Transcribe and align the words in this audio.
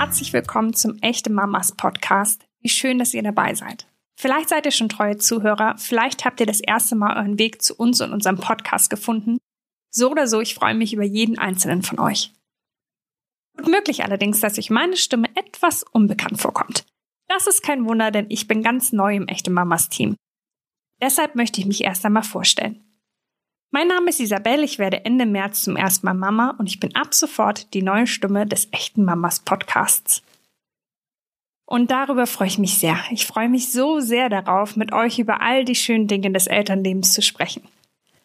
herzlich 0.00 0.32
willkommen 0.32 0.72
zum 0.72 0.96
Echte 1.02 1.30
Mamas 1.30 1.72
Podcast. 1.72 2.46
Wie 2.62 2.70
schön, 2.70 2.98
dass 2.98 3.12
ihr 3.12 3.22
dabei 3.22 3.54
seid. 3.54 3.86
Vielleicht 4.18 4.48
seid 4.48 4.64
ihr 4.64 4.72
schon 4.72 4.88
treue 4.88 5.18
Zuhörer, 5.18 5.76
vielleicht 5.76 6.24
habt 6.24 6.40
ihr 6.40 6.46
das 6.46 6.60
erste 6.60 6.96
Mal 6.96 7.18
euren 7.18 7.38
Weg 7.38 7.60
zu 7.60 7.74
uns 7.74 8.00
und 8.00 8.10
unserem 8.10 8.38
Podcast 8.38 8.88
gefunden. 8.88 9.36
So 9.90 10.10
oder 10.10 10.26
so, 10.26 10.40
ich 10.40 10.54
freue 10.54 10.72
mich 10.72 10.94
über 10.94 11.04
jeden 11.04 11.38
einzelnen 11.38 11.82
von 11.82 11.98
euch. 11.98 12.32
Gut 13.58 13.68
möglich 13.68 14.02
allerdings, 14.02 14.40
dass 14.40 14.56
euch 14.56 14.70
meine 14.70 14.96
Stimme 14.96 15.28
etwas 15.36 15.82
unbekannt 15.82 16.40
vorkommt. 16.40 16.86
Das 17.28 17.46
ist 17.46 17.62
kein 17.62 17.84
Wunder, 17.84 18.10
denn 18.10 18.24
ich 18.30 18.48
bin 18.48 18.62
ganz 18.62 18.92
neu 18.92 19.14
im 19.14 19.28
Echte 19.28 19.50
Mamas 19.50 19.90
Team. 19.90 20.16
Deshalb 21.02 21.34
möchte 21.34 21.60
ich 21.60 21.66
mich 21.66 21.84
erst 21.84 22.06
einmal 22.06 22.22
vorstellen. 22.22 22.89
Mein 23.72 23.86
Name 23.86 24.10
ist 24.10 24.18
Isabel, 24.18 24.64
ich 24.64 24.80
werde 24.80 25.04
Ende 25.04 25.26
März 25.26 25.62
zum 25.62 25.76
ersten 25.76 26.04
Mal 26.04 26.14
Mama 26.14 26.56
und 26.58 26.66
ich 26.66 26.80
bin 26.80 26.96
ab 26.96 27.14
sofort 27.14 27.72
die 27.72 27.82
neue 27.82 28.08
Stimme 28.08 28.44
des 28.44 28.68
Echten 28.72 29.04
Mamas 29.04 29.38
Podcasts. 29.38 30.24
Und 31.66 31.92
darüber 31.92 32.26
freue 32.26 32.48
ich 32.48 32.58
mich 32.58 32.78
sehr. 32.78 32.98
Ich 33.12 33.28
freue 33.28 33.48
mich 33.48 33.70
so 33.70 34.00
sehr 34.00 34.28
darauf, 34.28 34.74
mit 34.74 34.92
euch 34.92 35.20
über 35.20 35.40
all 35.40 35.64
die 35.64 35.76
schönen 35.76 36.08
Dinge 36.08 36.32
des 36.32 36.48
Elternlebens 36.48 37.12
zu 37.12 37.22
sprechen. 37.22 37.62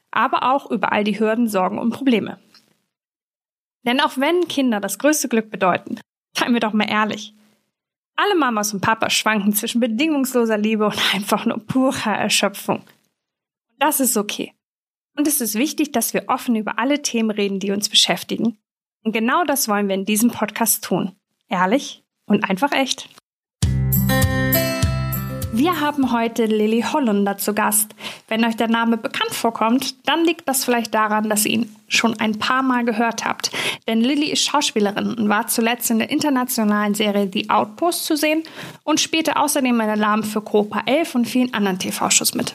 Aber 0.09 0.51
auch 0.51 0.71
über 0.71 0.91
all 0.91 1.03
die 1.03 1.19
Hürden, 1.19 1.47
Sorgen 1.47 1.77
und 1.77 1.91
Probleme. 1.91 2.39
Denn 3.85 4.01
auch 4.01 4.17
wenn 4.17 4.47
Kinder 4.47 4.79
das 4.79 4.97
größte 4.97 5.29
Glück 5.29 5.51
bedeuten, 5.51 5.99
seien 6.35 6.53
wir 6.53 6.59
doch 6.59 6.73
mal 6.73 6.89
ehrlich. 6.89 7.35
Alle 8.15 8.35
Mamas 8.35 8.73
und 8.73 8.81
Papas 8.81 9.13
schwanken 9.13 9.53
zwischen 9.53 9.79
bedingungsloser 9.79 10.57
Liebe 10.57 10.85
und 10.85 10.99
einfach 11.13 11.45
nur 11.45 11.59
purer 11.59 12.17
Erschöpfung. 12.17 12.77
Und 12.77 13.77
das 13.77 13.99
ist 13.99 14.17
okay. 14.17 14.55
Und 15.17 15.27
es 15.27 15.39
ist 15.39 15.55
wichtig, 15.55 15.93
dass 15.93 16.13
wir 16.13 16.25
offen 16.27 16.55
über 16.55 16.77
alle 16.77 17.01
Themen 17.01 17.31
reden, 17.31 17.59
die 17.59 17.71
uns 17.71 17.87
beschäftigen. 17.87 18.57
Und 19.03 19.13
genau 19.13 19.45
das 19.45 19.69
wollen 19.69 19.87
wir 19.87 19.95
in 19.95 20.05
diesem 20.05 20.29
Podcast 20.29 20.83
tun. 20.83 21.13
Ehrlich 21.47 22.03
und 22.25 22.43
einfach 22.49 22.71
echt. 22.73 23.07
Wir 25.53 25.79
haben 25.79 26.11
heute 26.11 26.47
Lilly 26.47 26.81
Hollunder 26.81 27.37
zu 27.37 27.53
Gast. 27.53 27.95
Wenn 28.27 28.43
euch 28.43 28.57
der 28.57 28.67
Name 28.67 28.97
bekannt 28.97 29.33
vorkommt, 29.33 30.05
dann 30.05 30.25
liegt 30.25 30.49
das 30.49 30.65
vielleicht 30.65 30.93
daran, 30.93 31.29
dass 31.29 31.45
ihr 31.45 31.53
ihn 31.53 31.75
schon 31.87 32.19
ein 32.19 32.37
paar 32.37 32.61
Mal 32.61 32.83
gehört 32.83 33.23
habt. 33.23 33.51
Denn 33.87 34.01
Lilly 34.01 34.31
ist 34.31 34.43
Schauspielerin 34.43 35.13
und 35.13 35.29
war 35.29 35.47
zuletzt 35.47 35.89
in 35.91 35.99
der 35.99 36.09
internationalen 36.09 36.93
Serie 36.93 37.29
The 37.31 37.49
Outpost 37.49 38.05
zu 38.05 38.17
sehen 38.17 38.43
und 38.83 38.99
spielte 38.99 39.37
außerdem 39.37 39.79
in 39.79 39.89
Alarm 39.89 40.23
für 40.23 40.41
Copa 40.41 40.81
11 40.87 41.15
und 41.15 41.25
vielen 41.25 41.53
anderen 41.53 41.79
TV-Shows 41.79 42.33
mit. 42.33 42.53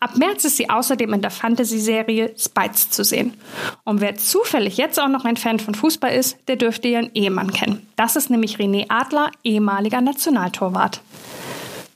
Ab 0.00 0.16
März 0.16 0.44
ist 0.44 0.56
sie 0.56 0.70
außerdem 0.70 1.12
in 1.14 1.22
der 1.22 1.32
Fantasy-Serie 1.32 2.32
Spites 2.38 2.88
zu 2.88 3.02
sehen. 3.02 3.34
Und 3.82 4.00
wer 4.00 4.14
zufällig 4.14 4.76
jetzt 4.76 5.00
auch 5.00 5.08
noch 5.08 5.24
ein 5.24 5.36
Fan 5.36 5.58
von 5.58 5.74
Fußball 5.74 6.12
ist, 6.12 6.38
der 6.46 6.54
dürfte 6.54 6.86
ihren 6.86 7.10
Ehemann 7.14 7.52
kennen. 7.52 7.84
Das 7.96 8.14
ist 8.14 8.30
nämlich 8.30 8.58
René 8.58 8.86
Adler, 8.90 9.32
ehemaliger 9.42 10.00
Nationaltorwart. 10.00 11.00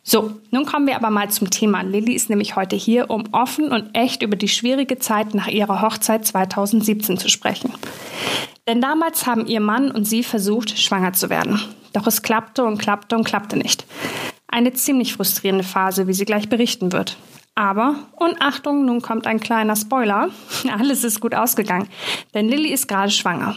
So, 0.02 0.32
nun 0.50 0.66
kommen 0.66 0.88
wir 0.88 0.96
aber 0.96 1.10
mal 1.10 1.30
zum 1.30 1.50
Thema. 1.50 1.82
Lilly 1.82 2.14
ist 2.14 2.28
nämlich 2.28 2.56
heute 2.56 2.74
hier, 2.74 3.08
um 3.08 3.22
offen 3.30 3.70
und 3.70 3.96
echt 3.96 4.22
über 4.22 4.34
die 4.34 4.48
schwierige 4.48 4.98
Zeit 4.98 5.32
nach 5.32 5.46
ihrer 5.46 5.80
Hochzeit 5.80 6.26
2017 6.26 7.18
zu 7.18 7.28
sprechen. 7.28 7.72
Denn 8.66 8.80
damals 8.80 9.26
haben 9.26 9.46
ihr 9.46 9.60
Mann 9.60 9.92
und 9.92 10.06
sie 10.06 10.24
versucht, 10.24 10.76
schwanger 10.76 11.12
zu 11.12 11.30
werden. 11.30 11.60
Doch 11.92 12.08
es 12.08 12.22
klappte 12.22 12.64
und 12.64 12.78
klappte 12.78 13.14
und 13.14 13.22
klappte 13.22 13.56
nicht. 13.56 13.86
Eine 14.48 14.72
ziemlich 14.72 15.12
frustrierende 15.12 15.64
Phase, 15.64 16.08
wie 16.08 16.14
sie 16.14 16.24
gleich 16.24 16.48
berichten 16.48 16.90
wird. 16.90 17.16
Aber, 17.54 17.96
und 18.16 18.40
Achtung, 18.40 18.86
nun 18.86 19.02
kommt 19.02 19.26
ein 19.26 19.38
kleiner 19.38 19.76
Spoiler, 19.76 20.30
alles 20.78 21.04
ist 21.04 21.20
gut 21.20 21.34
ausgegangen, 21.34 21.88
denn 22.34 22.48
Lilly 22.48 22.72
ist 22.72 22.88
gerade 22.88 23.10
schwanger. 23.10 23.56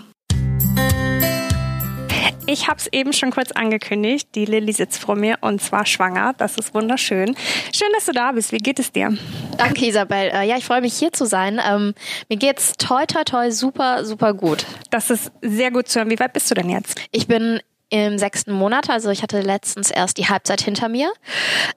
Ich 2.47 2.67
habe 2.67 2.77
es 2.77 2.87
eben 2.91 3.11
schon 3.11 3.31
kurz 3.31 3.51
angekündigt. 3.51 4.29
Die 4.35 4.45
Lilly 4.45 4.71
sitzt 4.71 4.99
vor 4.99 5.15
mir 5.15 5.37
und 5.41 5.63
zwar 5.63 5.87
schwanger. 5.87 6.33
Das 6.37 6.57
ist 6.57 6.75
wunderschön. 6.75 7.35
Schön, 7.73 7.87
dass 7.95 8.05
du 8.05 8.11
da 8.11 8.33
bist. 8.33 8.51
Wie 8.51 8.59
geht 8.59 8.77
es 8.77 8.91
dir? 8.91 9.17
Danke, 9.57 9.87
Isabel. 9.87 10.29
Äh, 10.31 10.47
ja, 10.47 10.55
ich 10.55 10.63
freue 10.63 10.81
mich 10.81 10.93
hier 10.93 11.11
zu 11.11 11.25
sein. 11.25 11.59
Ähm, 11.67 11.95
mir 12.29 12.37
geht's 12.37 12.73
toi 12.77 13.05
toi 13.07 13.23
toi 13.23 13.49
super 13.49 14.05
super 14.05 14.35
gut. 14.35 14.67
Das 14.91 15.09
ist 15.09 15.31
sehr 15.41 15.71
gut 15.71 15.87
zu 15.87 15.97
hören. 15.97 16.11
Wie 16.11 16.19
weit 16.19 16.33
bist 16.33 16.51
du 16.51 16.53
denn 16.53 16.69
jetzt? 16.69 17.01
Ich 17.11 17.25
bin 17.25 17.61
im 17.89 18.17
sechsten 18.17 18.51
Monat. 18.51 18.89
Also 18.89 19.09
ich 19.09 19.21
hatte 19.21 19.41
letztens 19.41 19.91
erst 19.91 20.17
die 20.17 20.27
Halbzeit 20.27 20.61
hinter 20.61 20.89
mir. 20.89 21.11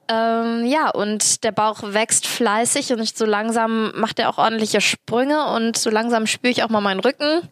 Ähm, 0.07 0.65
ja, 0.65 0.89
und 0.89 1.43
der 1.43 1.51
Bauch 1.51 1.81
wächst 1.83 2.25
fleißig 2.25 2.91
und 2.91 3.17
so 3.17 3.25
langsam 3.25 3.91
macht 3.95 4.19
er 4.19 4.29
auch 4.29 4.37
ordentliche 4.37 4.81
Sprünge 4.81 5.45
und 5.47 5.77
so 5.77 5.89
langsam 5.89 6.25
spüre 6.25 6.51
ich 6.51 6.63
auch 6.63 6.69
mal 6.69 6.81
meinen 6.81 6.99
Rücken. 6.99 7.47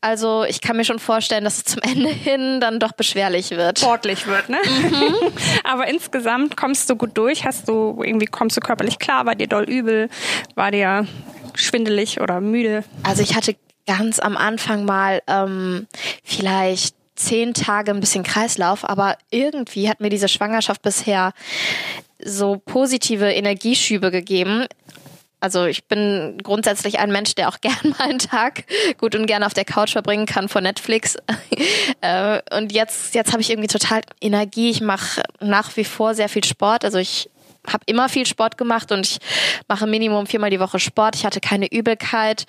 Also 0.00 0.44
ich 0.44 0.60
kann 0.60 0.76
mir 0.76 0.84
schon 0.84 0.98
vorstellen, 0.98 1.44
dass 1.44 1.58
es 1.58 1.64
zum 1.64 1.82
Ende 1.82 2.08
hin 2.08 2.60
dann 2.60 2.80
doch 2.80 2.92
beschwerlich 2.92 3.50
wird. 3.50 3.78
Sportlich 3.78 4.26
wird, 4.26 4.48
ne? 4.48 4.58
Mhm. 4.64 5.14
Aber 5.64 5.86
insgesamt 5.86 6.56
kommst 6.56 6.88
du 6.88 6.96
gut 6.96 7.16
durch. 7.18 7.44
Hast 7.44 7.68
du 7.68 8.00
irgendwie 8.02 8.26
kommst 8.26 8.56
du 8.56 8.60
körperlich 8.60 8.98
klar? 8.98 9.26
War 9.26 9.34
dir 9.34 9.48
doll 9.48 9.64
übel? 9.64 10.08
War 10.54 10.70
dir 10.70 11.06
schwindelig 11.54 12.20
oder 12.20 12.40
müde? 12.40 12.84
Also 13.02 13.22
ich 13.22 13.36
hatte 13.36 13.54
ganz 13.86 14.18
am 14.18 14.36
Anfang 14.36 14.84
mal 14.84 15.20
ähm, 15.26 15.86
vielleicht 16.24 16.94
zehn 17.24 17.54
Tage 17.54 17.90
ein 17.90 18.00
bisschen 18.00 18.24
Kreislauf, 18.24 18.88
aber 18.88 19.16
irgendwie 19.30 19.88
hat 19.88 20.00
mir 20.00 20.10
diese 20.10 20.28
Schwangerschaft 20.28 20.82
bisher 20.82 21.32
so 22.24 22.60
positive 22.64 23.32
Energieschübe 23.32 24.10
gegeben. 24.10 24.66
Also 25.40 25.64
ich 25.64 25.88
bin 25.88 26.38
grundsätzlich 26.42 27.00
ein 27.00 27.10
Mensch, 27.10 27.34
der 27.34 27.48
auch 27.48 27.58
gern 27.60 27.94
mal 27.98 28.08
einen 28.08 28.20
Tag 28.20 28.64
gut 28.98 29.16
und 29.16 29.26
gern 29.26 29.42
auf 29.42 29.54
der 29.54 29.64
Couch 29.64 29.92
verbringen 29.92 30.26
kann 30.26 30.48
vor 30.48 30.60
Netflix. 30.60 31.16
Äh, 32.00 32.40
und 32.56 32.72
jetzt, 32.72 33.14
jetzt 33.14 33.30
habe 33.30 33.42
ich 33.42 33.50
irgendwie 33.50 33.68
total 33.68 34.00
Energie. 34.20 34.70
Ich 34.70 34.80
mache 34.80 35.22
nach 35.38 35.76
wie 35.76 35.84
vor 35.84 36.14
sehr 36.14 36.28
viel 36.28 36.42
Sport. 36.42 36.84
Also 36.84 36.98
ich 36.98 37.30
habe 37.66 37.84
immer 37.86 38.08
viel 38.08 38.26
Sport 38.26 38.58
gemacht 38.58 38.90
und 38.90 39.06
ich 39.06 39.18
mache 39.68 39.86
Minimum 39.86 40.26
viermal 40.26 40.50
die 40.50 40.58
Woche 40.58 40.80
Sport. 40.80 41.14
Ich 41.14 41.24
hatte 41.24 41.40
keine 41.40 41.70
Übelkeit, 41.70 42.46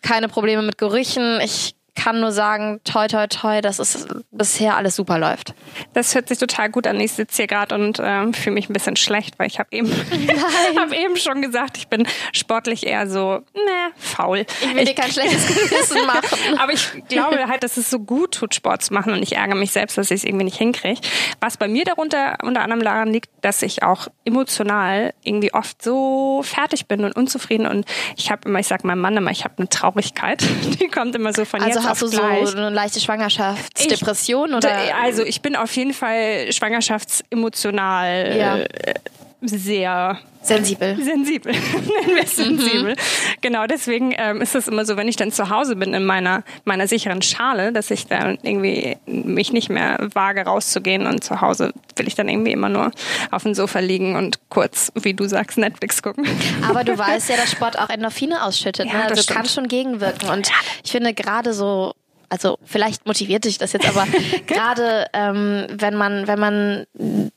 keine 0.00 0.28
Probleme 0.28 0.62
mit 0.62 0.78
Gerüchen. 0.78 1.40
Ich 1.42 1.75
kann 1.96 2.20
nur 2.20 2.30
sagen, 2.30 2.80
toi, 2.84 3.08
toi, 3.08 3.26
toi, 3.26 3.60
dass 3.60 3.78
es 3.78 4.06
bisher 4.30 4.76
alles 4.76 4.96
super 4.96 5.18
läuft. 5.18 5.54
Das 5.94 6.14
hört 6.14 6.28
sich 6.28 6.38
total 6.38 6.70
gut 6.70 6.86
an. 6.86 7.00
Ich 7.00 7.12
sitze 7.12 7.38
hier 7.38 7.46
gerade 7.46 7.74
und 7.74 7.98
äh, 7.98 8.32
fühle 8.32 8.54
mich 8.54 8.68
ein 8.68 8.72
bisschen 8.72 8.96
schlecht, 8.96 9.38
weil 9.38 9.48
ich 9.48 9.58
habe 9.58 9.70
eben, 9.72 9.90
hab 10.76 10.92
eben 10.92 11.16
schon 11.16 11.42
gesagt, 11.42 11.78
ich 11.78 11.88
bin 11.88 12.06
sportlich 12.32 12.86
eher 12.86 13.08
so, 13.08 13.40
ne, 13.54 13.92
faul. 13.96 14.44
Ich 14.60 14.74
will 14.74 14.82
ich, 14.82 14.94
dir 14.94 14.94
kein 14.94 15.10
schlechtes 15.10 15.46
Gewissen 15.70 16.06
machen. 16.06 16.58
Aber 16.58 16.72
ich 16.72 16.92
glaube 17.08 17.48
halt, 17.48 17.62
dass 17.62 17.76
es 17.76 17.90
so 17.90 17.98
gut 17.98 18.34
tut, 18.34 18.54
Sport 18.54 18.82
zu 18.82 18.94
machen 18.94 19.12
und 19.12 19.22
ich 19.22 19.36
ärgere 19.36 19.56
mich 19.56 19.72
selbst, 19.72 19.98
dass 19.98 20.10
ich 20.10 20.18
es 20.18 20.24
irgendwie 20.24 20.44
nicht 20.44 20.58
hinkriege. 20.58 21.00
Was 21.40 21.56
bei 21.56 21.68
mir 21.68 21.84
darunter 21.84 22.36
unter 22.42 22.62
anderem 22.62 22.84
daran 22.84 23.12
liegt, 23.12 23.30
dass 23.40 23.62
ich 23.62 23.82
auch 23.82 24.08
emotional 24.24 25.14
irgendwie 25.22 25.54
oft 25.54 25.82
so 25.82 26.42
fertig 26.42 26.86
bin 26.86 27.04
und 27.04 27.16
unzufrieden 27.16 27.66
und 27.66 27.86
ich 28.16 28.30
habe 28.30 28.48
immer, 28.48 28.58
ich 28.58 28.66
sage 28.66 28.86
meinem 28.86 29.00
Mann 29.00 29.16
immer, 29.16 29.30
ich 29.30 29.44
habe 29.44 29.54
eine 29.58 29.68
Traurigkeit, 29.68 30.42
die 30.80 30.88
kommt 30.88 31.14
immer 31.14 31.32
so 31.32 31.44
von 31.44 31.62
also 31.62 31.78
jetzt 31.78 31.85
hast 31.86 32.02
du 32.02 32.06
so 32.08 32.20
eine 32.20 32.70
leichte 32.70 33.00
Schwangerschaftsdepression 33.00 34.50
ich, 34.50 34.56
oder? 34.56 34.78
Also 35.02 35.22
ich 35.22 35.40
bin 35.42 35.56
auf 35.56 35.74
jeden 35.76 35.94
Fall 35.94 36.52
schwangerschaftsemotional 36.52 38.36
ja. 38.36 38.56
äh, 38.58 38.94
sehr 39.40 40.18
Sensibel. 40.46 40.96
Sensibel. 41.02 41.52
Mhm. 42.06 42.26
sensibel. 42.26 42.92
Mhm. 42.92 42.96
Genau, 43.40 43.66
deswegen 43.66 44.14
ähm, 44.16 44.40
ist 44.40 44.54
es 44.54 44.68
immer 44.68 44.84
so, 44.84 44.96
wenn 44.96 45.08
ich 45.08 45.16
dann 45.16 45.32
zu 45.32 45.50
Hause 45.50 45.76
bin 45.76 45.92
in 45.92 46.04
meiner, 46.04 46.44
meiner 46.64 46.86
sicheren 46.86 47.20
Schale, 47.22 47.72
dass 47.72 47.90
ich 47.90 48.06
dann 48.06 48.38
irgendwie 48.42 48.96
mich 49.06 49.52
nicht 49.52 49.68
mehr 49.68 49.98
wage 50.14 50.42
rauszugehen 50.42 51.06
und 51.06 51.24
zu 51.24 51.40
Hause 51.40 51.72
will 51.96 52.06
ich 52.06 52.14
dann 52.14 52.28
irgendwie 52.28 52.52
immer 52.52 52.68
nur 52.68 52.92
auf 53.30 53.42
dem 53.42 53.54
Sofa 53.54 53.80
liegen 53.80 54.16
und 54.16 54.38
kurz, 54.48 54.92
wie 54.94 55.14
du 55.14 55.26
sagst, 55.26 55.58
Netflix 55.58 56.02
gucken. 56.02 56.26
Aber 56.68 56.84
du 56.84 56.96
weißt 56.98 57.28
ja, 57.28 57.36
dass 57.36 57.50
Sport 57.50 57.78
auch 57.78 57.90
Endorphine 57.90 58.44
ausschüttet. 58.44 58.86
Ja, 58.86 58.98
ne? 58.98 59.04
Also 59.06 59.32
kann 59.32 59.46
schon 59.46 59.68
gegenwirken. 59.68 60.28
Und 60.30 60.50
ich 60.84 60.92
finde 60.92 61.12
gerade 61.12 61.52
so 61.52 61.92
also 62.28 62.58
vielleicht 62.64 63.06
motiviert 63.06 63.44
dich 63.44 63.58
das 63.58 63.72
jetzt, 63.72 63.88
aber 63.88 64.06
gerade 64.46 65.06
ähm, 65.12 65.66
wenn 65.70 65.94
man 65.94 66.26
wenn 66.26 66.38
man 66.38 66.86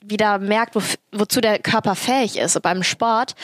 wieder 0.01 0.39
merkt, 0.39 0.75
wo, 0.75 0.81
wozu 1.11 1.41
der 1.41 1.59
Körper 1.59 1.95
fähig 1.95 2.37
ist 2.37 2.61
beim 2.61 2.83
Sport, 2.83 3.35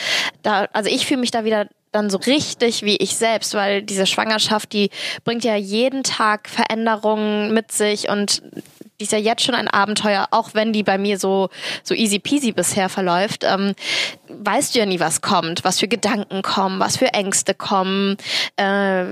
da 0.42 0.66
also 0.72 0.90
ich 0.90 1.06
fühle 1.06 1.20
mich 1.20 1.30
da 1.30 1.44
wieder 1.44 1.66
dann 1.92 2.10
so 2.10 2.18
richtig 2.18 2.82
wie 2.82 2.96
ich 2.96 3.16
selbst, 3.16 3.54
weil 3.54 3.82
diese 3.82 4.06
Schwangerschaft, 4.06 4.72
die 4.72 4.90
bringt 5.24 5.44
ja 5.44 5.56
jeden 5.56 6.02
Tag 6.02 6.48
Veränderungen 6.48 7.54
mit 7.54 7.72
sich 7.72 8.08
und 8.10 8.42
die 8.98 9.04
ist 9.04 9.12
ja 9.12 9.18
jetzt 9.18 9.42
schon 9.42 9.54
ein 9.54 9.68
Abenteuer, 9.68 10.28
auch 10.30 10.50
wenn 10.54 10.72
die 10.72 10.82
bei 10.82 10.98
mir 10.98 11.18
so, 11.18 11.48
so 11.82 11.94
easy 11.94 12.18
peasy 12.18 12.52
bisher 12.52 12.88
verläuft. 12.88 13.44
Ähm, 13.44 13.74
weißt 14.28 14.74
du 14.74 14.78
ja 14.78 14.86
nie, 14.86 15.00
was 15.00 15.20
kommt, 15.20 15.64
was 15.64 15.80
für 15.80 15.88
Gedanken 15.88 16.42
kommen, 16.42 16.80
was 16.80 16.96
für 16.96 17.12
Ängste 17.14 17.54
kommen, 17.54 18.16
äh, 18.56 19.04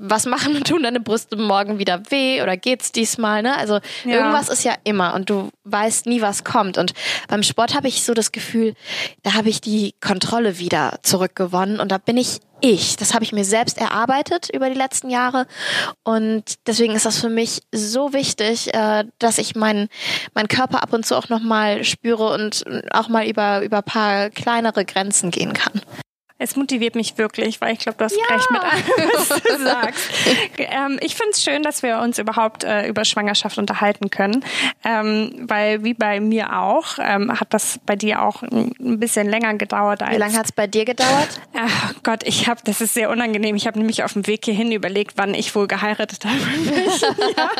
was 0.00 0.26
machen 0.26 0.56
und 0.56 0.66
tun 0.66 0.82
deine 0.82 1.00
Brüste 1.00 1.36
morgen 1.36 1.78
wieder 1.78 2.10
weh 2.10 2.42
oder 2.42 2.56
geht's 2.56 2.92
diesmal, 2.92 3.42
ne? 3.42 3.56
Also 3.56 3.80
ja. 4.04 4.16
irgendwas 4.16 4.48
ist 4.48 4.64
ja 4.64 4.74
immer 4.84 5.14
und 5.14 5.30
du 5.30 5.50
weißt 5.64 6.06
nie, 6.06 6.22
was 6.22 6.44
kommt. 6.44 6.78
Und 6.78 6.94
beim 7.28 7.42
Sport 7.42 7.74
habe 7.74 7.88
ich 7.88 8.04
so 8.04 8.14
das 8.14 8.32
Gefühl, 8.32 8.74
da 9.22 9.34
habe 9.34 9.48
ich 9.48 9.60
die 9.60 9.94
Kontrolle 10.00 10.58
wieder 10.58 10.98
zurückgewonnen 11.02 11.80
und 11.80 11.90
da 11.90 11.98
bin 11.98 12.16
ich 12.16 12.40
ich. 12.60 12.96
Das 12.96 13.14
habe 13.14 13.24
ich 13.24 13.32
mir 13.32 13.44
selbst 13.44 13.78
erarbeitet 13.78 14.48
über 14.52 14.68
die 14.68 14.76
letzten 14.76 15.10
Jahre. 15.10 15.46
Und 16.04 16.54
deswegen 16.66 16.94
ist 16.94 17.06
das 17.06 17.20
für 17.20 17.28
mich 17.28 17.62
so 17.72 18.12
wichtig, 18.12 18.72
äh, 18.74 19.04
dass 19.18 19.38
ich 19.38 19.54
meinen 19.54 19.88
mein 20.34 20.48
Körper 20.48 20.82
ab 20.82 20.92
und 20.92 21.06
zu 21.06 21.16
auch 21.16 21.28
nochmal 21.28 21.84
spüre 21.84 22.32
und 22.32 22.64
auch 22.90 23.08
mal 23.08 23.26
über, 23.26 23.62
über 23.62 23.82
paar 23.82 24.30
kleinere 24.30 24.84
Grenzen 24.84 25.30
gehen 25.30 25.52
kann. 25.52 25.82
Es 26.40 26.54
motiviert 26.54 26.94
mich 26.94 27.18
wirklich, 27.18 27.60
weil 27.60 27.72
ich 27.72 27.80
glaube, 27.80 27.98
du 27.98 28.04
hast 28.04 28.16
ja. 28.16 28.34
recht 28.34 28.48
mit 28.52 28.62
allem, 28.62 29.10
was 29.12 29.28
du 29.28 29.58
sagst. 29.64 30.10
ähm, 30.58 30.98
ich 31.02 31.16
finde 31.16 31.32
es 31.32 31.42
schön, 31.42 31.64
dass 31.64 31.82
wir 31.82 31.98
uns 31.98 32.18
überhaupt 32.18 32.62
äh, 32.62 32.86
über 32.86 33.04
Schwangerschaft 33.04 33.58
unterhalten 33.58 34.08
können, 34.10 34.44
ähm, 34.84 35.32
weil 35.48 35.82
wie 35.82 35.94
bei 35.94 36.20
mir 36.20 36.56
auch, 36.56 36.98
ähm, 37.00 37.40
hat 37.40 37.52
das 37.52 37.80
bei 37.86 37.96
dir 37.96 38.22
auch 38.22 38.42
ein 38.42 39.00
bisschen 39.00 39.28
länger 39.28 39.54
gedauert. 39.54 40.02
Als, 40.02 40.12
wie 40.12 40.18
lange 40.18 40.38
hat 40.38 40.46
es 40.46 40.52
bei 40.52 40.68
dir 40.68 40.84
gedauert? 40.84 41.40
Ach 41.54 41.94
Gott, 42.04 42.22
ich 42.22 42.48
habe, 42.48 42.60
das 42.62 42.80
ist 42.80 42.94
sehr 42.94 43.10
unangenehm. 43.10 43.56
Ich 43.56 43.66
habe 43.66 43.78
nämlich 43.78 44.04
auf 44.04 44.12
dem 44.12 44.28
Weg 44.28 44.44
hierhin 44.44 44.70
überlegt, 44.70 45.14
wann 45.16 45.34
ich 45.34 45.52
wohl 45.56 45.66
geheiratet 45.66 46.24
habe. 46.24 46.36
ja. 47.36 47.50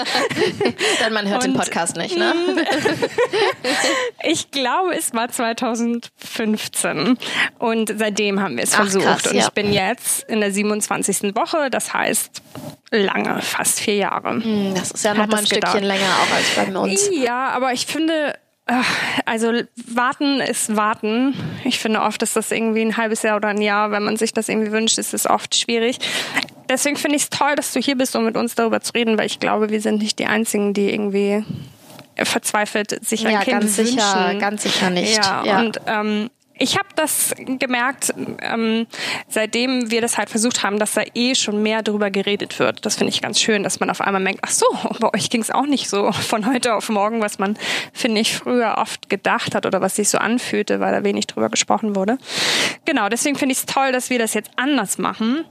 Dann 1.01 1.13
man 1.13 1.29
hört 1.29 1.45
Und, 1.45 1.55
den 1.55 1.59
Podcast 1.59 1.97
nicht, 1.97 2.17
ne? 2.17 2.33
ich 4.23 4.53
glaube, 4.53 4.95
es 4.97 5.13
war 5.15 5.29
2015 5.29 7.19
und 7.59 7.93
seitdem 7.97 8.41
haben 8.41 8.57
wir 8.57 8.68
es 8.69 8.75
versucht. 8.75 9.05
Krass, 9.05 9.27
und 9.27 9.35
ja. 9.35 9.47
ich 9.47 9.51
bin 9.51 9.73
jetzt 9.73 10.25
in 10.29 10.41
der 10.41 10.53
27. 10.53 11.35
Woche, 11.35 11.71
das 11.71 11.93
heißt 11.93 12.43
lange, 12.91 13.43
fast 13.43 13.81
vier 13.81 13.97
Jahre. 13.97 14.43
Hm, 14.43 14.75
das 14.75 14.91
ist 14.91 15.05
ja 15.05 15.15
noch 15.15 15.27
mal 15.27 15.39
ein 15.39 15.47
Stückchen 15.47 15.81
gedauert. 15.81 15.85
länger 15.85 16.11
auch 16.23 16.35
als 16.35 16.73
bei 16.73 16.79
uns. 16.79 17.11
Ja, 17.13 17.49
aber 17.49 17.73
ich 17.73 17.87
finde, 17.87 18.35
also 19.25 19.53
warten 19.87 20.41
ist 20.41 20.77
warten. 20.77 21.35
Ich 21.65 21.79
finde 21.79 22.03
oft 22.03 22.23
ist 22.23 22.37
das 22.37 22.51
irgendwie 22.51 22.83
ein 22.83 22.97
halbes 22.97 23.23
Jahr 23.23 23.37
oder 23.37 23.49
ein 23.49 23.61
Jahr, 23.61 23.91
wenn 23.91 24.05
man 24.05 24.17
sich 24.17 24.33
das 24.33 24.49
irgendwie 24.49 24.73
wünscht, 24.73 24.99
ist 24.99 25.15
es 25.15 25.29
oft 25.29 25.55
schwierig. 25.55 25.99
Deswegen 26.69 26.97
finde 26.97 27.17
ich 27.17 27.23
es 27.23 27.31
toll, 27.31 27.55
dass 27.57 27.73
du 27.73 27.81
hier 27.81 27.97
bist, 27.97 28.15
um 28.15 28.25
mit 28.25 28.37
uns 28.37 28.55
darüber 28.55 28.81
zu 28.81 28.93
reden, 28.93 29.17
weil 29.17 29.27
ich 29.27 29.41
glaube, 29.41 29.71
wir 29.71 29.81
sind 29.81 30.03
nicht 30.03 30.19
die 30.19 30.27
Einzigen, 30.27 30.75
die 30.75 30.93
irgendwie 30.93 31.45
verzweifelt 32.17 33.07
sich 33.07 33.27
ein 33.27 33.33
ja, 33.33 33.41
Kind 33.41 33.61
ganz 33.61 33.79
wünschen. 33.79 33.99
sicher, 33.99 34.35
ganz 34.35 34.63
sicher 34.65 34.91
nicht. 34.91 35.17
Ja, 35.17 35.45
ja. 35.45 35.61
und 35.61 35.81
ähm, 35.87 36.31
ich 36.59 36.77
habe 36.77 36.89
das 36.97 37.35
gemerkt, 37.37 38.13
ähm, 38.43 38.87
seitdem 39.29 39.91
wir 39.91 40.01
das 40.01 40.19
halt 40.19 40.31
versucht 40.31 40.63
haben, 40.63 40.79
dass 40.79 40.95
da 40.95 41.03
eh 41.15 41.35
schon 41.35 41.63
mehr 41.63 41.83
darüber 41.83 42.11
geredet 42.11 42.59
wird. 42.59 42.85
Das 42.85 42.97
finde 42.97 43.13
ich 43.13 43.23
ganz 43.23 43.41
schön, 43.41 43.63
dass 43.63 43.81
man 43.81 43.91
auf 43.91 44.01
einmal 44.01 44.23
merkt, 44.23 44.41
ach 44.43 44.51
so, 44.51 44.67
bei 45.01 45.13
euch 45.15 45.31
ging 45.31 45.41
es 45.41 45.51
auch 45.51 45.67
nicht 45.67 45.89
so 45.89 46.13
von 46.13 46.47
heute 46.47 46.75
auf 46.75 46.89
morgen, 46.89 47.21
was 47.21 47.39
man, 47.39 47.57
finde 47.93 48.21
ich, 48.21 48.37
früher 48.37 48.77
oft 48.79 49.09
gedacht 49.09 49.55
hat 49.55 49.67
oder 49.67 49.81
was 49.81 49.97
sich 49.97 50.09
so 50.09 50.19
anfühlte, 50.19 50.81
weil 50.81 50.93
da 50.93 51.05
wenig 51.05 51.27
drüber 51.27 51.49
gesprochen 51.49 51.95
wurde. 51.95 52.19
Genau, 52.85 53.09
deswegen 53.09 53.37
finde 53.37 53.53
ich 53.53 53.59
es 53.59 53.67
toll, 53.67 53.93
dass 53.93 54.11
wir 54.11 54.19
das 54.19 54.35
jetzt 54.35 54.51
anders 54.57 54.99
machen. 54.99 55.45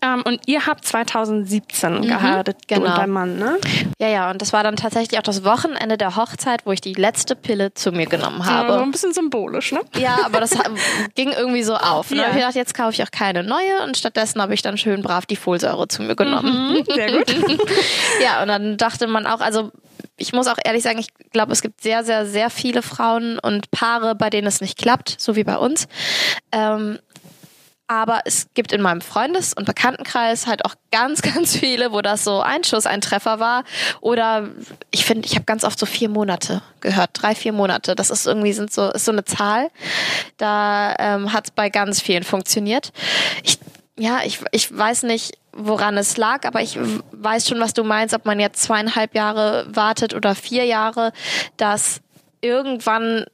Ähm, 0.00 0.22
und 0.24 0.40
ihr 0.46 0.66
habt 0.66 0.84
2017 0.84 1.94
mhm, 1.94 2.02
geheiratet, 2.02 2.56
genau. 2.68 2.82
du 2.82 2.86
und 2.86 2.98
dein 2.98 3.10
Mann, 3.10 3.38
ne? 3.38 3.58
Ja, 3.98 4.08
ja, 4.08 4.30
und 4.30 4.40
das 4.40 4.52
war 4.52 4.62
dann 4.62 4.76
tatsächlich 4.76 5.18
auch 5.18 5.24
das 5.24 5.44
Wochenende 5.44 5.98
der 5.98 6.14
Hochzeit, 6.14 6.64
wo 6.66 6.72
ich 6.72 6.80
die 6.80 6.94
letzte 6.94 7.34
Pille 7.34 7.74
zu 7.74 7.90
mir 7.90 8.06
genommen 8.06 8.44
habe. 8.44 8.68
Ja, 8.68 8.78
so 8.78 8.84
ein 8.84 8.90
bisschen 8.92 9.12
symbolisch, 9.12 9.72
ne? 9.72 9.80
Ja, 9.96 10.18
aber 10.24 10.40
das 10.40 10.50
ging 11.16 11.32
irgendwie 11.32 11.64
so 11.64 11.74
auf. 11.74 12.10
Ne? 12.10 12.18
Ja. 12.18 12.30
Ich 12.36 12.42
dachte, 12.42 12.58
jetzt 12.58 12.74
kaufe 12.74 12.92
ich 12.92 13.02
auch 13.02 13.10
keine 13.10 13.42
neue 13.42 13.82
und 13.84 13.96
stattdessen 13.96 14.40
habe 14.40 14.54
ich 14.54 14.62
dann 14.62 14.78
schön 14.78 15.02
brav 15.02 15.26
die 15.26 15.36
Folsäure 15.36 15.88
zu 15.88 16.02
mir 16.02 16.14
genommen. 16.14 16.74
Mhm, 16.74 16.84
sehr 16.94 17.12
gut. 17.12 17.34
ja, 18.22 18.42
und 18.42 18.48
dann 18.48 18.76
dachte 18.76 19.08
man 19.08 19.26
auch, 19.26 19.40
also 19.40 19.72
ich 20.16 20.32
muss 20.32 20.48
auch 20.48 20.58
ehrlich 20.64 20.82
sagen, 20.82 20.98
ich 20.98 21.08
glaube, 21.32 21.52
es 21.52 21.62
gibt 21.62 21.80
sehr, 21.80 22.04
sehr, 22.04 22.26
sehr 22.26 22.50
viele 22.50 22.82
Frauen 22.82 23.38
und 23.38 23.70
Paare, 23.70 24.14
bei 24.14 24.30
denen 24.30 24.46
es 24.46 24.60
nicht 24.60 24.78
klappt, 24.78 25.16
so 25.18 25.36
wie 25.36 25.44
bei 25.44 25.56
uns. 25.56 25.88
Ähm, 26.52 26.98
aber 27.88 28.20
es 28.26 28.48
gibt 28.52 28.72
in 28.72 28.82
meinem 28.82 29.00
Freundes- 29.00 29.54
und 29.54 29.64
Bekanntenkreis 29.64 30.46
halt 30.46 30.64
auch 30.64 30.74
ganz, 30.92 31.22
ganz 31.22 31.56
viele, 31.56 31.92
wo 31.92 32.02
das 32.02 32.22
so 32.22 32.40
ein 32.40 32.62
Schuss, 32.62 32.86
ein 32.86 33.00
Treffer 33.00 33.40
war. 33.40 33.64
Oder 34.00 34.48
ich 34.90 35.04
finde, 35.04 35.26
ich 35.26 35.34
habe 35.34 35.44
ganz 35.44 35.64
oft 35.64 35.78
so 35.78 35.86
vier 35.86 36.10
Monate 36.10 36.62
gehört, 36.80 37.10
drei, 37.14 37.34
vier 37.34 37.52
Monate. 37.52 37.94
Das 37.94 38.10
ist 38.10 38.26
irgendwie 38.26 38.52
sind 38.52 38.72
so, 38.72 38.90
ist 38.90 39.06
so 39.06 39.12
eine 39.12 39.24
Zahl. 39.24 39.70
Da 40.36 40.94
ähm, 40.98 41.32
hat 41.32 41.46
es 41.46 41.50
bei 41.50 41.70
ganz 41.70 42.00
vielen 42.00 42.24
funktioniert. 42.24 42.92
Ich, 43.42 43.58
ja, 43.96 44.20
ich, 44.24 44.40
ich 44.52 44.76
weiß 44.76 45.04
nicht, 45.04 45.38
woran 45.52 45.96
es 45.96 46.16
lag, 46.16 46.46
aber 46.46 46.60
ich 46.60 46.78
weiß 47.12 47.48
schon, 47.48 47.58
was 47.58 47.72
du 47.72 47.84
meinst, 47.84 48.14
ob 48.14 48.26
man 48.26 48.38
jetzt 48.38 48.62
zweieinhalb 48.62 49.14
Jahre 49.14 49.66
wartet 49.68 50.14
oder 50.14 50.34
vier 50.34 50.64
Jahre, 50.64 51.12
dass 51.56 52.00
irgendwann 52.40 53.24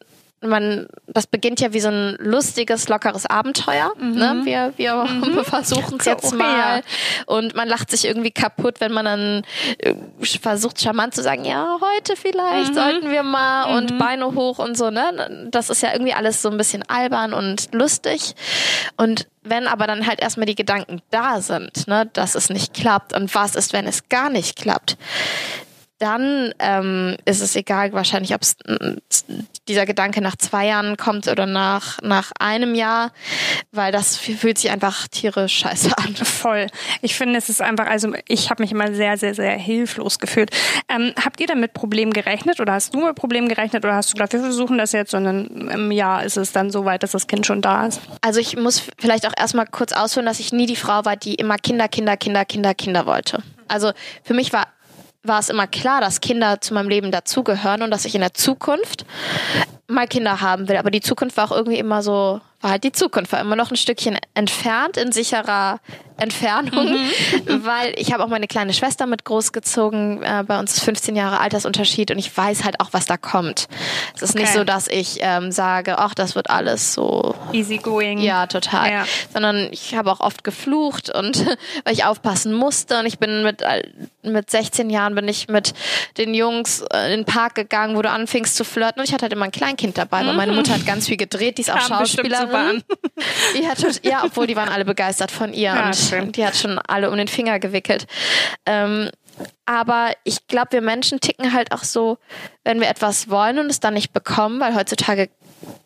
man, 0.49 0.87
das 1.07 1.27
beginnt 1.27 1.61
ja 1.61 1.73
wie 1.73 1.81
so 1.81 1.89
ein 1.89 2.17
lustiges, 2.19 2.89
lockeres 2.89 3.27
Abenteuer. 3.27 3.93
Mhm. 3.99 4.15
Ne? 4.15 4.41
Wir, 4.45 4.73
wir 4.77 4.95
mhm. 5.05 5.45
versuchen 5.45 5.99
es 5.99 6.07
jetzt 6.07 6.35
mal. 6.35 6.83
Und 7.27 7.55
man 7.55 7.69
lacht 7.69 7.91
sich 7.91 8.05
irgendwie 8.05 8.31
kaputt, 8.31 8.81
wenn 8.81 8.93
man 8.93 9.05
dann 9.05 9.43
äh, 9.79 9.95
versucht, 10.41 10.81
charmant 10.81 11.15
zu 11.15 11.23
sagen, 11.23 11.45
ja, 11.45 11.79
heute 11.81 12.17
vielleicht 12.17 12.71
mhm. 12.71 12.75
sollten 12.75 13.11
wir 13.11 13.23
mal 13.23 13.77
und 13.77 13.93
mhm. 13.93 13.99
Beine 13.99 14.27
hoch 14.35 14.59
und 14.59 14.77
so, 14.77 14.91
ne? 14.91 15.49
Das 15.51 15.71
ist 15.71 15.83
ja 15.83 15.93
irgendwie 15.93 16.15
alles 16.15 16.43
so 16.43 16.51
ein 16.51 16.57
bisschen 16.57 16.83
albern 16.89 17.33
und 17.33 17.73
lustig. 17.73 18.35
Und 18.97 19.27
wenn 19.45 19.67
aber 19.67 19.87
dann 19.87 20.07
halt 20.07 20.21
erstmal 20.21 20.47
die 20.47 20.55
Gedanken 20.55 21.03
da 21.11 21.41
sind, 21.41 21.87
ne, 21.87 22.09
dass 22.13 22.35
es 22.35 22.49
nicht 22.49 22.75
klappt 22.75 23.15
und 23.15 23.35
was 23.35 23.55
ist, 23.55 23.73
wenn 23.73 23.87
es 23.87 24.09
gar 24.09 24.31
nicht 24.31 24.57
klappt, 24.57 24.97
dann 25.99 26.53
ähm, 26.59 27.17
ist 27.25 27.41
es 27.41 27.55
egal, 27.55 27.93
wahrscheinlich, 27.93 28.35
ob 28.35 28.41
dieser 29.69 29.87
Gedanke 29.87 30.21
nach 30.21 30.37
zwei 30.37 30.67
Jahren 30.67 30.97
kommt 30.97 31.29
oder 31.29 31.47
nach, 31.47 31.99
nach 32.03 32.33
einem 32.39 32.75
Jahr, 32.75 33.13
weil 33.71 33.93
das 33.93 34.17
fühlt 34.17 34.59
sich 34.59 34.71
einfach 34.71 35.07
tierisch 35.09 35.55
scheiße 35.55 35.97
an. 35.97 36.15
Voll. 36.17 36.67
Ich 37.01 37.15
finde, 37.15 37.39
es 37.39 37.49
ist 37.49 37.63
einfach, 37.63 37.87
also 37.87 38.13
ich 38.27 38.51
habe 38.51 38.63
mich 38.63 38.73
immer 38.73 38.93
sehr, 38.93 39.17
sehr, 39.17 39.35
sehr 39.35 39.57
hilflos 39.57 40.19
gefühlt. 40.19 40.51
Ähm, 40.89 41.13
habt 41.25 41.41
ihr 41.41 41.47
damit 41.47 41.75
Problemen 41.75 42.13
gerechnet 42.13 42.61
oder 42.61 42.73
hast 42.73 42.93
du 42.95 43.07
mit 43.07 43.15
Problemen 43.15 43.49
gerechnet 43.49 43.85
oder 43.85 43.95
hast 43.95 44.11
du 44.11 44.15
gesagt, 44.15 44.33
wir 44.33 44.41
versuchen 44.41 44.79
das 44.79 44.93
jetzt, 44.93 45.13
sondern 45.13 45.71
im 45.71 45.93
Jahr 45.93 46.25
ist 46.25 46.37
es 46.37 46.53
dann 46.53 46.71
so 46.71 46.85
weit, 46.85 47.05
dass 47.05 47.13
das 47.13 47.29
Kind 47.29 47.47
schon 47.47 47.63
da 47.63 47.87
ist? 47.87 48.01
Also 48.21 48.41
ich 48.41 48.57
muss 48.57 48.83
vielleicht 48.99 49.27
auch 49.27 49.35
erstmal 49.37 49.67
kurz 49.67 49.93
ausführen, 49.93 50.27
dass 50.27 50.41
ich 50.41 50.53
nie 50.53 50.67
die 50.67 50.77
Frau 50.77 51.05
war, 51.05 51.17
die 51.17 51.37
immer 51.37 51.57
Kinder, 51.57 51.89
Kinder, 51.89 52.17
Kinder, 52.17 52.45
Kinder, 52.45 52.75
Kinder 52.75 53.07
wollte. 53.07 53.43
Also 53.69 53.93
für 54.23 54.35
mich 54.35 54.53
war 54.53 54.67
war 55.25 55.41
es 55.41 55.49
immer 55.49 55.67
klar, 55.67 56.01
dass 56.01 56.21
Kinder 56.21 56.61
zu 56.61 56.75
meinem 56.75 56.89
Leben 56.89 57.11
dazugehören 57.11 57.83
und 57.83 57.91
dass 57.91 58.05
ich 58.05 58.15
in 58.15 58.21
der 58.21 58.35
Zukunft 58.35 59.05
mal 59.87 60.07
Kinder 60.07 60.41
haben 60.41 60.69
will. 60.69 60.77
Aber 60.77 60.91
die 60.91 61.01
Zukunft 61.01 61.37
war 61.37 61.51
auch 61.51 61.57
irgendwie 61.57 61.79
immer 61.79 62.03
so, 62.03 62.41
war 62.65 62.71
halt 62.71 62.83
die 62.83 62.93
Zukunft, 62.93 63.31
war 63.31 63.41
immer 63.41 63.57
noch 63.57 63.71
ein 63.71 63.77
Stückchen 63.77 64.19
entfernt, 64.33 64.97
in 64.97 65.13
sicherer 65.13 65.81
Entfernung, 66.17 66.93
mhm. 66.93 67.11
weil 67.65 67.93
ich 67.97 68.13
habe 68.13 68.23
auch 68.23 68.29
meine 68.29 68.47
kleine 68.47 68.73
Schwester 68.73 69.07
mit 69.07 69.25
großgezogen. 69.25 70.23
Äh, 70.23 70.45
bei 70.47 70.59
uns 70.59 70.75
ist 70.75 70.85
15 70.85 71.17
Jahre 71.17 71.41
Altersunterschied 71.41 72.11
und 72.13 72.19
ich 72.19 72.35
weiß 72.35 72.65
halt 72.65 72.81
auch, 72.81 72.89
was 72.93 73.07
da 73.07 73.17
kommt. 73.17 73.67
Es 74.15 74.23
ist 74.23 74.31
okay. 74.31 74.43
nicht 74.43 74.53
so, 74.53 74.63
dass 74.63 74.87
ich 74.87 75.19
ähm, 75.21 75.51
sage, 75.51 75.99
ach, 75.99 76.15
das 76.15 76.37
wird 76.37 76.51
alles 76.51 76.95
so 76.95 77.35
easy 77.53 77.79
going. 77.79 78.19
Ja, 78.19 78.47
total. 78.47 78.91
Ja. 78.91 79.05
Sondern 79.33 79.69
ich 79.73 79.97
habe 79.97 80.13
auch 80.13 80.21
oft 80.21 80.45
geflucht 80.45 81.11
und 81.11 81.45
weil 81.85 81.93
ich 81.93 82.05
aufpassen 82.05 82.55
musste 82.55 83.01
und 83.01 83.07
ich 83.07 83.19
bin 83.19 83.43
mit 83.43 83.63
mit 84.23 84.51
16 84.51 84.89
Jahren 84.89 85.15
bin 85.15 85.29
ich 85.29 85.49
mit 85.49 85.75
den 86.17 86.33
Jungs 86.33 86.83
äh, 86.93 87.13
in 87.13 87.21
den 87.21 87.25
Park 87.25 87.57
gegangen, 87.57 87.97
wo 87.97 88.03
du 88.03 88.11
anfingst 88.11 88.57
zu 88.57 88.65
flirten 88.65 89.01
und 89.01 89.09
ich 89.09 89.13
hatte 89.13 89.23
halt 89.23 89.33
immer 89.33 89.47
ein 89.47 89.53
Kleinkind 89.53 89.99
dabei, 89.99 90.25
weil 90.25 90.35
meine 90.35 90.53
mhm. 90.53 90.59
Mutter 90.59 90.75
hat 90.75 90.87
ganz 90.87 91.09
viel 91.09 91.17
gedreht, 91.17 91.59
die 91.59 91.63
ist 91.63 91.71
auch 91.71 91.81
Schauspielerin. 91.81 92.54
Die 93.57 93.67
hat, 93.67 94.05
ja, 94.05 94.25
obwohl 94.25 94.47
die 94.47 94.57
waren 94.57 94.69
alle 94.69 94.85
begeistert 94.85 95.31
von 95.31 95.53
ihr 95.53 95.75
ja, 95.75 95.87
und 95.87 95.97
schön. 95.97 96.33
die 96.33 96.45
hat 96.45 96.57
schon 96.57 96.79
alle 96.79 97.11
um 97.11 97.17
den 97.17 97.29
Finger 97.29 97.59
gewickelt. 97.59 98.07
Ähm, 98.67 99.11
aber 99.65 100.13
ich 100.25 100.47
glaube, 100.47 100.73
wir 100.73 100.81
Menschen 100.81 101.21
ticken 101.21 101.53
halt 101.53 101.73
auch 101.73 101.85
so, 101.85 102.19
wenn 102.65 102.81
wir 102.81 102.89
etwas 102.89 103.29
wollen 103.31 103.59
und 103.59 103.71
es 103.71 103.81
dann 103.81 103.95
nicht 103.95 104.13
bekommen, 104.13 104.61
weil 104.61 104.75
heutzutage 104.75 105.29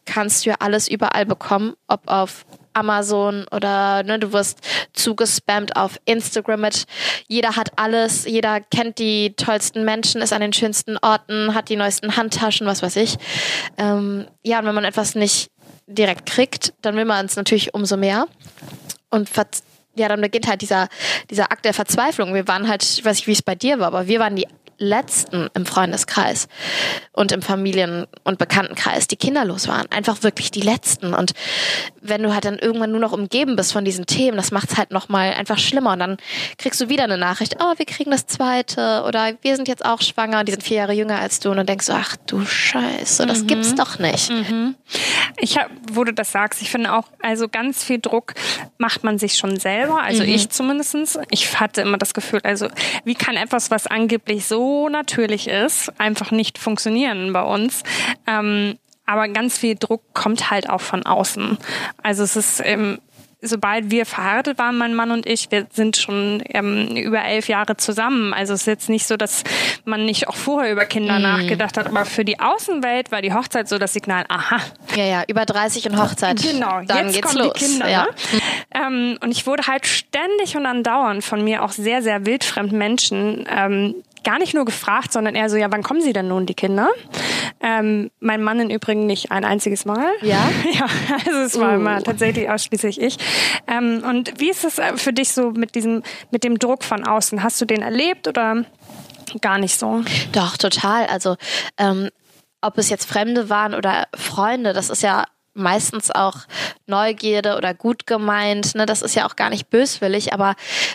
kannst 0.04 0.44
du 0.44 0.50
ja 0.50 0.56
alles 0.58 0.88
überall 0.88 1.26
bekommen, 1.26 1.74
ob 1.86 2.00
auf 2.06 2.44
Amazon 2.78 3.46
oder 3.50 4.02
ne, 4.04 4.18
du 4.18 4.32
wirst 4.32 4.60
zugespammt 4.92 5.76
auf 5.76 5.98
Instagram 6.04 6.60
mit 6.60 6.86
jeder 7.26 7.56
hat 7.56 7.72
alles, 7.76 8.24
jeder 8.24 8.60
kennt 8.60 8.98
die 8.98 9.34
tollsten 9.34 9.84
Menschen, 9.84 10.22
ist 10.22 10.32
an 10.32 10.40
den 10.40 10.52
schönsten 10.52 10.96
Orten, 10.98 11.54
hat 11.54 11.68
die 11.68 11.76
neuesten 11.76 12.16
Handtaschen, 12.16 12.66
was 12.66 12.82
weiß 12.82 12.96
ich. 12.96 13.16
Ähm, 13.76 14.26
ja, 14.44 14.60
und 14.60 14.66
wenn 14.66 14.74
man 14.74 14.84
etwas 14.84 15.14
nicht 15.14 15.50
direkt 15.88 16.26
kriegt, 16.26 16.72
dann 16.82 16.96
will 16.96 17.04
man 17.04 17.26
es 17.26 17.36
natürlich 17.36 17.74
umso 17.74 17.96
mehr. 17.96 18.26
Und 19.10 19.28
ja, 19.96 20.08
dann 20.08 20.20
beginnt 20.20 20.46
halt 20.46 20.62
dieser, 20.62 20.88
dieser 21.30 21.50
Akt 21.50 21.64
der 21.64 21.74
Verzweiflung. 21.74 22.34
Wir 22.34 22.46
waren 22.46 22.68
halt, 22.68 22.84
ich 22.84 23.04
weiß 23.04 23.16
nicht, 23.16 23.26
wie 23.26 23.32
es 23.32 23.42
bei 23.42 23.54
dir 23.54 23.80
war, 23.80 23.88
aber 23.88 24.06
wir 24.06 24.20
waren 24.20 24.36
die 24.36 24.46
letzten 24.78 25.48
im 25.54 25.66
Freundeskreis 25.66 26.48
und 27.12 27.32
im 27.32 27.42
Familien- 27.42 28.06
und 28.24 28.38
Bekanntenkreis, 28.38 29.08
die 29.08 29.16
kinderlos 29.16 29.66
waren. 29.68 29.90
Einfach 29.90 30.22
wirklich 30.22 30.50
die 30.50 30.60
letzten. 30.60 31.14
Und 31.14 31.32
wenn 32.00 32.22
du 32.22 32.32
halt 32.32 32.44
dann 32.44 32.58
irgendwann 32.58 32.92
nur 32.92 33.00
noch 33.00 33.12
umgeben 33.12 33.56
bist 33.56 33.72
von 33.72 33.84
diesen 33.84 34.06
Themen, 34.06 34.36
das 34.36 34.52
macht 34.52 34.70
es 34.70 34.78
halt 34.78 34.92
nochmal 34.92 35.34
einfach 35.34 35.58
schlimmer. 35.58 35.92
Und 35.92 35.98
dann 35.98 36.16
kriegst 36.58 36.80
du 36.80 36.88
wieder 36.88 37.04
eine 37.04 37.18
Nachricht, 37.18 37.56
oh, 37.60 37.74
wir 37.76 37.86
kriegen 37.86 38.10
das 38.10 38.26
zweite 38.26 39.02
oder 39.06 39.32
wir 39.42 39.56
sind 39.56 39.66
jetzt 39.66 39.84
auch 39.84 40.00
schwanger 40.00 40.40
und 40.40 40.48
die 40.48 40.52
sind 40.52 40.62
vier 40.62 40.78
Jahre 40.78 40.92
jünger 40.92 41.18
als 41.18 41.40
du. 41.40 41.50
Und 41.50 41.56
dann 41.56 41.66
denkst 41.66 41.86
du, 41.86 41.92
ach 41.92 42.16
du 42.26 42.44
Scheiße, 42.44 43.26
das 43.26 43.42
mhm. 43.42 43.46
gibt's 43.48 43.74
doch 43.74 43.98
nicht. 43.98 44.30
Mhm. 44.30 44.76
Ich 45.40 45.58
hab, 45.58 45.70
wo 45.90 46.04
du 46.04 46.12
das 46.12 46.30
sagst, 46.30 46.62
ich 46.62 46.70
finde 46.70 46.92
auch, 46.92 47.04
also 47.20 47.48
ganz 47.48 47.82
viel 47.82 47.98
Druck 47.98 48.34
macht 48.78 49.02
man 49.02 49.18
sich 49.18 49.34
schon 49.34 49.58
selber, 49.58 50.00
also 50.02 50.22
mhm. 50.22 50.28
ich 50.28 50.50
zumindestens. 50.50 51.18
Ich 51.30 51.58
hatte 51.58 51.80
immer 51.80 51.98
das 51.98 52.14
Gefühl, 52.14 52.40
also 52.44 52.68
wie 53.04 53.14
kann 53.14 53.36
etwas, 53.36 53.70
was 53.72 53.88
angeblich 53.88 54.46
so 54.46 54.67
natürlich 54.90 55.48
ist, 55.48 55.92
einfach 55.98 56.30
nicht 56.30 56.58
funktionieren 56.58 57.32
bei 57.32 57.42
uns? 57.42 57.82
Ähm, 58.26 58.78
aber 59.06 59.28
ganz 59.28 59.58
viel 59.58 59.74
Druck 59.74 60.02
kommt 60.12 60.50
halt 60.50 60.68
auch 60.68 60.82
von 60.82 61.06
außen. 61.06 61.56
Also 62.02 62.22
es 62.22 62.36
ist 62.36 62.60
ähm, 62.64 62.98
sobald 63.40 63.90
wir 63.90 64.04
verheiratet 64.04 64.58
waren, 64.58 64.76
mein 64.76 64.94
Mann 64.94 65.10
und 65.10 65.26
ich, 65.26 65.50
wir 65.50 65.66
sind 65.70 65.96
schon 65.96 66.42
ähm, 66.46 66.96
über 66.96 67.24
elf 67.24 67.48
Jahre 67.48 67.76
zusammen. 67.76 68.34
Also 68.34 68.54
es 68.54 68.62
ist 68.62 68.66
jetzt 68.66 68.88
nicht 68.88 69.06
so, 69.06 69.16
dass 69.16 69.44
man 69.84 70.04
nicht 70.04 70.28
auch 70.28 70.34
vorher 70.34 70.72
über 70.72 70.86
Kinder 70.86 71.18
mm. 71.18 71.22
nachgedacht 71.22 71.76
hat, 71.76 71.86
aber 71.86 72.04
für 72.04 72.24
die 72.24 72.40
Außenwelt 72.40 73.12
war 73.12 73.22
die 73.22 73.32
Hochzeit 73.32 73.68
so 73.68 73.78
das 73.78 73.92
Signal, 73.92 74.24
aha. 74.28 74.58
Ja, 74.96 75.04
ja, 75.04 75.22
über 75.28 75.44
30 75.44 75.88
und 75.88 76.02
Hochzeit. 76.02 76.42
Genau, 76.42 76.80
Dann 76.84 77.06
jetzt 77.06 77.14
geht's 77.14 77.28
kommen 77.28 77.44
los. 77.44 77.52
die 77.54 77.64
Kinder. 77.64 77.88
Ja. 77.88 78.02
Ne? 78.02 78.08
Ähm, 78.74 79.18
und 79.22 79.30
ich 79.30 79.46
wurde 79.46 79.66
halt 79.66 79.86
ständig 79.86 80.56
und 80.56 80.66
andauernd 80.66 81.24
von 81.24 81.44
mir 81.44 81.62
auch 81.62 81.70
sehr, 81.70 82.02
sehr 82.02 82.26
wildfremden 82.26 82.76
Menschen 82.76 83.46
ähm, 83.48 83.94
gar 84.24 84.38
nicht 84.38 84.54
nur 84.54 84.64
gefragt, 84.64 85.12
sondern 85.12 85.34
eher 85.34 85.48
so, 85.50 85.56
ja, 85.56 85.70
wann 85.70 85.82
kommen 85.82 86.00
sie 86.00 86.12
denn 86.12 86.28
nun, 86.28 86.46
die 86.46 86.54
Kinder? 86.54 86.88
Ähm, 87.60 88.10
mein 88.20 88.42
Mann 88.42 88.60
im 88.60 88.70
Übrigen 88.70 89.06
nicht 89.06 89.30
ein 89.30 89.44
einziges 89.44 89.84
Mal. 89.84 90.06
Ja? 90.22 90.38
Ja, 90.72 90.86
also 91.26 91.38
es 91.40 91.58
war 91.58 91.72
uh. 91.72 91.76
immer 91.76 92.02
tatsächlich 92.02 92.50
ausschließlich 92.50 93.00
ich. 93.00 93.16
Ähm, 93.66 94.02
und 94.06 94.38
wie 94.38 94.50
ist 94.50 94.64
es 94.64 94.78
äh, 94.78 94.96
für 94.96 95.12
dich 95.12 95.32
so 95.32 95.50
mit 95.50 95.74
diesem, 95.74 96.02
mit 96.30 96.44
dem 96.44 96.58
Druck 96.58 96.84
von 96.84 97.06
außen? 97.06 97.42
Hast 97.42 97.60
du 97.60 97.64
den 97.64 97.82
erlebt 97.82 98.28
oder 98.28 98.64
gar 99.40 99.58
nicht 99.58 99.78
so? 99.78 100.02
Doch, 100.32 100.56
total. 100.56 101.06
Also, 101.06 101.36
ähm, 101.78 102.10
ob 102.60 102.78
es 102.78 102.90
jetzt 102.90 103.06
Fremde 103.06 103.48
waren 103.48 103.74
oder 103.74 104.08
Freunde, 104.14 104.72
das 104.72 104.90
ist 104.90 105.02
ja 105.02 105.24
meistens 105.58 106.10
auch 106.10 106.36
Neugierde 106.86 107.56
oder 107.56 107.74
gut 107.74 108.06
gemeint. 108.06 108.74
Ne? 108.74 108.86
Das 108.86 109.02
ist 109.02 109.14
ja 109.14 109.26
auch 109.26 109.36
gar 109.36 109.50
nicht 109.50 109.68
böswillig, 109.70 110.32
aber 110.32 110.54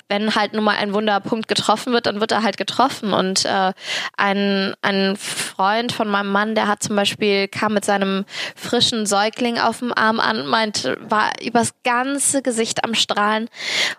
wenn 0.09 0.35
halt 0.35 0.53
nun 0.53 0.63
mal 0.63 0.77
ein 0.77 0.93
Wunderpunkt 0.93 1.47
getroffen 1.47 1.93
wird, 1.93 2.05
dann 2.05 2.19
wird 2.19 2.31
er 2.31 2.43
halt 2.43 2.57
getroffen. 2.57 3.13
Und 3.13 3.45
äh, 3.45 3.73
ein, 4.17 4.73
ein 4.81 5.15
Freund 5.15 5.91
von 5.91 6.09
meinem 6.09 6.31
Mann, 6.31 6.55
der 6.55 6.67
hat 6.67 6.81
zum 6.83 6.95
Beispiel, 6.95 7.47
kam 7.47 7.73
mit 7.73 7.85
seinem 7.85 8.25
frischen 8.55 9.05
Säugling 9.05 9.59
auf 9.59 9.79
dem 9.79 9.93
Arm 9.93 10.19
an, 10.19 10.47
meinte, 10.47 10.97
war 11.01 11.31
übers 11.41 11.73
ganze 11.83 12.41
Gesicht 12.41 12.83
am 12.83 12.95
Strahlen 12.95 13.49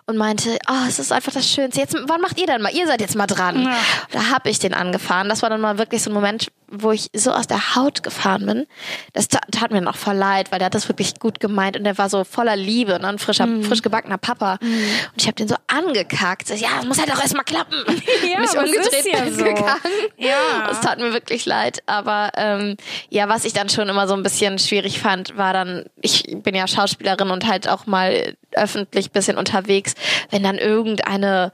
und 0.05 0.17
meinte, 0.17 0.57
oh, 0.69 0.87
es 0.87 0.99
ist 0.99 1.11
einfach 1.11 1.31
das 1.31 1.49
Schönste. 1.49 1.79
Jetzt, 1.79 1.95
wann 2.07 2.21
macht 2.21 2.39
ihr 2.39 2.47
denn 2.47 2.61
mal? 2.61 2.73
Ihr 2.73 2.87
seid 2.87 3.01
jetzt 3.01 3.15
mal 3.15 3.27
dran. 3.27 3.63
Ja. 3.63 3.77
Da 4.11 4.29
habe 4.31 4.49
ich 4.49 4.59
den 4.59 4.73
angefahren. 4.73 5.29
Das 5.29 5.41
war 5.41 5.49
dann 5.49 5.61
mal 5.61 5.77
wirklich 5.77 6.03
so 6.03 6.09
ein 6.09 6.13
Moment, 6.13 6.47
wo 6.81 6.91
ich 6.91 7.09
so 7.13 7.31
aus 7.31 7.47
der 7.47 7.75
Haut 7.75 8.03
gefahren 8.03 8.45
bin. 8.45 8.67
Das 9.13 9.27
tat 9.27 9.71
mir 9.71 9.81
noch 9.81 9.95
voll 9.95 10.15
leid, 10.15 10.51
weil 10.51 10.59
der 10.59 10.67
hat 10.67 10.75
das 10.75 10.87
wirklich 10.87 11.19
gut 11.19 11.39
gemeint 11.39 11.77
und 11.77 11.83
der 11.83 11.97
war 11.97 12.09
so 12.09 12.23
voller 12.23 12.55
Liebe, 12.55 12.99
ne? 12.99 13.07
ein 13.07 13.19
frischer, 13.19 13.45
mm. 13.45 13.63
frisch 13.63 13.81
gebackener 13.81 14.17
Papa. 14.17 14.57
Mm. 14.61 14.65
Und 14.65 15.17
ich 15.17 15.27
habe 15.27 15.35
den 15.35 15.47
so 15.47 15.55
angekackt. 15.67 16.49
Ja, 16.49 16.69
das 16.77 16.85
muss 16.85 16.99
halt 16.99 17.11
auch 17.13 17.21
erstmal 17.21 17.45
klappen. 17.45 17.77
ja, 18.31 18.39
mich 18.39 18.51
umgedreht 18.51 19.05
ja 19.11 19.31
so. 19.31 19.43
gegangen. 19.43 19.79
Ja. 20.17 20.67
Das 20.67 20.81
tat 20.81 20.99
mir 20.99 21.13
wirklich 21.13 21.45
leid. 21.45 21.83
Aber 21.85 22.31
ähm, 22.35 22.77
ja, 23.09 23.29
was 23.29 23.45
ich 23.45 23.53
dann 23.53 23.69
schon 23.69 23.89
immer 23.89 24.07
so 24.07 24.13
ein 24.13 24.23
bisschen 24.23 24.59
schwierig 24.59 24.99
fand, 24.99 25.37
war 25.37 25.53
dann, 25.53 25.85
ich 26.01 26.23
bin 26.43 26.55
ja 26.55 26.67
Schauspielerin 26.67 27.31
und 27.31 27.47
halt 27.47 27.67
auch 27.67 27.85
mal 27.85 28.35
öffentlich 28.53 29.11
bisschen 29.11 29.37
unterwegs, 29.37 29.93
wenn 30.29 30.43
dann 30.43 30.57
irgendeine 30.57 31.51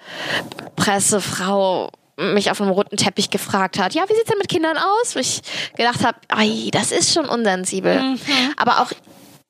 Pressefrau 0.76 1.90
mich 2.22 2.52
auf 2.52 2.62
einem 2.62 2.72
roten 2.72 2.98
Teppich 2.98 3.30
gefragt 3.30 3.80
hat, 3.80 3.94
ja, 3.94 4.04
wie 4.08 4.14
sieht's 4.14 4.30
denn 4.30 4.38
mit 4.38 4.50
Kindern 4.50 4.78
aus? 4.78 5.16
Wo 5.16 5.20
ich 5.20 5.42
gedacht 5.76 6.06
habe, 6.06 6.18
das 6.72 6.92
ist 6.92 7.14
schon 7.14 7.26
unsensibel. 7.26 8.02
Mhm. 8.02 8.20
Aber 8.58 8.82
auch 8.82 8.92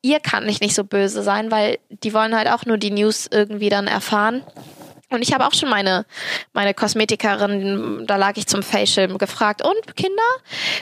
ihr 0.01 0.19
kann 0.19 0.45
nicht, 0.45 0.61
nicht 0.61 0.75
so 0.75 0.83
böse 0.83 1.23
sein, 1.23 1.51
weil 1.51 1.77
die 1.89 2.13
wollen 2.13 2.35
halt 2.35 2.47
auch 2.47 2.65
nur 2.65 2.77
die 2.77 2.91
News 2.91 3.27
irgendwie 3.31 3.69
dann 3.69 3.87
erfahren. 3.87 4.43
Und 5.11 5.21
ich 5.21 5.33
habe 5.33 5.45
auch 5.45 5.53
schon 5.53 5.69
meine, 5.69 6.05
meine 6.53 6.73
Kosmetikerin, 6.73 8.05
da 8.07 8.15
lag 8.15 8.37
ich 8.37 8.47
zum 8.47 8.63
Facial, 8.63 9.09
gefragt, 9.17 9.61
und 9.61 9.95
Kinder? 9.95 10.21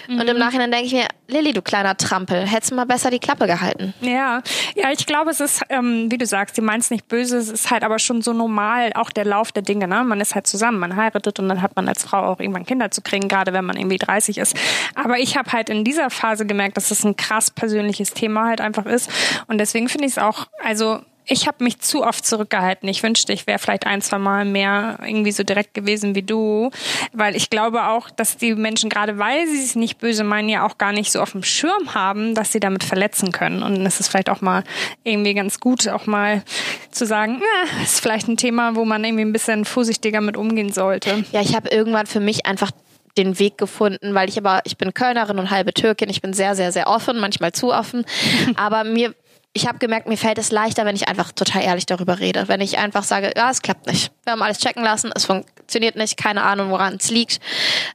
Mhm. 0.07 0.19
Und 0.19 0.27
im 0.27 0.35
mhm. 0.35 0.39
Nachhinein 0.39 0.71
denke 0.71 0.85
ich 0.85 0.93
mir, 0.93 1.07
Lilly, 1.27 1.51
du 1.51 1.61
kleiner 1.61 1.97
Trampel, 1.97 2.45
hättest 2.45 2.71
du 2.71 2.75
mal 2.75 2.85
besser 2.85 3.09
die 3.09 3.19
Klappe 3.19 3.47
gehalten. 3.47 3.93
Ja, 4.01 4.41
ja, 4.75 4.91
ich 4.91 5.05
glaube, 5.05 5.31
es 5.31 5.39
ist, 5.39 5.63
ähm, 5.69 6.11
wie 6.11 6.17
du 6.17 6.25
sagst, 6.25 6.57
die 6.57 6.61
meint 6.61 6.83
es 6.83 6.91
nicht 6.91 7.07
böse, 7.07 7.37
es 7.37 7.49
ist 7.49 7.71
halt 7.71 7.83
aber 7.83 7.99
schon 7.99 8.21
so 8.21 8.33
normal, 8.33 8.91
auch 8.95 9.09
der 9.09 9.25
Lauf 9.25 9.51
der 9.51 9.63
Dinge, 9.63 9.87
ne? 9.87 10.03
Man 10.03 10.21
ist 10.21 10.35
halt 10.35 10.47
zusammen, 10.47 10.79
man 10.79 10.95
heiratet 10.95 11.39
und 11.39 11.49
dann 11.49 11.61
hat 11.61 11.75
man 11.75 11.87
als 11.87 12.03
Frau 12.03 12.19
auch 12.19 12.39
irgendwann 12.39 12.65
Kinder 12.65 12.91
zu 12.91 13.01
kriegen, 13.01 13.27
gerade 13.27 13.51
wenn 13.53 13.65
man 13.65 13.77
irgendwie 13.77 13.97
30 13.97 14.37
ist. 14.37 14.55
Aber 14.95 15.17
ich 15.17 15.37
habe 15.37 15.51
halt 15.51 15.69
in 15.69 15.83
dieser 15.83 16.09
Phase 16.09 16.45
gemerkt, 16.45 16.77
dass 16.77 16.89
das 16.89 17.03
ein 17.03 17.15
krass 17.15 17.51
persönliches 17.51 18.13
Thema 18.13 18.47
halt 18.47 18.61
einfach 18.61 18.85
ist. 18.85 19.09
Und 19.47 19.57
deswegen 19.57 19.89
finde 19.89 20.05
ich 20.05 20.13
es 20.13 20.17
auch, 20.17 20.47
also 20.63 21.01
ich 21.29 21.47
habe 21.47 21.63
mich 21.63 21.79
zu 21.79 22.03
oft 22.03 22.25
zurückgehalten. 22.25 22.89
Ich 22.89 23.03
wünschte, 23.03 23.31
ich 23.33 23.45
wäre 23.45 23.59
vielleicht 23.59 23.85
ein, 23.85 24.01
zwei 24.01 24.17
Mal 24.17 24.45
mehr 24.45 24.99
irgendwie 25.01 25.31
so 25.31 25.43
direkt 25.43 25.75
gewesen 25.75 26.15
wie 26.15 26.23
du, 26.23 26.71
weil 27.13 27.35
ich 27.35 27.49
glaube 27.49 27.85
auch, 27.87 28.09
dass 28.09 28.37
die 28.37 28.55
Menschen 28.55 28.89
gerade, 28.89 29.19
weil 29.19 29.47
sie 29.47 29.63
es 29.63 29.75
nicht 29.75 29.99
böse 29.99 30.23
meinen, 30.23 30.49
ja 30.49 30.65
auch 30.65 30.77
gar 30.77 30.91
nicht 30.91 31.11
so 31.11 31.21
auf 31.21 31.31
dem 31.31 31.43
Schirm 31.43 31.93
haben, 31.93 32.33
dass 32.33 32.51
sie 32.51 32.59
damit 32.59 32.83
verletzen 32.83 33.31
können. 33.31 33.61
Und 33.61 33.85
es 33.85 33.99
ist 33.99 34.09
vielleicht 34.09 34.29
auch 34.29 34.41
mal 34.41 34.63
irgendwie 35.03 35.35
ganz 35.35 35.59
gut, 35.59 35.87
auch 35.87 36.07
mal 36.07 36.43
zu 36.91 37.05
sagen, 37.05 37.39
na, 37.39 37.83
ist 37.83 38.01
vielleicht 38.01 38.27
ein 38.27 38.37
Thema, 38.37 38.75
wo 38.75 38.83
man 38.83 39.03
irgendwie 39.03 39.25
ein 39.25 39.33
bisschen 39.33 39.65
vorsichtiger 39.65 40.21
mit 40.21 40.35
umgehen 40.35 40.73
sollte. 40.73 41.23
Ja, 41.31 41.41
ich 41.41 41.55
habe 41.55 41.69
irgendwann 41.69 42.07
für 42.07 42.19
mich 42.19 42.47
einfach 42.47 42.71
den 43.17 43.37
Weg 43.37 43.57
gefunden, 43.57 44.15
weil 44.15 44.29
ich 44.29 44.37
aber, 44.37 44.61
ich 44.63 44.77
bin 44.77 44.93
Kölnerin 44.93 45.37
und 45.37 45.51
halbe 45.51 45.73
Türkin, 45.73 46.09
ich 46.09 46.21
bin 46.21 46.33
sehr, 46.33 46.55
sehr, 46.55 46.71
sehr 46.71 46.87
offen, 46.87 47.19
manchmal 47.19 47.51
zu 47.51 47.71
offen, 47.71 48.05
aber 48.55 48.83
mir 48.83 49.13
ich 49.53 49.67
habe 49.67 49.79
gemerkt, 49.79 50.07
mir 50.07 50.17
fällt 50.17 50.37
es 50.37 50.51
leichter, 50.51 50.85
wenn 50.85 50.95
ich 50.95 51.07
einfach 51.07 51.31
total 51.31 51.63
ehrlich 51.63 51.85
darüber 51.85 52.19
rede. 52.19 52.47
Wenn 52.47 52.61
ich 52.61 52.77
einfach 52.77 53.03
sage, 53.03 53.33
ja, 53.35 53.49
es 53.49 53.61
klappt 53.61 53.87
nicht. 53.87 54.11
Wir 54.23 54.33
haben 54.33 54.43
alles 54.43 54.59
checken 54.59 54.83
lassen, 54.83 55.11
es 55.15 55.25
funktioniert 55.25 55.95
nicht, 55.95 56.17
keine 56.17 56.43
Ahnung, 56.43 56.69
woran 56.69 56.95
es 56.95 57.09
liegt. 57.09 57.39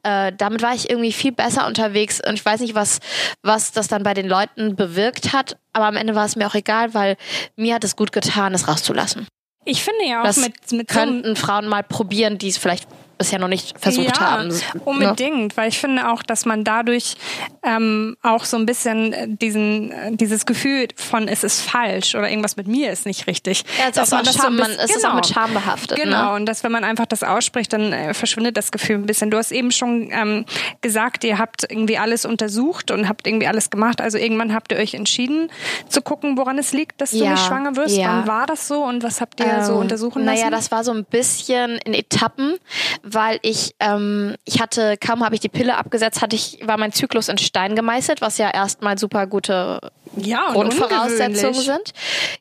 Äh, 0.02 0.32
damit 0.36 0.62
war 0.62 0.74
ich 0.74 0.90
irgendwie 0.90 1.12
viel 1.12 1.32
besser 1.32 1.66
unterwegs 1.66 2.20
und 2.26 2.34
ich 2.34 2.44
weiß 2.44 2.60
nicht, 2.60 2.74
was, 2.74 2.98
was 3.42 3.70
das 3.70 3.86
dann 3.86 4.02
bei 4.02 4.14
den 4.14 4.28
Leuten 4.28 4.74
bewirkt 4.74 5.32
hat, 5.32 5.56
aber 5.72 5.86
am 5.86 5.96
Ende 5.96 6.14
war 6.14 6.24
es 6.24 6.34
mir 6.34 6.46
auch 6.48 6.54
egal, 6.54 6.92
weil 6.92 7.16
mir 7.56 7.76
hat 7.76 7.84
es 7.84 7.94
gut 7.94 8.10
getan, 8.10 8.52
es 8.52 8.66
rauszulassen. 8.66 9.28
Ich 9.64 9.82
finde 9.82 10.04
ja 10.06 10.20
auch 10.20 10.24
das 10.24 10.38
mit, 10.38 10.72
mit 10.72 10.88
könnten 10.88 11.36
so 11.36 11.46
Frauen 11.46 11.68
mal 11.68 11.82
probieren, 11.82 12.36
die 12.36 12.48
es 12.48 12.58
vielleicht 12.58 12.88
bisher 13.18 13.38
noch 13.38 13.48
nicht 13.48 13.78
versucht 13.78 14.18
ja, 14.18 14.30
haben. 14.32 14.48
Ne? 14.48 14.60
Unbedingt, 14.84 15.56
weil 15.56 15.68
ich 15.68 15.78
finde 15.78 16.10
auch, 16.10 16.22
dass 16.22 16.44
man 16.44 16.64
dadurch 16.64 17.16
ähm, 17.62 18.16
auch 18.22 18.44
so 18.44 18.56
ein 18.56 18.66
bisschen 18.66 19.38
diesen 19.38 19.92
dieses 20.16 20.46
Gefühl 20.46 20.88
von 20.96 21.28
es 21.28 21.44
ist 21.44 21.60
falsch 21.60 22.14
oder 22.14 22.28
irgendwas 22.28 22.56
mit 22.56 22.66
mir 22.66 22.90
ist 22.90 23.06
nicht 23.06 23.26
richtig. 23.26 23.64
Ja, 23.78 23.90
dass 23.90 24.10
man 24.10 24.24
das 24.24 24.36
Scham, 24.36 24.56
so 24.56 24.62
man, 24.62 24.70
es 24.70 24.76
genau, 24.76 24.96
ist 24.96 25.06
auch 25.06 25.14
mit 25.14 25.24
genau. 25.24 25.34
Scham 25.34 25.54
behaftet. 25.54 25.98
Genau, 25.98 26.30
ne? 26.30 26.34
und 26.36 26.46
dass 26.46 26.64
wenn 26.64 26.72
man 26.72 26.84
einfach 26.84 27.06
das 27.06 27.22
ausspricht, 27.22 27.72
dann 27.72 27.92
äh, 27.92 28.14
verschwindet 28.14 28.56
das 28.56 28.72
Gefühl 28.72 28.96
ein 28.96 29.06
bisschen. 29.06 29.30
Du 29.30 29.38
hast 29.38 29.52
eben 29.52 29.70
schon 29.70 30.10
ähm, 30.12 30.44
gesagt, 30.80 31.24
ihr 31.24 31.38
habt 31.38 31.64
irgendwie 31.68 31.98
alles 31.98 32.24
untersucht 32.24 32.90
und 32.90 33.08
habt 33.08 33.26
irgendwie 33.26 33.46
alles 33.46 33.70
gemacht. 33.70 34.00
Also 34.00 34.18
irgendwann 34.18 34.54
habt 34.54 34.72
ihr 34.72 34.78
euch 34.78 34.94
entschieden 34.94 35.50
zu 35.88 36.02
gucken, 36.02 36.36
woran 36.36 36.58
es 36.58 36.72
liegt, 36.72 37.00
dass 37.00 37.10
du 37.10 37.18
ja, 37.18 37.32
nicht 37.32 37.44
schwanger 37.44 37.76
wirst. 37.76 37.96
Ja. 37.96 38.08
Wann 38.08 38.26
war 38.26 38.46
das 38.46 38.68
so 38.68 38.84
und 38.84 39.02
was 39.02 39.20
habt 39.20 39.40
ihr 39.40 39.46
ähm, 39.46 39.64
so 39.64 39.74
untersuchen 39.74 40.24
lassen? 40.24 40.38
Naja, 40.38 40.50
das 40.50 40.70
war 40.70 40.84
so 40.84 40.92
ein 40.92 41.04
bisschen 41.04 41.78
in 41.78 41.94
Etappen 41.94 42.56
weil 43.04 43.38
ich, 43.42 43.74
ähm, 43.80 44.34
ich 44.44 44.60
hatte, 44.60 44.96
kaum 44.96 45.22
habe 45.22 45.34
ich 45.34 45.40
die 45.40 45.50
Pille 45.50 45.76
abgesetzt, 45.76 46.22
hatte 46.22 46.34
ich, 46.34 46.58
war 46.62 46.78
mein 46.78 46.92
Zyklus 46.92 47.28
in 47.28 47.36
Stein 47.36 47.76
gemeißelt, 47.76 48.22
was 48.22 48.38
ja 48.38 48.50
erstmal 48.50 48.98
super 48.98 49.26
gute 49.26 49.78
ja, 50.16 50.52
Grundvoraussetzungen 50.52 51.54
sind. 51.54 51.92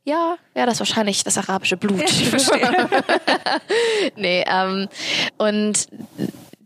Ja, 0.05 0.37
ja, 0.55 0.65
das 0.65 0.75
ist 0.75 0.79
wahrscheinlich 0.79 1.23
das 1.23 1.37
arabische 1.37 1.75
Blut. 1.75 2.01
Ich 2.03 2.29
verstehe. 2.29 2.87
nee, 4.15 4.45
ähm, 4.47 4.87
und 5.37 5.87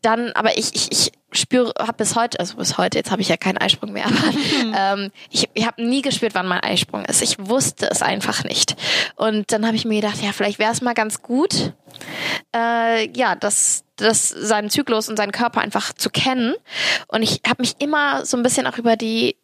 dann, 0.01 0.31
aber 0.33 0.57
ich, 0.57 0.75
ich, 0.75 0.91
ich 0.91 1.11
spüre, 1.31 1.73
habe 1.77 1.93
bis 1.93 2.15
heute, 2.15 2.39
also 2.39 2.55
bis 2.57 2.77
heute, 2.77 2.97
jetzt 2.97 3.11
habe 3.11 3.21
ich 3.21 3.29
ja 3.29 3.37
keinen 3.37 3.57
Eisprung 3.57 3.91
mehr, 3.91 4.05
aber 4.05 4.15
ähm, 5.01 5.11
ich, 5.29 5.49
ich 5.53 5.65
habe 5.65 5.83
nie 5.83 6.01
gespürt, 6.01 6.35
wann 6.35 6.47
mein 6.47 6.61
Eisprung 6.61 7.05
ist. 7.05 7.21
Ich 7.21 7.37
wusste 7.39 7.89
es 7.89 8.01
einfach 8.01 8.43
nicht. 8.43 8.75
Und 9.15 9.51
dann 9.51 9.65
habe 9.65 9.75
ich 9.75 9.85
mir 9.85 10.01
gedacht, 10.01 10.21
ja, 10.21 10.31
vielleicht 10.31 10.59
wäre 10.59 10.71
es 10.71 10.81
mal 10.81 10.93
ganz 10.93 11.21
gut, 11.21 11.73
äh, 12.55 13.09
ja, 13.17 13.35
das, 13.35 13.83
das, 13.97 14.29
seinen 14.29 14.69
Zyklus 14.69 15.09
und 15.09 15.17
seinen 15.17 15.31
Körper 15.31 15.61
einfach 15.61 15.93
zu 15.93 16.09
kennen. 16.09 16.55
Und 17.07 17.23
ich 17.23 17.41
habe 17.47 17.61
mich 17.61 17.75
immer 17.79 18.25
so 18.25 18.37
ein 18.37 18.43
bisschen 18.43 18.67
auch 18.67 18.77
über 18.77 18.95
die 18.95 19.35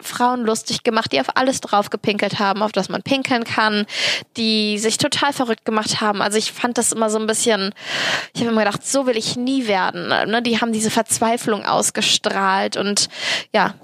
Frauen 0.00 0.44
lustig 0.44 0.82
gemacht, 0.82 1.12
die 1.12 1.20
auf 1.20 1.36
alles 1.36 1.60
drauf 1.60 1.88
gepinkelt 1.90 2.38
haben, 2.38 2.62
auf 2.62 2.72
das 2.72 2.88
man 2.88 3.02
pinkeln 3.02 3.44
kann, 3.44 3.86
die 4.36 4.78
sich 4.78 4.98
total 4.98 5.32
verrückt 5.32 5.64
gemacht 5.64 6.00
haben. 6.00 6.20
Also 6.20 6.36
ich 6.36 6.52
fand 6.52 6.76
das 6.76 6.92
immer 6.92 7.08
so 7.08 7.18
ein 7.18 7.26
bisschen, 7.26 7.72
ich 8.34 8.42
habe 8.42 8.50
immer 8.50 8.64
gedacht, 8.64 8.86
so 8.86 9.06
will 9.06 9.16
ich 9.16 9.36
nie 9.36 9.66
werden. 9.66 10.08
Ne? 10.08 10.42
Die 10.42 10.60
haben 10.60 10.72
diese 10.72 10.90
Verzweiflung 10.90 11.64
ausgestrahlt 11.64 12.76
und 12.76 13.08
ja, 13.54 13.74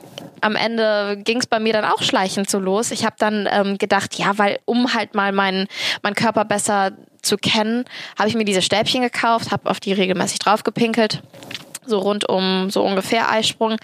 am 0.42 0.56
Ende 0.56 1.18
ging 1.24 1.38
es 1.38 1.46
bei 1.46 1.60
mir 1.60 1.72
dann 1.72 1.84
auch 1.84 2.02
schleichend 2.02 2.50
so 2.50 2.58
los. 2.58 2.90
Ich 2.90 3.04
habe 3.04 3.16
dann 3.18 3.48
ähm, 3.50 3.78
gedacht, 3.78 4.16
ja, 4.16 4.36
weil 4.36 4.58
um 4.64 4.92
halt 4.92 5.14
mal 5.14 5.32
meinen 5.32 5.66
mein 6.02 6.14
Körper 6.14 6.44
besser 6.44 6.92
zu 7.22 7.36
kennen, 7.36 7.84
habe 8.18 8.28
ich 8.28 8.34
mir 8.34 8.44
diese 8.44 8.62
Stäbchen 8.62 9.00
gekauft, 9.00 9.50
habe 9.50 9.70
auf 9.70 9.80
die 9.80 9.92
regelmäßig 9.92 10.40
draufgepinkelt 10.40 11.22
so 11.84 11.98
rund 11.98 12.28
um 12.28 12.70
so 12.70 12.82
ungefähr 12.82 13.30
Eisprung. 13.30 13.76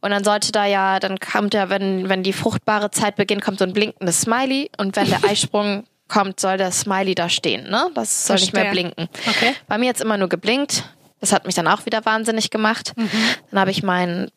Und 0.00 0.10
dann 0.10 0.24
sollte 0.24 0.52
da 0.52 0.66
ja, 0.66 0.98
dann 1.00 1.18
kommt 1.18 1.54
ja, 1.54 1.68
wenn, 1.68 2.08
wenn 2.08 2.22
die 2.22 2.32
fruchtbare 2.32 2.90
Zeit 2.90 3.16
beginnt, 3.16 3.42
kommt 3.42 3.58
so 3.58 3.64
ein 3.64 3.72
blinkendes 3.72 4.22
Smiley. 4.22 4.70
Und 4.78 4.96
wenn 4.96 5.08
der 5.08 5.24
Eisprung 5.28 5.84
kommt, 6.08 6.40
soll 6.40 6.56
der 6.56 6.72
Smiley 6.72 7.14
da 7.14 7.28
stehen, 7.28 7.68
ne? 7.70 7.90
Das 7.94 8.26
soll 8.26 8.38
Verstehe. 8.38 8.46
nicht 8.46 8.64
mehr 8.64 8.70
blinken. 8.72 9.08
Okay. 9.28 9.54
Bei 9.66 9.78
mir 9.78 9.86
jetzt 9.86 10.00
immer 10.00 10.16
nur 10.16 10.28
geblinkt. 10.28 10.84
Das 11.20 11.32
hat 11.32 11.46
mich 11.46 11.54
dann 11.54 11.66
auch 11.66 11.86
wieder 11.86 12.04
wahnsinnig 12.04 12.50
gemacht. 12.50 12.92
Mhm. 12.96 13.10
Dann 13.50 13.60
habe 13.60 13.70
ich 13.70 13.82
meinen 13.82 14.30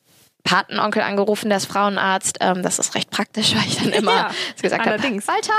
Patenonkel 0.43 1.01
angerufen, 1.01 1.49
der 1.49 1.57
ist 1.57 1.65
Frauenarzt. 1.65 2.37
Ähm, 2.41 2.63
das 2.63 2.79
ist 2.79 2.95
recht 2.95 3.11
praktisch, 3.11 3.55
weil 3.55 3.65
ich 3.67 3.77
dann 3.77 3.89
immer 3.93 4.15
ja, 4.15 4.31
gesagt 4.59 4.85
habe, 4.85 5.01
Walter, 5.01 5.53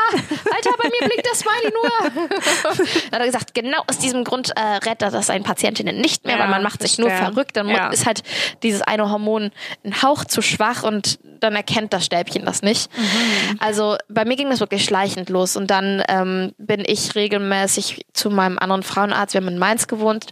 Walter, 0.45 0.71
bei 0.79 0.89
mir 0.89 1.09
blinkt 1.09 1.27
das 1.31 1.41
Smiley 1.41 1.73
nur. 1.73 2.27
dann 3.11 3.13
hat 3.13 3.21
er 3.21 3.27
gesagt, 3.27 3.55
genau 3.55 3.83
aus 3.87 3.99
diesem 3.99 4.25
Grund 4.25 4.51
äh, 4.57 4.61
rettet 4.61 5.13
das 5.13 5.31
einen 5.31 5.45
Patientinnen 5.45 6.01
nicht 6.01 6.25
mehr, 6.25 6.37
ja, 6.37 6.43
weil 6.43 6.51
man 6.51 6.63
macht 6.63 6.83
sich 6.83 6.99
nur 6.99 7.11
verrückt. 7.11 7.57
Dann 7.57 7.69
ja. 7.69 7.89
ist 7.89 8.07
halt 8.07 8.23
dieses 8.63 8.83
eine 8.83 9.11
Hormon 9.11 9.51
ein 9.85 10.03
Hauch 10.03 10.25
zu 10.25 10.43
schwach 10.43 10.83
und 10.83 11.19
dann 11.41 11.55
erkennt 11.55 11.93
das 11.93 12.05
Stäbchen 12.05 12.45
das 12.45 12.63
nicht. 12.63 12.91
Mhm. 12.97 13.59
Also 13.61 13.97
bei 14.09 14.25
mir 14.25 14.37
ging 14.37 14.51
das 14.51 14.61
wirklich 14.61 14.85
schleichend 14.85 15.29
los 15.29 15.57
und 15.57 15.71
dann 15.71 16.03
ähm, 16.09 16.53
bin 16.59 16.83
ich 16.87 17.15
regelmäßig 17.15 18.05
zu 18.13 18.31
meinem 18.31 18.59
anderen 18.59 18.83
Frauenarzt, 18.83 19.35
wir 19.35 19.41
haben 19.41 19.49
in 19.49 19.59
Mainz 19.59 19.87
gewohnt, 19.87 20.27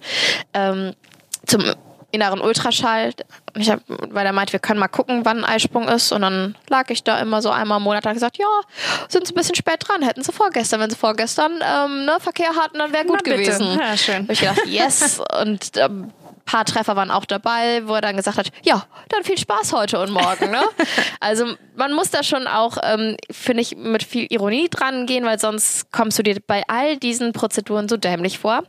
ähm, 0.54 0.94
zum 1.46 1.64
inneren 2.10 2.40
Ultraschall. 2.40 3.12
Ich 3.56 3.70
hab, 3.70 3.80
weil 3.86 4.24
er 4.24 4.32
meint, 4.32 4.52
wir 4.52 4.60
können 4.60 4.80
mal 4.80 4.88
gucken, 4.88 5.24
wann 5.24 5.38
ein 5.38 5.44
Eisprung 5.44 5.88
ist. 5.88 6.12
Und 6.12 6.22
dann 6.22 6.56
lag 6.68 6.88
ich 6.90 7.04
da 7.04 7.20
immer 7.20 7.42
so 7.42 7.50
einmal 7.50 7.78
im 7.78 7.84
Monat 7.84 8.06
und 8.06 8.14
gesagt, 8.14 8.38
ja, 8.38 8.46
sind 9.08 9.26
sie 9.26 9.34
ein 9.34 9.36
bisschen 9.36 9.54
spät 9.54 9.86
dran, 9.86 10.02
hätten 10.02 10.22
sie 10.22 10.32
vorgestern. 10.32 10.80
Wenn 10.80 10.90
sie 10.90 10.96
vorgestern 10.96 11.52
ähm, 11.62 12.06
ne, 12.06 12.16
Verkehr 12.20 12.54
hatten, 12.56 12.78
dann 12.78 12.92
wäre 12.92 13.04
gut 13.04 13.20
Na, 13.24 13.32
gewesen. 13.32 13.78
Ja, 13.78 13.96
schön. 13.96 14.22
Hab 14.22 14.30
ich 14.30 14.40
gedacht, 14.40 14.66
yes. 14.66 15.20
Und 15.40 15.76
ähm, 15.76 16.12
paar 16.48 16.64
Treffer 16.64 16.96
waren 16.96 17.10
auch 17.10 17.26
dabei, 17.26 17.86
wo 17.86 17.94
er 17.94 18.00
dann 18.00 18.16
gesagt 18.16 18.38
hat, 18.38 18.50
ja, 18.62 18.86
dann 19.10 19.22
viel 19.22 19.36
Spaß 19.36 19.74
heute 19.74 20.00
und 20.00 20.10
morgen. 20.10 20.50
Ne? 20.50 20.62
also 21.20 21.44
man 21.76 21.92
muss 21.92 22.10
da 22.10 22.22
schon 22.22 22.46
auch, 22.46 22.78
ähm, 22.82 23.16
finde 23.30 23.60
ich, 23.60 23.76
mit 23.76 24.02
viel 24.02 24.26
Ironie 24.30 24.68
dran 24.70 25.04
gehen, 25.04 25.26
weil 25.26 25.38
sonst 25.38 25.92
kommst 25.92 26.18
du 26.18 26.22
dir 26.22 26.38
bei 26.46 26.62
all 26.66 26.96
diesen 26.96 27.32
Prozeduren 27.32 27.86
so 27.86 27.98
dämlich 27.98 28.38
vor. 28.38 28.62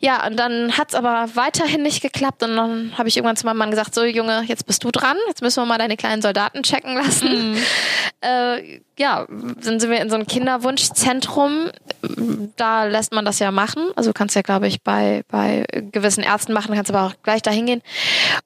Ja, 0.00 0.26
und 0.26 0.38
dann 0.38 0.78
hat's 0.78 0.94
aber 0.94 1.28
weiterhin 1.34 1.82
nicht 1.82 2.00
geklappt 2.00 2.42
und 2.42 2.56
dann 2.56 2.92
habe 2.96 3.08
ich 3.08 3.16
irgendwann 3.18 3.36
zu 3.36 3.44
meinem 3.44 3.58
Mann 3.58 3.70
gesagt, 3.70 3.94
so 3.94 4.02
Junge, 4.04 4.42
jetzt 4.46 4.66
bist 4.66 4.82
du 4.82 4.90
dran, 4.90 5.16
jetzt 5.28 5.42
müssen 5.42 5.62
wir 5.62 5.66
mal 5.66 5.78
deine 5.78 5.98
kleinen 5.98 6.22
Soldaten 6.22 6.62
checken 6.62 6.96
lassen. 6.96 7.52
Mhm. 7.52 7.58
Äh, 8.22 8.80
ja, 8.98 9.26
dann 9.28 9.80
sind 9.80 9.90
wir 9.90 10.00
in 10.00 10.08
so 10.08 10.14
einem 10.14 10.26
Kinderwunschzentrum. 10.26 11.70
Da 12.56 12.84
lässt 12.84 13.12
man 13.12 13.24
das 13.24 13.38
ja 13.38 13.50
machen. 13.50 13.90
Also 13.96 14.10
du 14.10 14.14
kannst 14.14 14.36
ja, 14.36 14.42
glaube 14.42 14.66
ich, 14.68 14.82
bei, 14.82 15.22
bei 15.28 15.64
gewissen 15.92 16.22
Ärzten 16.22 16.52
machen, 16.52 16.74
kannst 16.74 16.90
aber 16.90 17.06
auch 17.06 17.14
gleich 17.22 17.42
da 17.42 17.50
hingehen. 17.50 17.82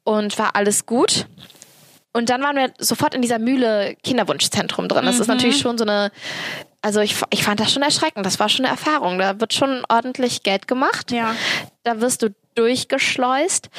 Und 0.05 0.39
war 0.39 0.57
alles 0.57 0.87
gut. 0.87 1.27
Und 2.13 2.31
dann 2.31 2.43
waren 2.43 2.57
wir 2.57 2.73
sofort 2.79 3.15
in 3.15 3.23
dieser 3.23 3.39
Mühle 3.39 3.95
Kinderwunschzentrum 4.03 4.89
drin. 4.89 5.05
Das 5.05 5.17
mhm. 5.17 5.23
ist 5.23 5.29
natürlich 5.29 5.59
schon 5.59 5.79
so 5.79 5.85
eine, 5.85 6.11
also 6.81 7.01
ich, 7.01 7.17
ich 7.31 7.45
fand 7.45 7.61
das 7.61 7.73
schon 7.73 7.83
erschreckend. 7.83 8.25
Das 8.25 8.41
war 8.41 8.49
schon 8.49 8.65
eine 8.65 8.73
Erfahrung. 8.73 9.19
Da 9.19 9.39
wird 9.41 9.53
schon 9.53 9.85
ordentlich 9.89 10.43
Geld 10.43 10.67
gemacht. 10.67 11.11
Ja. 11.13 11.35
Da 11.85 12.01
wirst 12.01 12.23
du 12.23 12.35
durchgeschleust. 12.59 13.71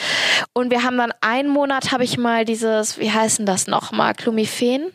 Und 0.53 0.71
wir 0.71 0.83
haben 0.83 0.97
dann 0.97 1.11
einen 1.21 1.49
Monat, 1.49 1.91
habe 1.91 2.03
ich 2.03 2.17
mal 2.17 2.45
dieses, 2.45 2.97
wie 2.97 3.11
heißen 3.11 3.45
das 3.45 3.67
nochmal, 3.67 4.13
Clumiphen 4.13 4.91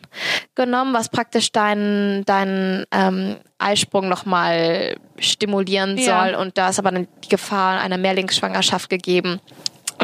genommen, 0.55 0.93
was 0.93 1.09
praktisch 1.09 1.51
deinen 1.51 2.25
dein, 2.25 2.85
ähm, 2.91 3.37
Eisprung 3.57 4.09
nochmal 4.09 4.97
stimulieren 5.19 5.97
ja. 5.97 6.25
soll. 6.25 6.35
Und 6.35 6.57
da 6.57 6.69
ist 6.69 6.79
aber 6.79 6.91
dann 6.91 7.07
die 7.23 7.29
Gefahr 7.29 7.79
einer 7.79 7.97
Mehrlingsschwangerschaft 7.97 8.89
gegeben. 8.89 9.39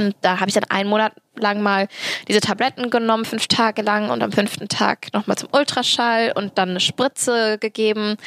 Und 0.01 0.15
da 0.22 0.39
habe 0.39 0.50
ich 0.50 0.55
dann 0.55 0.65
einen 0.65 0.89
Monat 0.89 1.13
lang 1.36 1.62
mal 1.62 1.88
diese 2.27 2.41
Tabletten 2.41 2.89
genommen, 2.89 3.25
fünf 3.25 3.48
Tage 3.48 3.81
lang 3.81 4.10
und 4.10 4.22
am 4.22 4.31
fünften 4.31 4.67
Tag 4.67 5.13
nochmal 5.13 5.38
zum 5.38 5.50
Ultraschall 5.51 6.34
und 6.36 6.58
dann 6.58 6.72
eine 6.72 6.79
Spritze 6.79 7.58
gegeben. 7.58 8.17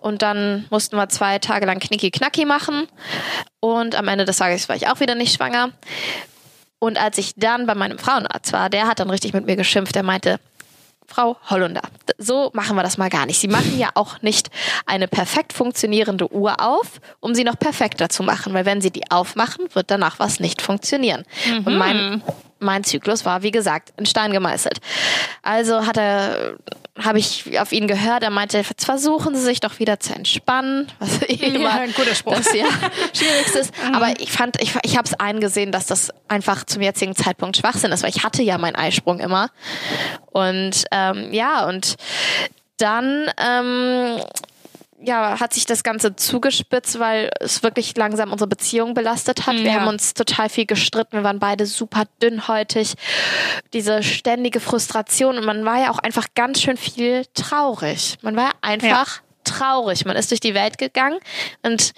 Und 0.00 0.22
dann 0.22 0.66
mussten 0.70 0.96
wir 0.96 1.08
zwei 1.08 1.38
Tage 1.38 1.66
lang 1.66 1.80
Knicki-Knacki 1.80 2.44
machen. 2.44 2.86
Und 3.60 3.96
am 3.96 4.08
Ende 4.08 4.24
des 4.24 4.36
Tages 4.36 4.68
war 4.68 4.76
ich 4.76 4.88
auch 4.88 5.00
wieder 5.00 5.14
nicht 5.14 5.34
schwanger. 5.34 5.70
Und 6.78 7.00
als 7.00 7.18
ich 7.18 7.34
dann 7.36 7.66
bei 7.66 7.74
meinem 7.74 7.98
Frauenarzt 7.98 8.52
war, 8.52 8.70
der 8.70 8.86
hat 8.86 9.00
dann 9.00 9.10
richtig 9.10 9.32
mit 9.32 9.46
mir 9.46 9.56
geschimpft. 9.56 9.94
Der 9.94 10.04
meinte, 10.04 10.38
Frau 11.08 11.38
Hollunder. 11.48 11.80
So 12.18 12.50
machen 12.52 12.76
wir 12.76 12.82
das 12.82 12.98
mal 12.98 13.08
gar 13.08 13.24
nicht. 13.24 13.40
Sie 13.40 13.48
machen 13.48 13.78
ja 13.78 13.88
auch 13.94 14.20
nicht 14.20 14.50
eine 14.84 15.08
perfekt 15.08 15.54
funktionierende 15.54 16.30
Uhr 16.32 16.60
auf, 16.60 17.00
um 17.20 17.34
sie 17.34 17.44
noch 17.44 17.58
perfekter 17.58 18.10
zu 18.10 18.22
machen, 18.22 18.52
weil 18.52 18.66
wenn 18.66 18.82
sie 18.82 18.90
die 18.90 19.10
aufmachen, 19.10 19.64
wird 19.72 19.90
danach 19.90 20.18
was 20.18 20.38
nicht 20.38 20.60
funktionieren. 20.60 21.24
Mhm. 21.48 21.66
Und 21.66 21.78
mein 21.78 22.22
mein 22.60 22.84
Zyklus 22.84 23.24
war, 23.24 23.42
wie 23.42 23.50
gesagt, 23.50 23.92
in 23.96 24.06
Stein 24.06 24.32
gemeißelt. 24.32 24.78
Also 25.42 25.86
hat 25.86 25.96
er, 25.96 26.56
habe 26.98 27.18
ich 27.18 27.58
auf 27.60 27.72
ihn 27.72 27.86
gehört, 27.86 28.22
er 28.22 28.30
meinte, 28.30 28.58
jetzt 28.58 28.84
versuchen 28.84 29.34
Sie 29.34 29.42
sich 29.42 29.60
doch 29.60 29.78
wieder 29.78 30.00
zu 30.00 30.14
entspannen, 30.14 30.90
was 30.98 31.22
eh 31.28 31.34
immer 31.34 31.60
ja, 31.60 31.80
ein 31.80 31.94
guter 31.94 32.14
Spruch. 32.14 32.36
das 32.36 32.52
ja 32.54 32.66
schwierigste 33.14 33.58
ist. 33.60 33.72
Mhm. 33.86 33.94
Aber 33.94 34.20
ich 34.20 34.32
fand, 34.32 34.60
ich, 34.60 34.74
ich 34.82 34.96
habe 34.96 35.06
es 35.06 35.14
eingesehen, 35.14 35.72
dass 35.72 35.86
das 35.86 36.10
einfach 36.28 36.64
zum 36.64 36.82
jetzigen 36.82 37.14
Zeitpunkt 37.14 37.56
Schwachsinn 37.56 37.92
ist, 37.92 38.02
weil 38.02 38.10
ich 38.10 38.24
hatte 38.24 38.42
ja 38.42 38.58
meinen 38.58 38.76
Eisprung 38.76 39.20
immer. 39.20 39.50
Und 40.26 40.84
ähm, 40.90 41.32
ja, 41.32 41.66
und 41.66 41.96
dann 42.78 43.30
ähm, 43.38 44.20
ja, 45.00 45.38
hat 45.38 45.54
sich 45.54 45.64
das 45.64 45.82
Ganze 45.82 46.16
zugespitzt, 46.16 46.98
weil 46.98 47.30
es 47.40 47.62
wirklich 47.62 47.96
langsam 47.96 48.32
unsere 48.32 48.48
Beziehung 48.48 48.94
belastet 48.94 49.46
hat. 49.46 49.54
Ja. 49.54 49.64
Wir 49.64 49.74
haben 49.74 49.88
uns 49.88 50.14
total 50.14 50.48
viel 50.48 50.66
gestritten. 50.66 51.16
Wir 51.16 51.24
waren 51.24 51.38
beide 51.38 51.66
super 51.66 52.04
dünnhäutig. 52.22 52.94
Diese 53.72 54.02
ständige 54.02 54.60
Frustration 54.60 55.38
und 55.38 55.44
man 55.44 55.64
war 55.64 55.80
ja 55.80 55.90
auch 55.90 55.98
einfach 55.98 56.26
ganz 56.34 56.60
schön 56.60 56.76
viel 56.76 57.24
traurig. 57.34 58.18
Man 58.22 58.36
war 58.36 58.52
einfach 58.60 59.16
ja. 59.16 59.22
traurig. 59.44 60.04
Man 60.04 60.16
ist 60.16 60.30
durch 60.30 60.40
die 60.40 60.54
Welt 60.54 60.78
gegangen 60.78 61.18
und 61.62 61.92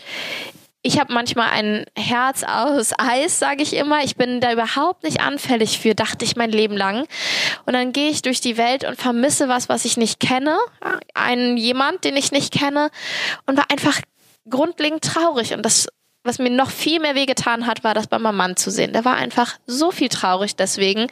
ich 0.83 0.99
habe 0.99 1.13
manchmal 1.13 1.51
ein 1.51 1.85
Herz 1.95 2.43
aus 2.43 2.93
Eis, 2.97 3.39
sage 3.39 3.63
ich 3.63 3.75
immer. 3.77 4.03
Ich 4.03 4.17
bin 4.17 4.41
da 4.41 4.53
überhaupt 4.53 5.03
nicht 5.03 5.21
anfällig 5.21 5.79
für, 5.79 5.95
dachte 5.95 6.25
ich 6.25 6.37
mein 6.37 6.51
Leben 6.51 6.77
lang. 6.77 7.07
Und 7.67 7.75
dann 7.75 7.93
gehe 7.93 8.09
ich 8.09 8.23
durch 8.23 8.41
die 8.41 8.57
Welt 8.57 8.85
und 8.85 8.97
vermisse 8.97 9.49
was, 9.49 9.69
was 9.69 9.85
ich 9.85 9.99
nicht 9.99 10.21
kenne, 10.21 10.57
einen 11.15 11.59
jemand, 11.59 12.05
den 12.05 12.17
ich 12.17 12.33
nicht 12.33 12.53
kenne 12.53 12.91
und 13.45 13.59
war 13.59 13.67
einfach 13.71 14.01
grundlegend 14.49 15.05
traurig. 15.05 15.53
Und 15.53 15.67
das, 15.67 15.87
was 16.25 16.39
mir 16.39 16.51
noch 16.51 16.71
viel 16.71 16.99
mehr 16.99 17.15
wehgetan 17.15 17.67
hat, 17.67 17.85
war 17.85 17.93
das 17.93 18.07
bei 18.07 18.19
meinem 18.19 18.37
Mann 18.37 18.57
zu 18.57 18.71
sehen. 18.71 18.95
Der 18.95 19.05
war 19.05 19.17
einfach 19.17 19.59
so 19.67 19.91
viel 19.91 20.09
traurig 20.09 20.57
deswegen. 20.57 21.09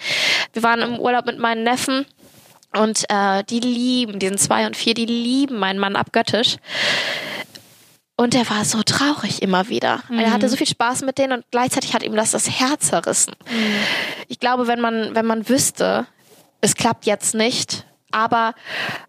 Wir 0.55 0.63
waren 0.63 0.81
im 0.81 0.99
Urlaub 0.99 1.27
mit 1.27 1.39
meinen 1.39 1.63
Neffen. 1.63 2.07
Und 2.75 3.05
äh, 3.09 3.45
die 3.45 3.61
lieben, 3.61 4.19
die 4.19 4.29
sind 4.29 4.41
zwei 4.41 4.67
und 4.67 4.77
vier, 4.77 4.95
die 4.95 5.07
lieben 5.07 5.59
meinen 5.59 5.79
Mann 5.79 5.97
abgöttisch. 5.97 6.57
Und 8.21 8.35
er 8.35 8.51
war 8.51 8.65
so 8.65 8.83
traurig 8.83 9.43
immer 9.43 9.69
wieder. 9.69 10.03
Mhm. 10.09 10.19
Er 10.19 10.33
hatte 10.33 10.49
so 10.49 10.57
viel 10.57 10.67
Spaß 10.67 11.03
mit 11.03 11.19
denen 11.19 11.35
und 11.35 11.45
gleichzeitig 11.53 11.95
hat 11.95 12.03
ihm 12.03 12.17
das 12.17 12.33
das 12.33 12.51
Herz 12.51 12.89
zerrissen. 12.89 13.33
Mhm. 13.49 13.75
Ich 14.27 14.41
glaube, 14.41 14.67
wenn 14.67 14.81
man, 14.81 15.15
wenn 15.15 15.25
man 15.25 15.49
wüsste, 15.49 16.05
es 16.61 16.75
klappt 16.75 17.07
jetzt 17.07 17.37
nicht, 17.37 17.87
aber 18.11 18.55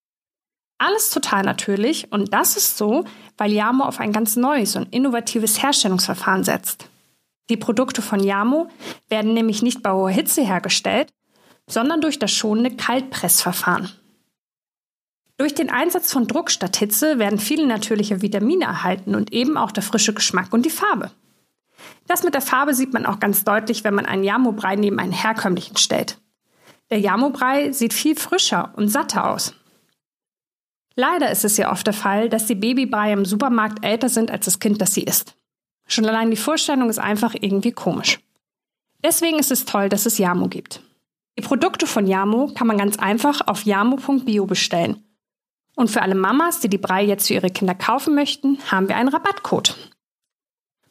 Alles 0.79 1.11
total 1.11 1.43
natürlich 1.43 2.13
und 2.13 2.33
das 2.33 2.57
ist 2.57 2.79
so, 2.79 3.05
weil 3.37 3.53
Yamo 3.53 3.85
auf 3.85 3.99
ein 3.99 4.13
ganz 4.13 4.37
neues 4.37 4.77
und 4.77 4.95
innovatives 4.95 5.61
Herstellungsverfahren 5.61 6.45
setzt. 6.45 6.89
Die 7.51 7.57
Produkte 7.57 8.01
von 8.01 8.23
Yamo 8.23 8.69
werden 9.09 9.35
nämlich 9.35 9.63
nicht 9.63 9.83
bei 9.83 9.91
hoher 9.91 10.11
Hitze 10.11 10.43
hergestellt, 10.43 11.13
sondern 11.67 12.01
durch 12.01 12.21
das 12.21 12.31
schonende 12.31 12.77
Kaltpressverfahren. 12.77 13.91
Durch 15.39 15.55
den 15.55 15.71
Einsatz 15.71 16.13
von 16.13 16.27
Druck 16.27 16.51
statt 16.51 16.77
Hitze 16.77 17.21
werden 17.21 17.39
viele 17.39 17.65
natürliche 17.65 18.23
Vitamine 18.23 18.65
erhalten 18.65 19.15
und 19.15 19.33
eben 19.33 19.57
auch 19.57 19.71
der 19.71 19.85
frische 19.85 20.13
Geschmack 20.13 20.53
und 20.53 20.67
die 20.67 20.71
Farbe. 20.71 21.13
Das 22.09 22.25
mit 22.25 22.35
der 22.35 22.43
Farbe 22.43 22.75
sieht 22.75 22.93
man 22.93 23.07
auch 23.07 23.21
ganz 23.21 23.45
deutlich, 23.45 23.85
wenn 23.85 23.95
man 23.95 24.05
einen 24.05 24.25
Yamo-Brei 24.25 24.75
neben 24.75 24.99
einen 24.99 25.13
herkömmlichen 25.13 25.77
stellt. 25.77 26.19
Der 26.91 26.99
Yamo-Brei 26.99 27.71
sieht 27.71 27.95
viel 27.95 28.17
frischer 28.17 28.73
und 28.77 28.89
satter 28.89 29.31
aus. 29.31 29.55
Leider 30.97 31.31
ist 31.31 31.45
es 31.45 31.57
ja 31.57 31.71
oft 31.71 31.87
der 31.87 31.95
Fall, 31.95 32.29
dass 32.29 32.47
die 32.47 32.57
Babybrei 32.57 33.13
im 33.13 33.25
Supermarkt 33.25 33.85
älter 33.85 34.09
sind 34.09 34.33
als 34.33 34.47
das 34.47 34.59
Kind, 34.59 34.81
das 34.81 34.95
sie 34.95 35.05
isst. 35.05 35.37
Schon 35.87 36.07
allein 36.07 36.33
die 36.33 36.37
Vorstellung 36.37 36.91
ist 36.91 36.99
einfach 36.99 37.37
irgendwie 37.41 37.73
komisch. 37.73 38.19
Deswegen 39.05 39.39
ist 39.39 39.53
es 39.53 39.65
toll, 39.65 39.89
dass 39.89 40.05
es 40.05 40.19
Yamo 40.19 40.49
gibt. 40.49 40.83
Die 41.39 41.43
Produkte 41.43 41.87
von 41.87 42.09
Yamo 42.09 42.51
kann 42.53 42.67
man 42.67 42.79
ganz 42.79 42.99
einfach 42.99 43.47
auf 43.47 43.65
yamo.bio 43.65 44.45
bestellen 44.45 45.05
und 45.79 45.89
für 45.89 46.03
alle 46.03 46.17
Mamas, 46.17 46.59
die 46.59 46.69
die 46.69 46.77
Brei 46.77 47.05
jetzt 47.05 47.29
für 47.29 47.35
ihre 47.35 47.51
Kinder 47.51 47.73
kaufen 47.73 48.17
möchten, 48.17 48.59
haben 48.69 48.89
wir 48.89 48.97
einen 48.97 49.11
Rabattcode. 49.11 49.77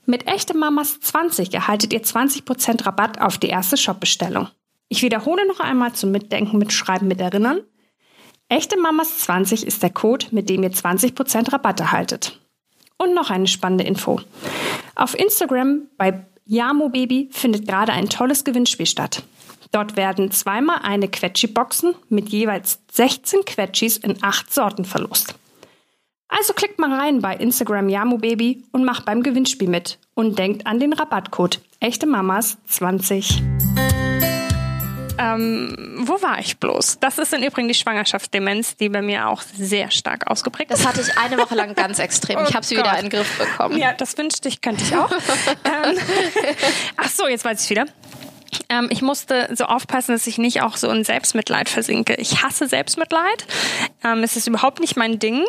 Mit 0.06 0.28
echte 0.28 0.56
Mamas 0.56 1.02
20 1.02 1.54
erhaltet 1.54 1.91
ihr 1.91 2.02
20% 2.02 2.86
Rabatt 2.86 3.19
auf 3.19 3.38
die 3.38 3.50
erste 3.50 3.76
Shopbestellung. 3.76 4.47
Ich 4.88 5.02
wiederhole 5.02 5.45
noch 5.45 5.60
einmal 5.60 5.91
zum 5.91 6.12
Mitdenken, 6.12 6.58
Mitschreiben, 6.58 7.06
mit 7.06 7.19
Erinnern. 7.19 7.60
Echte 8.47 8.80
Mamas 8.80 9.19
20 9.19 9.67
ist 9.67 9.84
der 9.84 9.89
Code, 9.89 10.28
mit 10.32 10.47
dem 10.50 10.63
ihr 10.63 10.71
20% 10.71 11.52
Rabatt 11.52 11.82
erhaltet. 11.82 12.39
Und 12.97 13.13
noch 13.13 13.30
eine 13.30 13.47
spannende 13.47 13.84
Info. 13.84 14.21
Auf 14.95 15.19
Instagram 15.19 15.82
bei 15.97 16.26
Yamo 16.45 16.88
Baby 16.88 17.28
findet 17.34 17.67
gerade 17.67 17.91
ein 17.91 18.08
tolles 18.08 18.45
Gewinnspiel 18.45 18.86
statt. 18.86 19.21
Dort 19.72 19.96
werden 19.96 20.32
zweimal 20.32 20.80
eine 20.84 21.08
Quetschi-Boxen 21.08 21.96
mit 22.10 22.30
jeweils 22.30 22.80
16 22.92 23.46
Quetschis 23.46 23.98
in 23.98 24.24
acht 24.24 24.54
Sorten 24.54 24.86
verlost. 24.86 25.36
Also 26.30 26.54
klickt 26.54 26.78
mal 26.78 26.94
rein 26.94 27.22
bei 27.22 27.36
Instagram 27.36 27.88
Baby 28.20 28.64
und 28.72 28.84
macht 28.84 29.06
beim 29.06 29.24
Gewinnspiel 29.24 29.70
mit 29.70 29.98
und 30.14 30.38
denkt 30.38 30.68
an 30.68 30.80
den 30.80 30.94
Rabattcode 30.94 31.62
Echte 31.80 32.08
Mamas 32.08 32.58
20. 32.68 33.44
Ähm, 35.20 35.98
wo 36.02 36.22
war 36.22 36.40
ich 36.40 36.58
bloß? 36.58 37.00
Das 37.00 37.18
ist 37.18 37.34
im 37.34 37.42
Übrigen 37.42 37.68
die 37.68 37.74
Schwangerschaftsdemenz, 37.74 38.76
die 38.76 38.90
bei 38.90 39.02
mir 39.02 39.28
auch 39.28 39.42
sehr 39.42 39.90
stark 39.90 40.28
ausgeprägt 40.28 40.72
ist. 40.72 40.80
Das 40.80 40.88
hatte 40.88 41.02
ich 41.02 41.18
eine 41.18 41.38
Woche 41.38 41.56
lang 41.56 41.74
ganz 41.74 42.00
extrem. 42.00 42.40
Ich 42.48 42.54
habe 42.54 42.66
sie 42.66 42.76
oh 42.76 42.80
wieder 42.80 42.98
in 42.98 43.06
den 43.06 43.10
Griff 43.10 43.38
bekommen. 43.38 43.78
Ja, 43.78 43.94
das 43.94 44.18
wünschte 44.18 44.48
ich, 44.48 44.62
könnte 44.62 44.84
ich 44.84 44.96
auch. 44.96 45.12
ähm, 45.66 45.98
ach 46.98 47.10
so, 47.10 47.28
jetzt 47.28 47.46
weiß 47.46 47.64
ich 47.64 47.70
wieder. 47.70 47.86
Ähm, 48.70 48.88
ich 48.92 49.02
musste 49.02 49.50
so 49.56 49.66
aufpassen, 49.66 50.12
dass 50.12 50.28
ich 50.28 50.38
nicht 50.38 50.62
auch 50.62 50.78
so 50.78 50.90
in 50.90 51.04
Selbstmitleid 51.04 51.70
versinke. 51.70 52.16
Ich 52.16 52.44
hasse 52.44 52.68
Selbstmitleid. 52.68 53.48
Ähm, 54.04 54.24
es 54.24 54.36
ist 54.36 54.48
überhaupt 54.48 54.80
nicht 54.80 54.98
mein 54.98 55.20
Ding. 55.20 55.44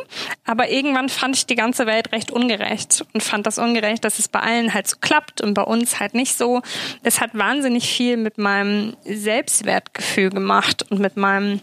Aber 0.45 0.71
irgendwann 0.71 1.09
fand 1.09 1.37
ich 1.37 1.47
die 1.47 1.55
ganze 1.55 1.87
Welt 1.87 2.13
recht 2.13 2.31
ungerecht 2.31 3.05
und 3.13 3.23
fand 3.23 3.47
das 3.47 3.59
ungerecht, 3.59 4.05
dass 4.05 4.19
es 4.19 4.29
bei 4.29 4.41
allen 4.41 4.75
halt 4.75 4.89
so 4.89 4.97
klappt 5.01 5.41
und 5.41 5.55
bei 5.55 5.63
uns 5.63 6.01
halt 6.01 6.15
nicht 6.15 6.37
so. 6.37 6.63
Es 7.03 7.21
hat 7.21 7.31
wahnsinnig 7.33 7.89
viel 7.89 8.17
mit 8.17 8.39
meinem 8.39 8.97
Selbstwertgefühl 9.05 10.31
gemacht 10.31 10.85
und 10.91 11.01
mit 11.01 11.17
meinem 11.17 11.61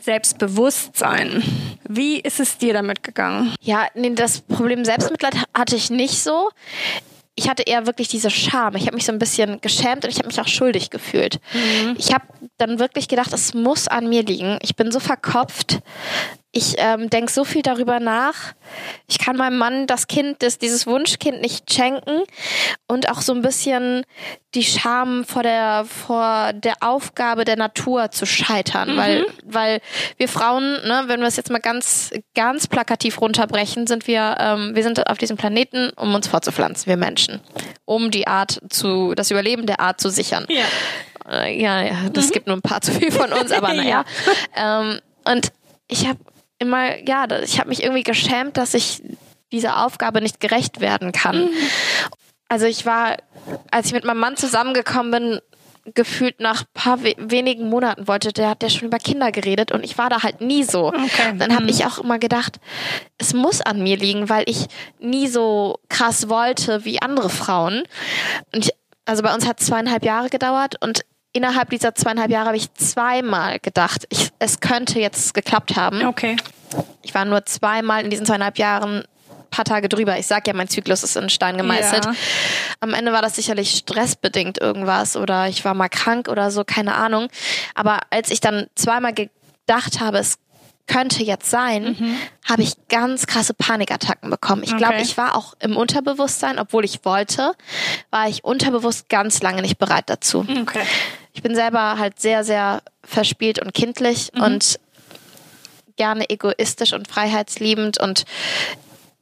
Selbstbewusstsein. 0.00 1.42
Wie 1.88 2.20
ist 2.20 2.40
es 2.40 2.58
dir 2.58 2.72
damit 2.72 3.02
gegangen? 3.02 3.54
Ja, 3.60 3.86
nee, 3.94 4.10
das 4.14 4.40
Problem 4.40 4.84
Selbstmitleid 4.84 5.36
hatte 5.54 5.76
ich 5.76 5.90
nicht 5.90 6.22
so 6.22 6.50
ich 7.36 7.48
hatte 7.48 7.62
eher 7.62 7.86
wirklich 7.86 8.08
diese 8.08 8.30
Scham. 8.30 8.74
Ich 8.76 8.86
habe 8.86 8.96
mich 8.96 9.04
so 9.04 9.12
ein 9.12 9.18
bisschen 9.18 9.60
geschämt 9.60 10.04
und 10.04 10.10
ich 10.10 10.16
habe 10.18 10.26
mich 10.26 10.40
auch 10.40 10.48
schuldig 10.48 10.90
gefühlt. 10.90 11.38
Mhm. 11.52 11.94
Ich 11.98 12.12
habe 12.12 12.24
dann 12.56 12.78
wirklich 12.78 13.08
gedacht, 13.08 13.32
es 13.32 13.52
muss 13.52 13.86
an 13.88 14.08
mir 14.08 14.22
liegen. 14.22 14.58
Ich 14.62 14.74
bin 14.74 14.90
so 14.90 15.00
verkopft. 15.00 15.80
Ich 16.56 16.76
ähm, 16.78 17.10
denke 17.10 17.30
so 17.30 17.44
viel 17.44 17.60
darüber 17.60 18.00
nach. 18.00 18.54
Ich 19.08 19.18
kann 19.18 19.36
meinem 19.36 19.58
Mann 19.58 19.86
das 19.86 20.06
Kind, 20.06 20.42
das, 20.42 20.56
dieses 20.56 20.86
Wunschkind 20.86 21.42
nicht 21.42 21.70
schenken. 21.70 22.22
Und 22.86 23.10
auch 23.10 23.20
so 23.20 23.34
ein 23.34 23.42
bisschen 23.42 24.06
die 24.54 24.64
Scham 24.64 25.26
vor 25.26 25.42
der, 25.42 25.84
vor 25.84 26.54
der 26.54 26.76
Aufgabe 26.80 27.44
der 27.44 27.56
Natur 27.56 28.10
zu 28.10 28.24
scheitern. 28.24 28.94
Mhm. 28.94 28.96
Weil, 28.96 29.26
weil 29.44 29.80
wir 30.16 30.30
Frauen, 30.30 30.64
ne, 30.86 31.04
wenn 31.08 31.20
wir 31.20 31.26
es 31.26 31.36
jetzt 31.36 31.50
mal 31.50 31.60
ganz, 31.60 32.12
ganz 32.34 32.66
plakativ 32.66 33.20
runterbrechen, 33.20 33.86
sind 33.86 34.06
wir, 34.06 34.36
ähm, 34.40 34.74
wir 34.74 34.82
sind 34.82 35.10
auf 35.10 35.18
diesem 35.18 35.36
Planeten, 35.36 35.90
um 35.90 36.14
uns 36.14 36.26
fortzupflanzen, 36.26 36.86
wir 36.86 36.96
Menschen. 36.96 37.42
Um 37.84 38.10
die 38.10 38.26
Art 38.28 38.62
zu, 38.70 39.14
das 39.14 39.30
Überleben 39.30 39.66
der 39.66 39.80
Art 39.80 40.00
zu 40.00 40.08
sichern. 40.08 40.46
Ja. 40.48 40.64
Äh, 41.30 41.60
ja, 41.60 41.82
ja, 41.82 41.96
das 42.14 42.28
mhm. 42.28 42.32
gibt 42.32 42.46
nur 42.46 42.56
ein 42.56 42.62
paar 42.62 42.80
zu 42.80 42.92
viel 42.92 43.12
von 43.12 43.30
uns, 43.34 43.52
aber 43.52 43.68
naja. 43.74 44.06
ja. 44.56 44.80
ähm, 44.80 45.00
und 45.26 45.52
ich 45.88 46.06
habe 46.06 46.18
immer, 46.58 46.98
ja, 47.06 47.26
ich 47.42 47.58
habe 47.58 47.68
mich 47.68 47.82
irgendwie 47.82 48.02
geschämt, 48.02 48.56
dass 48.56 48.74
ich 48.74 49.02
dieser 49.52 49.84
Aufgabe 49.84 50.20
nicht 50.20 50.40
gerecht 50.40 50.80
werden 50.80 51.12
kann. 51.12 51.46
Mhm. 51.46 51.50
Also 52.48 52.66
ich 52.66 52.86
war, 52.86 53.16
als 53.70 53.86
ich 53.86 53.92
mit 53.92 54.04
meinem 54.04 54.20
Mann 54.20 54.36
zusammengekommen 54.36 55.10
bin, 55.10 55.40
gefühlt 55.94 56.40
nach 56.40 56.64
paar 56.74 57.02
we 57.04 57.14
wenigen 57.16 57.68
Monaten 57.68 58.08
wollte, 58.08 58.32
der 58.32 58.50
hat 58.50 58.62
ja 58.62 58.70
schon 58.70 58.88
über 58.88 58.98
Kinder 58.98 59.30
geredet 59.30 59.70
und 59.70 59.84
ich 59.84 59.96
war 59.98 60.10
da 60.10 60.22
halt 60.22 60.40
nie 60.40 60.64
so. 60.64 60.88
Okay. 60.88 61.36
Dann 61.38 61.52
habe 61.52 61.64
mhm. 61.64 61.68
ich 61.68 61.86
auch 61.86 61.98
immer 61.98 62.18
gedacht, 62.18 62.58
es 63.18 63.34
muss 63.34 63.60
an 63.60 63.82
mir 63.82 63.96
liegen, 63.96 64.28
weil 64.28 64.44
ich 64.46 64.66
nie 64.98 65.28
so 65.28 65.78
krass 65.88 66.28
wollte 66.28 66.84
wie 66.84 67.00
andere 67.00 67.30
Frauen. 67.30 67.84
Und 68.52 68.66
ich, 68.66 68.72
also 69.04 69.22
bei 69.22 69.32
uns 69.32 69.46
hat 69.46 69.60
zweieinhalb 69.60 70.04
Jahre 70.04 70.28
gedauert 70.28 70.74
und 70.82 71.02
innerhalb 71.36 71.70
dieser 71.70 71.94
zweieinhalb 71.94 72.30
Jahre 72.30 72.46
habe 72.46 72.56
ich 72.56 72.72
zweimal 72.74 73.58
gedacht, 73.60 74.06
ich, 74.10 74.30
es 74.38 74.60
könnte 74.60 75.00
jetzt 75.00 75.34
geklappt 75.34 75.76
haben. 75.76 76.04
Okay. 76.06 76.36
Ich 77.02 77.14
war 77.14 77.24
nur 77.24 77.44
zweimal 77.46 78.02
in 78.04 78.10
diesen 78.10 78.26
zweieinhalb 78.26 78.58
Jahren 78.58 79.04
paar 79.50 79.64
Tage 79.64 79.88
drüber. 79.88 80.18
Ich 80.18 80.26
sag 80.26 80.46
ja, 80.46 80.54
mein 80.54 80.68
Zyklus 80.68 81.02
ist 81.02 81.16
in 81.16 81.30
Stein 81.30 81.56
gemeißelt. 81.56 82.04
Ja. 82.04 82.14
Am 82.80 82.92
Ende 82.92 83.12
war 83.12 83.22
das 83.22 83.36
sicherlich 83.36 83.70
stressbedingt 83.70 84.58
irgendwas 84.58 85.16
oder 85.16 85.48
ich 85.48 85.64
war 85.64 85.74
mal 85.74 85.88
krank 85.88 86.28
oder 86.28 86.50
so, 86.50 86.64
keine 86.64 86.94
Ahnung. 86.94 87.28
Aber 87.74 88.00
als 88.10 88.30
ich 88.30 88.40
dann 88.40 88.66
zweimal 88.74 89.14
gedacht 89.14 90.00
habe, 90.00 90.18
es 90.18 90.38
könnte 90.86 91.24
jetzt 91.24 91.50
sein, 91.50 91.96
mhm. 91.98 92.16
habe 92.48 92.62
ich 92.62 92.74
ganz 92.88 93.26
krasse 93.26 93.54
Panikattacken 93.54 94.30
bekommen. 94.30 94.62
Ich 94.62 94.76
glaube, 94.76 94.94
okay. 94.94 95.02
ich 95.02 95.16
war 95.16 95.34
auch 95.34 95.54
im 95.58 95.76
Unterbewusstsein, 95.76 96.58
obwohl 96.58 96.84
ich 96.84 97.04
wollte, 97.04 97.54
war 98.10 98.28
ich 98.28 98.44
unterbewusst 98.44 99.08
ganz 99.08 99.42
lange 99.42 99.62
nicht 99.62 99.78
bereit 99.78 100.04
dazu. 100.06 100.46
Okay. 100.48 100.82
Ich 101.36 101.42
bin 101.42 101.54
selber 101.54 101.98
halt 101.98 102.18
sehr, 102.18 102.44
sehr 102.44 102.82
verspielt 103.04 103.62
und 103.62 103.74
kindlich 103.74 104.30
mhm. 104.34 104.42
und 104.42 104.80
gerne 105.96 106.30
egoistisch 106.30 106.94
und 106.94 107.08
freiheitsliebend 107.08 108.00
und 108.00 108.24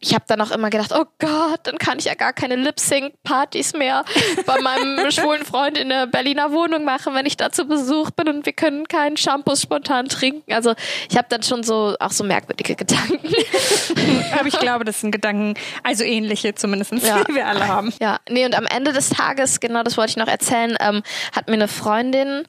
ich 0.04 0.14
habe 0.14 0.24
dann 0.26 0.40
auch 0.42 0.50
immer 0.50 0.68
gedacht, 0.68 0.92
oh 0.94 1.06
Gott, 1.18 1.60
dann 1.64 1.78
kann 1.78 1.98
ich 1.98 2.04
ja 2.04 2.14
gar 2.14 2.34
keine 2.34 2.56
Lip-Sync-Partys 2.56 3.72
mehr 3.72 4.04
bei 4.44 4.60
meinem 4.60 5.10
schwulen 5.10 5.44
Freund 5.44 5.78
in 5.78 5.88
der 5.88 6.06
Berliner 6.06 6.52
Wohnung 6.52 6.84
machen, 6.84 7.14
wenn 7.14 7.24
ich 7.24 7.38
da 7.38 7.50
zu 7.50 7.64
Besuch 7.64 8.10
bin 8.10 8.28
und 8.28 8.44
wir 8.44 8.52
können 8.52 8.86
keinen 8.86 9.16
Shampoo 9.16 9.56
spontan 9.56 10.08
trinken. 10.08 10.52
Also 10.52 10.74
ich 11.10 11.16
habe 11.16 11.26
dann 11.30 11.42
schon 11.42 11.62
so 11.62 11.96
auch 12.00 12.10
so 12.10 12.22
merkwürdige 12.22 12.76
Gedanken. 12.76 13.18
Aber 14.38 14.46
ich 14.46 14.58
glaube, 14.58 14.84
das 14.84 15.00
sind 15.00 15.10
Gedanken, 15.10 15.54
also 15.82 16.04
ähnliche 16.04 16.54
zumindest, 16.54 16.92
ja. 16.92 17.24
die 17.24 17.34
wir 17.34 17.46
alle 17.46 17.66
haben. 17.66 17.92
Ja, 18.00 18.18
nee, 18.28 18.44
und 18.44 18.54
am 18.54 18.66
Ende 18.66 18.92
des 18.92 19.08
Tages, 19.08 19.60
genau 19.60 19.82
das 19.82 19.96
wollte 19.96 20.10
ich 20.10 20.16
noch 20.16 20.28
erzählen, 20.28 20.76
ähm, 20.80 21.02
hat 21.34 21.48
mir 21.48 21.54
eine 21.54 21.68
Freundin 21.68 22.46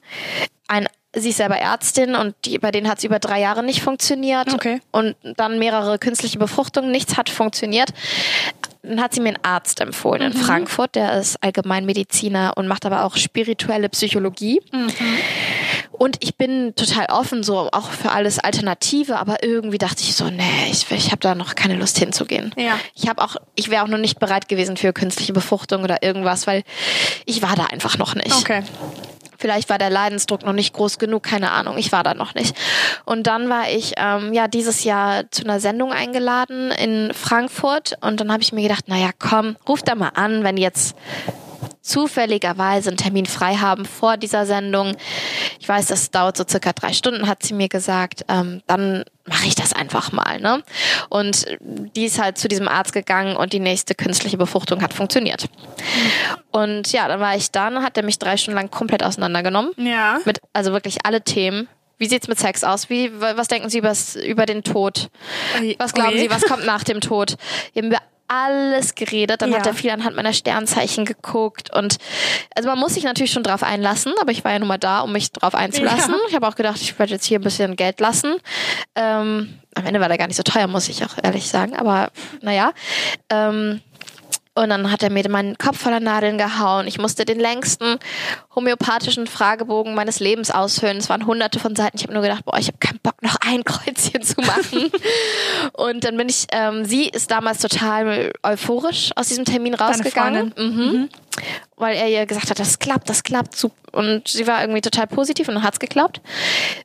ein 0.68 0.88
sie 1.16 1.30
ist 1.30 1.38
selber 1.38 1.56
Ärztin 1.56 2.14
und 2.14 2.34
die, 2.44 2.58
bei 2.58 2.70
denen 2.70 2.88
hat 2.88 2.98
es 2.98 3.04
über 3.04 3.18
drei 3.18 3.40
Jahre 3.40 3.62
nicht 3.62 3.82
funktioniert. 3.82 4.52
Okay. 4.52 4.80
Und 4.92 5.16
dann 5.22 5.58
mehrere 5.58 5.98
künstliche 5.98 6.38
Befruchtungen, 6.38 6.90
nichts 6.90 7.16
hat 7.16 7.30
funktioniert. 7.30 7.90
Dann 8.82 9.00
hat 9.00 9.14
sie 9.14 9.20
mir 9.20 9.30
einen 9.30 9.44
Arzt 9.44 9.80
empfohlen 9.80 10.22
mhm. 10.22 10.32
in 10.32 10.44
Frankfurt, 10.44 10.94
der 10.94 11.18
ist 11.18 11.42
Allgemeinmediziner 11.42 12.52
und 12.56 12.68
macht 12.68 12.86
aber 12.86 13.04
auch 13.04 13.16
spirituelle 13.16 13.88
Psychologie. 13.88 14.60
Mhm. 14.70 14.92
Und 15.92 16.18
ich 16.20 16.36
bin 16.36 16.74
total 16.76 17.06
offen, 17.06 17.42
so 17.42 17.70
auch 17.72 17.90
für 17.90 18.12
alles 18.12 18.38
Alternative, 18.38 19.18
aber 19.18 19.42
irgendwie 19.42 19.78
dachte 19.78 20.02
ich 20.02 20.14
so, 20.14 20.28
nee, 20.28 20.70
ich, 20.70 20.90
ich 20.90 21.06
habe 21.06 21.20
da 21.20 21.34
noch 21.34 21.54
keine 21.54 21.74
Lust 21.74 21.98
hinzugehen. 21.98 22.54
Ja. 22.56 22.78
Ich 22.94 23.08
habe 23.08 23.24
auch, 23.24 23.36
ich 23.54 23.70
wäre 23.70 23.82
auch 23.82 23.88
noch 23.88 23.98
nicht 23.98 24.18
bereit 24.18 24.48
gewesen 24.48 24.76
für 24.76 24.92
künstliche 24.92 25.32
Befruchtung 25.32 25.82
oder 25.82 26.02
irgendwas, 26.02 26.46
weil 26.46 26.62
ich 27.24 27.40
war 27.40 27.56
da 27.56 27.64
einfach 27.64 27.96
noch 27.96 28.14
nicht. 28.14 28.32
Okay. 28.32 28.62
Vielleicht 29.38 29.68
war 29.68 29.78
der 29.78 29.90
Leidensdruck 29.90 30.44
noch 30.44 30.52
nicht 30.52 30.72
groß 30.74 30.98
genug, 30.98 31.22
keine 31.22 31.50
Ahnung. 31.50 31.78
Ich 31.78 31.92
war 31.92 32.02
da 32.02 32.14
noch 32.14 32.34
nicht. 32.34 32.56
Und 33.04 33.26
dann 33.26 33.48
war 33.48 33.68
ich 33.70 33.94
ähm, 33.96 34.32
ja 34.32 34.48
dieses 34.48 34.84
Jahr 34.84 35.30
zu 35.30 35.44
einer 35.44 35.60
Sendung 35.60 35.92
eingeladen 35.92 36.70
in 36.70 37.12
Frankfurt 37.14 37.96
und 38.00 38.20
dann 38.20 38.32
habe 38.32 38.42
ich 38.42 38.52
mir 38.52 38.62
gedacht, 38.62 38.88
naja, 38.88 39.10
komm, 39.18 39.56
ruf 39.68 39.82
da 39.82 39.94
mal 39.94 40.12
an, 40.14 40.44
wenn 40.44 40.56
jetzt 40.56 40.96
zufälligerweise 41.86 42.90
einen 42.90 42.96
Termin 42.96 43.26
frei 43.26 43.56
haben 43.56 43.84
vor 43.84 44.16
dieser 44.16 44.44
Sendung. 44.44 44.96
Ich 45.60 45.68
weiß, 45.68 45.86
das 45.86 46.10
dauert 46.10 46.36
so 46.36 46.44
circa 46.48 46.72
drei 46.72 46.92
Stunden, 46.92 47.28
hat 47.28 47.44
sie 47.44 47.54
mir 47.54 47.68
gesagt. 47.68 48.24
Ähm, 48.28 48.62
dann 48.66 49.04
mache 49.24 49.46
ich 49.46 49.54
das 49.54 49.72
einfach 49.72 50.12
mal. 50.12 50.40
Ne? 50.40 50.62
Und 51.08 51.46
die 51.60 52.04
ist 52.04 52.20
halt 52.20 52.38
zu 52.38 52.48
diesem 52.48 52.66
Arzt 52.68 52.92
gegangen 52.92 53.36
und 53.36 53.52
die 53.52 53.60
nächste 53.60 53.94
künstliche 53.94 54.36
Befruchtung 54.36 54.82
hat 54.82 54.94
funktioniert. 54.94 55.48
Und 56.50 56.90
ja, 56.92 57.06
dann 57.08 57.20
war 57.20 57.36
ich 57.36 57.50
da, 57.50 57.68
und 57.68 57.82
hat 57.82 57.96
er 57.96 58.04
mich 58.04 58.18
drei 58.18 58.36
Stunden 58.36 58.56
lang 58.56 58.70
komplett 58.70 59.02
auseinandergenommen. 59.02 59.72
Ja. 59.76 60.18
Mit, 60.24 60.40
also 60.52 60.72
wirklich 60.72 61.04
alle 61.04 61.22
Themen. 61.22 61.68
Wie 61.98 62.06
sieht's 62.06 62.28
mit 62.28 62.38
Sex 62.38 62.62
aus? 62.62 62.90
Wie, 62.90 63.10
was 63.20 63.48
denken 63.48 63.70
Sie 63.70 63.78
übers, 63.78 64.16
über 64.16 64.44
den 64.44 64.62
Tod? 64.62 65.08
Was 65.78 65.94
glauben 65.94 66.10
Oje. 66.10 66.20
Sie, 66.20 66.30
was 66.30 66.42
kommt 66.42 66.66
nach 66.66 66.84
dem 66.84 67.00
Tod? 67.00 67.36
Alles 68.28 68.94
geredet. 68.94 69.42
Dann 69.42 69.52
Ja. 69.52 69.58
hat 69.58 69.66
er 69.66 69.74
viel 69.74 69.90
anhand 69.90 70.16
meiner 70.16 70.32
Sternzeichen 70.32 71.04
geguckt. 71.04 71.72
Und 71.74 71.96
also 72.54 72.68
man 72.68 72.78
muss 72.78 72.94
sich 72.94 73.04
natürlich 73.04 73.32
schon 73.32 73.42
drauf 73.42 73.62
einlassen, 73.62 74.12
aber 74.20 74.32
ich 74.32 74.44
war 74.44 74.52
ja 74.52 74.58
nun 74.58 74.68
mal 74.68 74.78
da, 74.78 75.00
um 75.00 75.12
mich 75.12 75.30
drauf 75.32 75.54
einzulassen. 75.54 76.14
Ja. 76.14 76.20
Ich 76.28 76.34
habe 76.34 76.46
auch 76.48 76.56
gedacht, 76.56 76.80
ich 76.80 76.98
werde 76.98 77.12
jetzt 77.12 77.24
hier 77.24 77.38
ein 77.38 77.42
bisschen 77.42 77.76
Geld 77.76 78.00
lassen. 78.00 78.36
Ähm, 78.94 79.58
am 79.74 79.86
Ende 79.86 80.00
war 80.00 80.08
der 80.08 80.18
gar 80.18 80.26
nicht 80.26 80.36
so 80.36 80.42
teuer, 80.42 80.66
muss 80.66 80.88
ich 80.88 81.04
auch 81.04 81.14
ehrlich 81.22 81.48
sagen. 81.48 81.76
Aber 81.76 82.10
naja. 82.42 82.72
Ähm, 83.30 83.80
und 84.56 84.70
dann 84.70 84.90
hat 84.90 85.02
er 85.02 85.10
mir 85.10 85.28
meinen 85.28 85.58
Kopf 85.58 85.78
voller 85.78 86.00
Nadeln 86.00 86.38
gehauen. 86.38 86.86
Ich 86.86 86.98
musste 86.98 87.24
den 87.24 87.38
längsten 87.38 87.98
homöopathischen 88.54 89.26
Fragebogen 89.26 89.94
meines 89.94 90.18
Lebens 90.18 90.50
ausfüllen. 90.50 90.96
Es 90.96 91.10
waren 91.10 91.26
hunderte 91.26 91.60
von 91.60 91.76
Seiten. 91.76 91.98
Ich 91.98 92.04
habe 92.04 92.14
nur 92.14 92.22
gedacht, 92.22 92.44
boah, 92.44 92.58
ich 92.58 92.68
habe 92.68 92.78
keinen 92.78 92.98
Bock, 93.00 93.22
noch 93.22 93.36
ein 93.40 93.64
Kreuzchen 93.64 94.22
zu 94.22 94.40
machen. 94.40 94.90
und 95.74 96.04
dann 96.04 96.16
bin 96.16 96.30
ich, 96.30 96.46
ähm, 96.52 96.86
sie 96.86 97.08
ist 97.08 97.30
damals 97.30 97.60
total 97.60 98.32
euphorisch 98.42 99.10
aus 99.14 99.28
diesem 99.28 99.44
Termin 99.44 99.74
rausgegangen. 99.74 100.54
Mhm. 100.56 101.08
Weil 101.76 101.96
er 101.96 102.08
ihr 102.08 102.26
gesagt 102.26 102.50
hat, 102.50 102.58
das 102.58 102.78
klappt, 102.78 103.08
das 103.08 103.22
klappt. 103.22 103.66
Und 103.92 104.28
sie 104.28 104.46
war 104.46 104.60
irgendwie 104.60 104.80
total 104.80 105.06
positiv 105.06 105.48
und 105.48 105.54
dann 105.54 105.62
hat's 105.62 105.78
geklappt. 105.80 106.20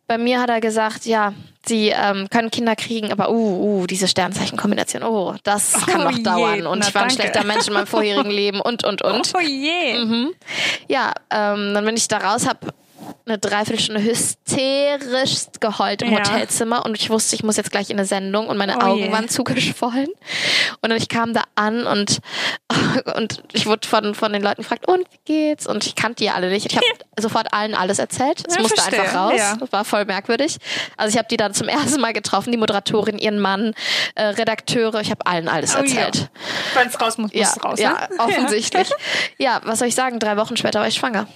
Bei 0.08 0.18
mir 0.18 0.42
hat 0.42 0.50
er 0.50 0.62
gesagt, 0.62 1.06
ja, 1.06 1.34
sie 1.66 1.90
ähm, 1.90 2.30
können 2.30 2.52
Kinder 2.52 2.76
kriegen, 2.76 3.12
aber 3.12 3.30
uh, 3.32 3.82
uh, 3.82 3.88
diese 3.88 4.08
Sternzeichenkombination, 4.08 5.04
oh, 5.04 5.36
das 5.44 5.74
kann 5.86 6.02
Oh 6.02 6.04
noch 6.06 6.18
je, 6.18 6.24
dauern. 6.24 6.68
Und 6.68 6.80
na, 6.80 6.88
ich 6.88 6.96
war 6.96 7.04
ein 7.04 7.08
danke. 7.10 7.24
schlechter 7.24 7.44
Mensch 7.44 7.68
in 7.68 7.74
meinem 7.74 7.88
vorherigen 7.88 8.32
Leben 8.32 8.62
und, 8.62 8.84
und, 8.84 9.02
und. 9.02 9.34
Oh 9.36 9.40
je. 9.40 10.30
Ja, 10.88 11.14
ähm, 11.30 11.74
dann 11.74 11.86
bin 11.86 11.96
ich 11.96 12.08
da 12.08 12.18
raus, 12.18 12.48
hab 12.48 12.74
eine 13.32 13.40
Dreiviertelstunde 13.40 14.02
hysterisch 14.04 15.46
geheult 15.60 16.02
im 16.02 16.12
Ja. 16.12 16.20
Hotelzimmer 16.20 16.86
und 16.86 16.96
ich 17.00 17.10
wusste, 17.10 17.36
ich 17.36 17.44
muss 17.44 17.58
jetzt 17.58 17.72
gleich 17.72 17.90
in 17.90 17.98
eine 17.98 18.06
Sendung 18.06 18.48
und 18.48 18.58
meine 18.58 18.78
Oh 18.78 18.82
Augen 18.82 19.00
je. 19.04 19.12
waren 19.12 19.30
zugeschwollen. 19.30 20.08
Und 20.82 20.90
dann 20.90 20.98
ich 20.98 21.10
kam 21.10 21.34
da 21.34 21.44
an 21.56 21.86
und, 21.88 22.20
und 23.16 23.44
ich 23.54 23.66
wurde 23.66 23.88
von, 23.88 24.16
von 24.16 24.34
den 24.34 24.42
Leuten 24.42 24.62
gefragt, 24.64 24.88
und 24.88 25.00
wie 25.12 25.20
geht's? 25.26 25.68
Und 25.68 25.86
ich 25.86 25.96
kannte 25.96 26.24
die 26.24 26.30
alle 26.30 26.50
nicht. 26.50 26.66
Ich 26.66 26.76
habe 26.76 26.86
sofort 27.20 27.54
allen 27.54 27.74
alles 27.76 28.00
erzählt. 28.00 28.44
Es 28.48 28.56
Ja, 28.56 28.62
musste 28.62 28.82
verstehe, 28.82 29.02
einfach 29.02 29.16
raus. 29.16 29.34
ja. 29.38 29.56
Das 29.58 29.72
war 29.72 29.86
voll 29.86 30.06
merkwürdig. 30.06 30.58
Also 30.98 31.14
ich 31.14 31.18
habe 31.18 31.28
die 31.30 31.38
dann 31.38 31.54
zum 31.54 31.68
ersten 31.70 32.02
Mal 32.02 32.14
getroffen, 32.14 32.52
die 32.52 32.58
Moderatorin, 32.58 33.18
ihren 33.18 33.40
Mann, 33.40 33.74
äh, 34.16 34.24
Redakteure. 34.24 35.00
Ich 35.02 35.12
habe 35.12 35.26
allen 35.26 35.48
alles 35.48 35.76
Oh 35.76 35.80
ja. 35.80 36.02
erzählt. 36.02 36.30
Wenn 36.74 36.88
es 36.88 37.00
raus 37.00 37.18
muss, 37.18 37.32
muss 37.32 37.40
Ja, 37.42 37.54
es 37.56 37.64
raus. 37.64 37.80
ja, 37.80 37.92
ne? 38.10 38.10
offensichtlich. 38.20 38.90
Ja. 39.38 39.62
was 39.64 39.80
soll 39.80 39.88
ich 39.88 39.96
sagen? 39.96 40.20
Drei 40.20 40.38
Wochen 40.38 40.58
später 40.58 40.80
war 40.80 40.88
ich 40.88 40.96
schwanger. 40.96 41.28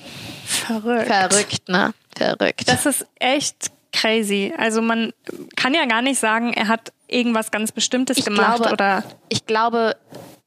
Verrückt. 0.46 1.08
Verrückt, 1.08 1.70
ne? 1.70 1.94
Verrückt. 2.18 2.68
Das 2.68 2.86
ist 2.86 3.06
echt 3.20 3.72
crazy. 3.92 4.54
Also 4.58 4.82
man 4.82 5.12
kann 5.56 5.74
ja 5.74 5.86
gar 5.86 6.02
nicht 6.02 6.20
sagen, 6.20 6.54
er 6.54 6.68
hat 6.68 6.92
irgendwas 7.08 7.52
ganz 7.52 7.72
Bestimmtes 7.72 8.18
Ich 8.18 8.26
gemacht 8.26 8.58
glaube- 8.58 8.74
oder 8.74 9.04
ich 9.30 9.46
glaube, 9.46 9.96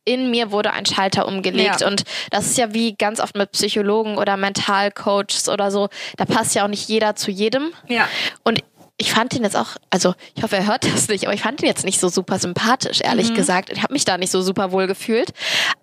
in 0.05 0.31
mir 0.31 0.51
wurde 0.53 0.73
ein 0.73 0.87
Schalter 0.87 1.27
umgelegt. 1.27 1.83
Ja. 1.83 1.87
Und 1.87 2.05
das 2.31 2.47
ist 2.47 2.57
ja 2.59 2.73
wie 2.73 2.95
ganz 2.95 3.21
oft 3.21 3.37
mit 3.37 3.53
Psychologen 3.53 4.17
oder 4.17 4.37
Mentalcoaches 4.39 5.49
oder 5.51 5.71
so. 5.71 5.89
Da 6.17 6.25
passt 6.25 6.55
ja 6.55 6.65
auch 6.65 6.69
nicht 6.69 6.89
jeder 6.89 7.15
zu 7.15 7.31
jedem. 7.31 7.73
ja. 7.89 8.09
Und 8.43 8.63
ich 9.01 9.13
fand 9.13 9.33
ihn 9.35 9.45
jetzt 9.45 9.57
auch, 9.57 9.77
also 9.91 10.15
ich 10.35 10.43
hoffe, 10.43 10.57
er 10.57 10.67
hört 10.67 10.85
das 10.85 11.07
nicht, 11.07 11.25
aber 11.25 11.33
ich 11.33 11.43
fand 11.43 11.61
ihn 11.63 11.67
jetzt 11.69 11.85
nicht 11.85 12.01
so 12.01 12.09
super 12.09 12.39
sympathisch, 12.41 13.01
ehrlich 13.01 13.33
gesagt. 13.33 13.71
Ich 13.71 13.83
habe 13.83 13.93
mich 13.93 14.05
da 14.05 14.19
nicht 14.19 14.31
so 14.33 14.43
super 14.43 14.73
wohl 14.73 14.89
gefühlt. 14.89 15.33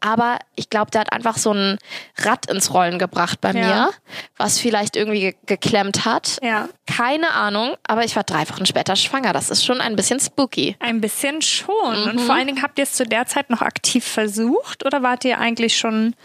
Aber 0.01 0.37
ich 0.55 0.69
glaube, 0.69 0.91
der 0.91 1.01
hat 1.01 1.13
einfach 1.13 1.37
so 1.37 1.53
ein 1.53 1.77
Rad 2.17 2.51
ins 2.51 2.73
Rollen 2.73 2.99
gebracht 2.99 3.39
bei 3.39 3.51
Ja. 3.53 3.53
mir, 3.85 3.89
was 4.37 4.59
vielleicht 4.59 4.97
irgendwie 4.97 5.21
ge 5.21 5.35
geklemmt 5.45 6.03
hat. 6.03 6.39
Ja. 6.43 6.67
Keine 6.87 7.31
Ahnung, 7.31 7.75
aber 7.87 8.03
ich 8.03 8.15
war 8.17 8.23
drei 8.23 8.47
Wochen 8.49 8.65
später 8.65 8.95
schwanger. 8.97 9.31
Das 9.31 9.49
ist 9.49 9.63
schon 9.63 9.79
ein 9.79 9.95
bisschen 9.95 10.19
spooky. 10.19 10.75
Ein 10.79 10.99
bisschen 10.99 11.41
schon. 11.41 12.03
Und 12.09 12.15
Mhm. 12.15 12.19
vor 12.19 12.35
allen 12.35 12.47
Dingen 12.47 12.61
habt 12.61 12.77
ihr 12.79 12.83
es 12.83 12.91
zu 12.93 13.05
der 13.05 13.25
Zeit 13.27 13.49
noch 13.49 13.61
aktiv 13.61 14.03
versucht 14.05 14.85
oder 14.85 15.01
wart 15.03 15.23
ihr 15.23 15.39
eigentlich 15.39 15.77
schon 15.77 16.15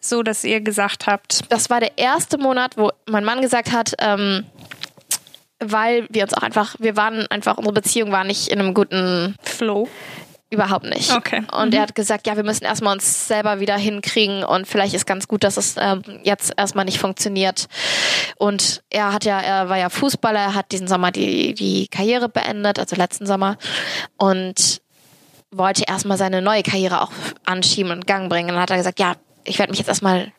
so, 0.00 0.24
dass 0.24 0.42
ihr 0.42 0.60
gesagt 0.60 1.06
habt, 1.06 1.42
das 1.50 1.70
war 1.70 1.78
der 1.78 1.96
erste 1.96 2.38
Monat, 2.38 2.76
wo 2.76 2.90
mein 3.06 3.24
Mann 3.24 3.40
gesagt 3.40 3.70
hat, 3.70 3.94
ähm, 4.00 4.46
weil 5.60 6.06
wir 6.10 6.22
uns 6.24 6.34
auch 6.34 6.42
einfach, 6.42 6.76
wir 6.78 6.96
waren 6.96 7.26
einfach, 7.30 7.56
unsere 7.56 7.74
Beziehung 7.74 8.12
war 8.12 8.24
nicht 8.24 8.48
in 8.48 8.60
einem 8.60 8.74
guten, 8.74 9.36
Flo? 9.42 9.88
überhaupt 10.50 10.84
nicht. 10.84 11.12
Okay. 11.12 11.42
Und 11.52 11.72
er 11.72 11.82
hat 11.82 11.94
gesagt, 11.94 12.26
ja, 12.26 12.36
wir 12.36 12.42
müssen 12.42 12.64
erstmal 12.64 12.92
uns 12.94 13.28
selber 13.28 13.60
wieder 13.60 13.76
hinkriegen 13.76 14.42
und 14.42 14.66
vielleicht 14.66 14.94
ist 14.94 15.06
ganz 15.06 15.28
gut, 15.28 15.44
dass 15.44 15.56
es 15.56 15.76
ähm, 15.78 16.02
jetzt 16.24 16.52
erstmal 16.56 16.84
nicht 16.84 16.98
funktioniert. 16.98 17.66
Und 18.36 18.82
er 18.90 19.12
hat 19.12 19.24
ja, 19.24 19.38
er 19.40 19.68
war 19.68 19.78
ja 19.78 19.88
Fußballer, 19.88 20.40
er 20.40 20.54
hat 20.54 20.72
diesen 20.72 20.88
Sommer 20.88 21.12
die, 21.12 21.54
die 21.54 21.86
Karriere 21.86 22.28
beendet, 22.28 22.80
also 22.80 22.96
letzten 22.96 23.26
Sommer. 23.26 23.58
Und 24.16 24.82
wollte 25.52 25.84
erstmal 25.86 26.18
seine 26.18 26.42
neue 26.42 26.62
Karriere 26.62 27.02
auch 27.02 27.12
anschieben 27.44 27.92
und 27.92 28.06
Gang 28.06 28.28
bringen. 28.28 28.50
Und 28.50 28.54
dann 28.54 28.62
hat 28.62 28.70
er 28.70 28.76
gesagt, 28.76 28.98
ja, 28.98 29.14
ich 29.44 29.58
werde 29.58 29.70
mich 29.70 29.78
jetzt 29.78 29.88
erstmal 29.88 30.32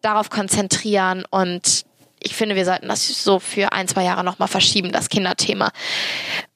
darauf 0.00 0.30
konzentrieren 0.30 1.24
und 1.30 1.85
ich 2.26 2.34
finde, 2.34 2.56
wir 2.56 2.64
sollten 2.64 2.88
das 2.88 3.22
so 3.22 3.38
für 3.38 3.72
ein, 3.72 3.86
zwei 3.86 4.02
Jahre 4.02 4.24
nochmal 4.24 4.48
verschieben, 4.48 4.90
das 4.90 5.08
Kinderthema. 5.08 5.70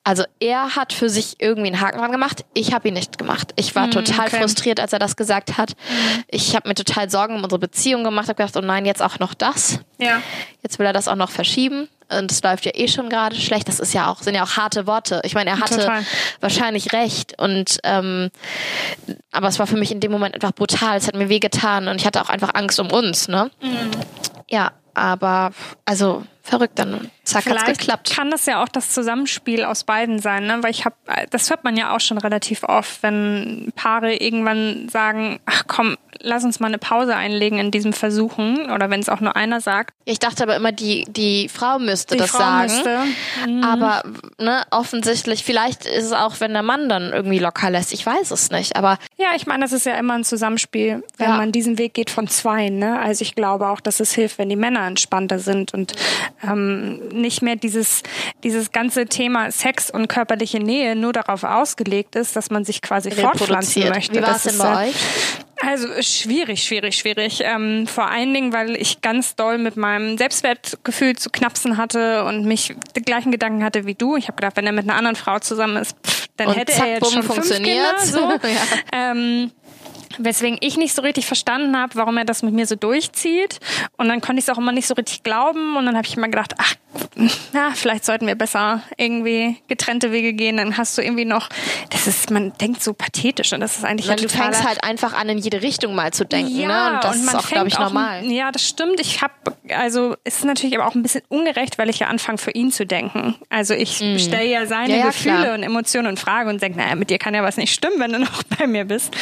Also 0.02 0.24
er 0.40 0.74
hat 0.74 0.92
für 0.92 1.08
sich 1.08 1.36
irgendwie 1.38 1.68
einen 1.68 1.80
Haken 1.80 1.98
dran 1.98 2.10
gemacht. 2.10 2.44
Ich 2.54 2.72
habe 2.72 2.88
ihn 2.88 2.94
nicht 2.94 3.18
gemacht. 3.18 3.52
Ich 3.54 3.76
war 3.76 3.88
total 3.88 4.26
okay. 4.26 4.40
frustriert, 4.40 4.80
als 4.80 4.92
er 4.92 4.98
das 4.98 5.14
gesagt 5.14 5.58
hat. 5.58 5.74
Ich 6.26 6.56
habe 6.56 6.68
mir 6.68 6.74
total 6.74 7.08
Sorgen 7.08 7.36
um 7.36 7.44
unsere 7.44 7.60
Beziehung 7.60 8.02
gemacht. 8.02 8.26
Habe 8.26 8.34
gedacht, 8.34 8.56
oh 8.56 8.66
nein, 8.66 8.84
jetzt 8.84 9.00
auch 9.00 9.20
noch 9.20 9.32
das. 9.32 9.78
Ja. 9.98 10.20
Jetzt 10.62 10.80
will 10.80 10.86
er 10.86 10.92
das 10.92 11.06
auch 11.06 11.14
noch 11.14 11.30
verschieben. 11.30 11.88
Und 12.08 12.32
es 12.32 12.42
läuft 12.42 12.64
ja 12.64 12.72
eh 12.74 12.88
schon 12.88 13.08
gerade 13.08 13.36
schlecht. 13.36 13.68
Das 13.68 13.78
ist 13.78 13.94
ja 13.94 14.10
auch, 14.10 14.22
sind 14.22 14.34
ja 14.34 14.42
auch 14.42 14.56
harte 14.56 14.88
Worte. 14.88 15.20
Ich 15.22 15.34
meine, 15.34 15.50
er 15.50 15.60
hatte 15.60 15.76
Total. 15.76 16.04
wahrscheinlich 16.40 16.92
recht. 16.92 17.38
Und 17.38 17.78
ähm, 17.84 18.30
aber 19.30 19.46
es 19.46 19.60
war 19.60 19.68
für 19.68 19.76
mich 19.76 19.92
in 19.92 20.00
dem 20.00 20.10
Moment 20.10 20.34
einfach 20.34 20.52
brutal. 20.52 20.96
Es 20.96 21.06
hat 21.06 21.14
mir 21.14 21.28
wehgetan 21.28 21.86
und 21.86 22.00
ich 22.00 22.06
hatte 22.06 22.20
auch 22.20 22.30
einfach 22.30 22.54
Angst 22.54 22.80
um 22.80 22.90
uns, 22.90 23.28
ne? 23.28 23.52
Ja, 24.48 24.72
aber 24.94 25.50
also 25.84 26.24
verrückt 26.42 26.78
dann. 26.78 27.10
Zack, 27.24 27.44
hat's 27.46 27.62
Vielleicht 27.62 27.80
geklappt. 27.80 28.10
kann 28.14 28.30
das 28.30 28.46
ja 28.46 28.62
auch 28.62 28.68
das 28.68 28.90
Zusammenspiel 28.90 29.64
aus 29.64 29.84
beiden 29.84 30.18
sein, 30.18 30.46
ne? 30.46 30.58
Weil 30.62 30.70
ich 30.70 30.84
habe, 30.84 30.96
das 31.30 31.50
hört 31.50 31.64
man 31.64 31.76
ja 31.76 31.94
auch 31.94 32.00
schon 32.00 32.18
relativ 32.18 32.64
oft, 32.64 33.02
wenn 33.02 33.72
Paare 33.76 34.14
irgendwann 34.16 34.88
sagen, 34.88 35.38
ach 35.46 35.64
komm, 35.68 35.96
lass 36.22 36.44
uns 36.44 36.58
mal 36.60 36.66
eine 36.66 36.78
Pause 36.78 37.14
einlegen 37.14 37.58
in 37.58 37.70
diesem 37.70 37.92
Versuchen, 37.92 38.70
oder 38.70 38.90
wenn 38.90 39.00
es 39.00 39.08
auch 39.08 39.20
nur 39.20 39.36
einer 39.36 39.60
sagt. 39.60 39.94
Ich 40.04 40.18
dachte 40.18 40.42
aber 40.42 40.56
immer, 40.56 40.72
die, 40.72 41.04
die 41.08 41.48
Frau 41.48 41.78
müsste 41.78 42.14
Die 42.16 42.20
das 42.20 42.30
Frau 42.30 42.38
sagen. 42.38 42.62
müsste. 42.72 42.98
Mhm. 43.46 43.64
Aber 43.64 44.02
ne, 44.38 44.62
offensichtlich, 44.70 45.44
vielleicht 45.44 45.86
ist 45.86 46.06
es 46.06 46.12
auch, 46.12 46.40
wenn 46.40 46.52
der 46.52 46.62
Mann 46.62 46.88
dann 46.88 47.12
irgendwie 47.12 47.38
locker 47.38 47.70
lässt. 47.70 47.92
Ich 47.92 48.04
weiß 48.04 48.30
es 48.32 48.50
nicht. 48.50 48.76
Aber 48.76 48.98
Ja, 49.16 49.28
ich 49.36 49.46
meine, 49.46 49.62
das 49.64 49.72
ist 49.72 49.86
ja 49.86 49.94
immer 49.94 50.14
ein 50.14 50.24
Zusammenspiel, 50.24 51.04
wenn 51.16 51.28
Ja. 51.30 51.36
man 51.36 51.52
diesen 51.52 51.78
Weg 51.78 51.94
geht 51.94 52.10
von 52.10 52.26
zwei. 52.28 52.70
Ne? 52.70 52.98
Also 52.98 53.22
ich 53.22 53.34
glaube 53.34 53.68
auch, 53.68 53.80
dass 53.80 54.00
es 54.00 54.12
hilft, 54.12 54.38
wenn 54.38 54.48
die 54.48 54.56
Männer 54.56 54.86
entspannter 54.86 55.38
sind 55.38 55.72
und 55.74 55.92
ähm, 56.42 57.08
nicht 57.08 57.42
mehr 57.42 57.56
dieses, 57.56 58.02
dieses 58.42 58.72
ganze 58.72 59.06
Thema 59.06 59.50
Sex 59.50 59.90
und 59.90 60.08
körperliche 60.08 60.58
Nähe 60.58 60.96
nur 60.96 61.12
darauf 61.12 61.44
ausgelegt 61.44 62.16
ist, 62.16 62.36
dass 62.36 62.50
man 62.50 62.64
sich 62.64 62.82
quasi 62.82 63.10
fortpflanzen 63.10 63.88
möchte. 63.88 64.18
Wie 64.18 64.22
war 64.22 64.36
es 64.36 64.42
denn 64.44 64.58
bei 64.58 64.84
äh, 64.84 64.88
euch? 64.88 64.96
Also 65.62 65.88
schwierig, 66.00 66.62
schwierig, 66.64 66.96
schwierig. 66.96 67.40
Ähm, 67.44 67.86
vor 67.86 68.08
allen 68.10 68.32
Dingen, 68.32 68.52
weil 68.52 68.76
ich 68.76 69.02
ganz 69.02 69.36
doll 69.36 69.58
mit 69.58 69.76
meinem 69.76 70.16
Selbstwertgefühl 70.16 71.16
zu 71.16 71.28
knapsen 71.28 71.76
hatte 71.76 72.24
und 72.24 72.46
mich 72.46 72.74
die 72.96 73.02
gleichen 73.02 73.30
Gedanken 73.30 73.62
hatte 73.62 73.84
wie 73.84 73.94
du. 73.94 74.16
Ich 74.16 74.28
habe 74.28 74.36
gedacht, 74.36 74.56
wenn 74.56 74.66
er 74.66 74.72
mit 74.72 74.84
einer 74.84 74.96
anderen 74.96 75.16
Frau 75.16 75.38
zusammen 75.38 75.76
ist, 75.76 75.94
pff, 76.06 76.28
dann 76.38 76.48
Und 76.48 76.56
hätte 76.56 76.72
zack, 76.72 76.86
er 76.86 76.92
jetzt 76.94 77.00
bumm, 77.00 77.12
schon 77.12 77.22
fünf 77.22 77.34
funktioniert. 77.34 77.98
Kinder. 77.98 78.06
So. 78.06 78.20
Ja. 78.48 79.10
ähm, 79.10 79.50
Weswegen 80.24 80.58
ich 80.60 80.76
nicht 80.76 80.94
so 80.94 81.02
richtig 81.02 81.26
verstanden 81.26 81.76
habe, 81.76 81.94
warum 81.94 82.16
er 82.18 82.24
das 82.24 82.42
mit 82.42 82.54
mir 82.54 82.66
so 82.66 82.76
durchzieht. 82.76 83.60
Und 83.96 84.08
dann 84.08 84.20
konnte 84.20 84.40
ich 84.40 84.46
es 84.46 84.50
auch 84.50 84.58
immer 84.58 84.72
nicht 84.72 84.86
so 84.86 84.94
richtig 84.94 85.22
glauben. 85.22 85.76
Und 85.76 85.86
dann 85.86 85.96
habe 85.96 86.06
ich 86.06 86.16
immer 86.16 86.28
gedacht, 86.28 86.54
ach 86.58 86.74
na, 87.52 87.70
vielleicht 87.74 88.04
sollten 88.04 88.26
wir 88.26 88.34
besser 88.34 88.82
irgendwie 88.96 89.56
getrennte 89.68 90.10
Wege 90.10 90.32
gehen, 90.32 90.56
dann 90.56 90.76
hast 90.76 90.98
du 90.98 91.02
irgendwie 91.02 91.24
noch, 91.24 91.48
das 91.90 92.06
ist, 92.06 92.30
man 92.30 92.52
denkt 92.60 92.82
so 92.82 92.94
pathetisch 92.94 93.52
und 93.52 93.60
das 93.60 93.76
ist 93.76 93.84
eigentlich 93.84 94.08
Weil 94.08 94.16
du 94.16 94.28
fängst 94.28 94.66
halt 94.66 94.82
einfach 94.82 95.14
an, 95.14 95.28
in 95.28 95.38
jede 95.38 95.62
Richtung 95.62 95.94
mal 95.94 96.12
zu 96.12 96.24
denken, 96.24 96.58
ja, 96.58 96.90
ne? 96.90 96.96
Und 96.96 97.04
das 97.04 97.16
und 97.16 97.24
ist 97.24 97.34
auch, 97.34 97.48
glaube 97.48 97.68
ich, 97.68 97.78
normal. 97.78 98.22
Auch, 98.24 98.30
ja, 98.30 98.50
das 98.50 98.66
stimmt. 98.66 99.00
Ich 99.00 99.22
habe, 99.22 99.32
also 99.68 100.16
es 100.24 100.38
ist 100.38 100.44
natürlich 100.44 100.76
aber 100.76 100.88
auch 100.88 100.94
ein 100.94 101.02
bisschen 101.02 101.22
ungerecht, 101.28 101.78
weil 101.78 101.90
ich 101.90 102.00
ja 102.00 102.08
anfange, 102.08 102.38
für 102.38 102.50
ihn 102.50 102.72
zu 102.72 102.86
denken. 102.86 103.36
Also 103.50 103.74
ich 103.74 104.00
mm. 104.00 104.18
stelle 104.18 104.48
ja 104.48 104.66
seine 104.66 104.92
ja, 104.92 104.98
ja, 104.98 105.06
Gefühle 105.06 105.42
klar. 105.42 105.54
und 105.54 105.62
Emotionen 105.62 106.10
in 106.10 106.16
Frage 106.16 106.50
und 106.50 106.60
denke, 106.60 106.78
naja, 106.78 106.94
mit 106.96 107.10
dir 107.10 107.18
kann 107.18 107.34
ja 107.34 107.42
was 107.42 107.56
nicht 107.56 107.72
stimmen, 107.72 107.98
wenn 107.98 108.12
du 108.12 108.18
noch 108.18 108.42
bei 108.58 108.66
mir 108.66 108.84
bist. 108.84 109.14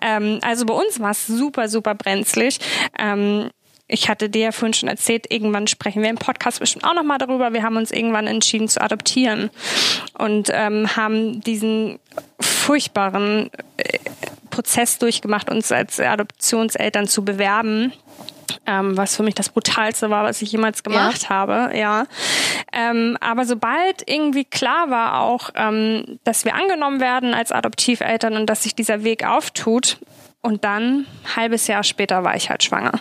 Ähm, 0.00 0.38
also 0.46 0.64
bei 0.64 0.74
uns 0.74 1.00
war 1.00 1.10
es 1.10 1.26
super, 1.26 1.68
super 1.68 1.94
brenzlig. 1.94 2.60
Ähm, 2.96 3.50
ich 3.88 4.08
hatte 4.08 4.28
dir 4.28 4.42
ja 4.42 4.52
vorhin 4.52 4.74
schon 4.74 4.88
erzählt, 4.88 5.30
irgendwann 5.30 5.66
sprechen 5.66 6.02
wir 6.02 6.10
im 6.10 6.16
Podcast 6.16 6.60
bestimmt 6.60 6.84
auch 6.84 6.94
nochmal 6.94 7.18
darüber. 7.18 7.52
Wir 7.52 7.62
haben 7.62 7.76
uns 7.76 7.90
irgendwann 7.90 8.26
entschieden 8.26 8.68
zu 8.68 8.80
adoptieren 8.80 9.50
und 10.18 10.50
ähm, 10.52 10.96
haben 10.96 11.40
diesen 11.40 11.98
furchtbaren 12.40 13.50
äh, 13.76 13.98
Prozess 14.50 14.98
durchgemacht, 14.98 15.50
uns 15.50 15.70
als 15.70 16.00
Adoptionseltern 16.00 17.08
zu 17.08 17.24
bewerben. 17.24 17.92
Ähm, 18.64 18.96
was 18.96 19.16
für 19.16 19.24
mich 19.24 19.34
das 19.34 19.48
brutalste 19.48 20.08
war, 20.10 20.24
was 20.24 20.40
ich 20.40 20.52
jemals 20.52 20.84
gemacht 20.84 21.24
ja. 21.24 21.28
habe, 21.28 21.76
ja. 21.76 22.06
Ähm, 22.72 23.16
aber 23.20 23.44
sobald 23.44 24.08
irgendwie 24.08 24.44
klar 24.44 24.88
war 24.88 25.20
auch, 25.20 25.50
ähm, 25.56 26.18
dass 26.22 26.44
wir 26.44 26.54
angenommen 26.54 27.00
werden 27.00 27.34
als 27.34 27.50
Adoptiveltern 27.50 28.36
und 28.36 28.46
dass 28.46 28.62
sich 28.62 28.74
dieser 28.74 29.02
Weg 29.02 29.26
auftut, 29.26 29.98
und 30.46 30.62
dann, 30.62 31.06
halbes 31.34 31.66
Jahr 31.66 31.82
später, 31.82 32.22
war 32.22 32.36
ich 32.36 32.50
halt 32.50 32.62
schwanger. 32.62 32.92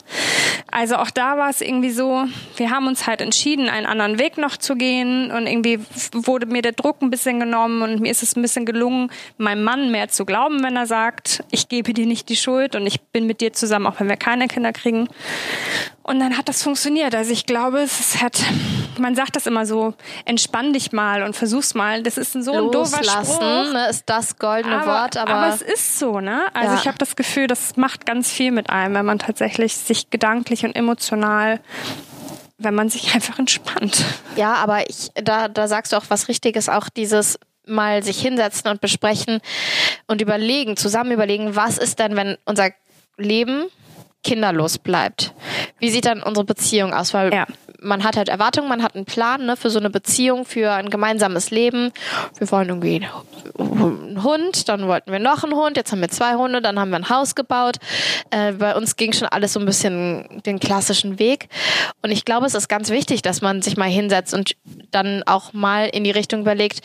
Also 0.72 0.96
auch 0.96 1.12
da 1.12 1.38
war 1.38 1.52
es 1.52 1.62
irgendwie 1.62 1.92
so, 1.92 2.26
wir 2.58 2.72
haben 2.72 2.88
uns 2.88 3.06
halt 3.06 3.22
entschieden, 3.22 3.70
einen 3.70 3.86
anderen 3.86 4.18
Weg 4.18 4.40
noch 4.40 4.58
zu 4.58 4.76
gehen. 4.76 5.30
Und 5.30 5.46
irgendwie 5.46 5.80
wurde 6.12 6.48
mir 6.48 6.64
der 6.64 6.72
Druck 6.72 7.04
ein 7.04 7.12
bisschen 7.12 7.40
genommen 7.40 7.84
und 7.84 8.02
mir 8.02 8.10
ist 8.10 8.24
es 8.24 8.36
ein 8.36 8.42
bisschen 8.42 8.66
gelungen, 8.66 9.12
meinem 9.38 9.64
Mann 9.64 9.92
mehr 9.92 10.10
zu 10.10 10.26
glauben, 10.26 10.64
wenn 10.64 10.76
er 10.76 10.88
sagt, 10.88 11.44
ich 11.52 11.70
gebe 11.70 11.94
dir 11.94 12.08
nicht 12.08 12.30
die 12.30 12.36
Schuld 12.36 12.76
und 12.76 12.88
ich 12.88 13.00
bin 13.00 13.28
mit 13.28 13.42
dir 13.42 13.54
zusammen, 13.54 13.86
auch 13.86 14.00
wenn 14.00 14.10
wir 14.10 14.18
keine 14.18 14.48
Kinder 14.48 14.74
kriegen. 14.74 15.08
Und 16.02 16.20
dann 16.20 16.36
hat 16.38 16.50
das 16.50 16.64
funktioniert. 16.64 17.14
Also 17.14 17.32
ich 17.32 17.46
glaube, 17.46 17.80
es 17.80 18.24
hat, 18.24 18.42
man 19.00 19.16
sagt 19.16 19.36
das 19.36 19.48
immer 19.48 19.66
so, 19.66 19.94
entspann 20.26 20.74
dich 20.74 20.92
mal 20.92 21.24
und 21.24 21.36
versuch's 21.36 21.74
mal. 21.74 22.04
Das 22.04 22.18
ist 22.18 22.34
so 22.34 22.52
ein 22.52 22.72
doofer 22.72 23.04
Spruch. 23.04 23.74
Ne, 23.74 23.88
ist 23.90 24.04
das 24.08 24.38
goldene 24.38 24.82
aber, 24.82 24.88
Wort. 24.88 25.18
Aber, 25.18 25.34
aber 25.34 25.54
es 25.54 25.62
ist 25.62 26.00
so, 26.00 26.20
ne? 26.20 26.46
Also 26.54 26.74
ja. 26.74 26.80
ich 26.80 26.88
habe 26.88 26.98
das 26.98 27.16
Gefühl, 27.16 27.48
das 27.48 27.78
macht 27.78 28.06
ganz 28.06 28.32
viel 28.32 28.52
mit 28.52 28.70
einem, 28.70 28.96
wenn 28.96 29.06
man 29.06 29.20
tatsächlich 29.20 29.78
sich 29.78 30.10
gedanklich 30.10 30.66
und 30.66 30.76
emotional 30.76 31.60
wenn 32.58 32.74
man 32.74 32.88
sich 32.90 33.14
einfach 33.16 33.38
entspannt. 33.38 34.06
Ja, 34.38 34.54
aber 34.54 34.90
ich, 34.90 35.10
da, 35.16 35.50
da 35.50 35.68
sagst 35.68 35.92
du 35.92 35.98
auch 35.98 36.06
was 36.08 36.30
Richtiges, 36.30 36.70
auch 36.70 36.88
dieses 36.88 37.38
mal 37.68 38.04
sich 38.04 38.22
hinsetzen 38.22 38.70
und 38.70 38.82
besprechen 38.82 39.40
und 40.08 40.22
überlegen, 40.22 40.78
zusammen 40.78 41.12
überlegen, 41.12 41.56
was 41.56 41.78
ist 41.78 42.00
denn, 42.00 42.16
wenn 42.16 42.38
unser 42.46 42.70
Leben 43.18 43.66
kinderlos 44.24 44.78
bleibt. 44.78 45.34
Wie 45.80 45.90
sieht 45.90 46.06
dann 46.06 46.22
unsere 46.22 46.46
Beziehung 46.46 46.94
aus? 46.94 47.14
Weil 47.14 47.34
ja. 47.34 47.46
Man 47.86 48.04
hat 48.04 48.18
halt 48.18 48.30
Erwartungen, 48.30 48.68
man 48.68 48.84
hat 48.84 48.96
einen 48.96 49.06
Plan 49.06 49.46
ne, 49.46 49.56
für 49.56 49.70
so 49.70 49.80
eine 49.80 49.90
Beziehung, 49.90 50.46
für 50.46 50.72
ein 50.72 50.90
gemeinsames 50.90 51.52
Leben. 51.52 51.92
Wir 52.38 52.52
wollen 52.52 52.70
irgendwie 52.70 53.08
einen 53.58 54.24
Hund, 54.24 54.68
dann 54.68 54.88
wollten 54.88 55.12
wir 55.12 55.20
noch 55.20 55.44
einen 55.44 55.54
Hund, 55.54 55.78
jetzt 55.78 55.92
haben 55.92 56.02
wir 56.02 56.10
zwei 56.10 56.36
Hunde, 56.36 56.62
dann 56.62 56.80
haben 56.80 56.90
wir 56.90 56.98
ein 56.98 57.10
Haus 57.10 57.36
gebaut. 57.36 57.78
Äh, 58.32 58.54
bei 58.54 58.76
uns 58.76 58.96
ging 58.96 59.14
schon 59.14 59.28
alles 59.28 59.54
so 59.54 59.60
ein 59.60 59.66
bisschen 59.66 60.42
den 60.46 60.60
klassischen 60.60 61.20
Weg. 61.20 61.48
Und 62.02 62.12
ich 62.12 62.26
glaube, 62.26 62.46
es 62.46 62.56
ist 62.56 62.68
ganz 62.68 62.90
wichtig, 62.90 63.22
dass 63.22 63.42
man 63.42 63.62
sich 63.62 63.78
mal 63.78 63.90
hinsetzt 63.90 64.34
und 64.34 64.56
dann 64.92 65.24
auch 65.26 65.54
mal 65.54 65.88
in 65.88 66.04
die 66.04 66.12
Richtung 66.12 66.42
überlegt, 66.42 66.82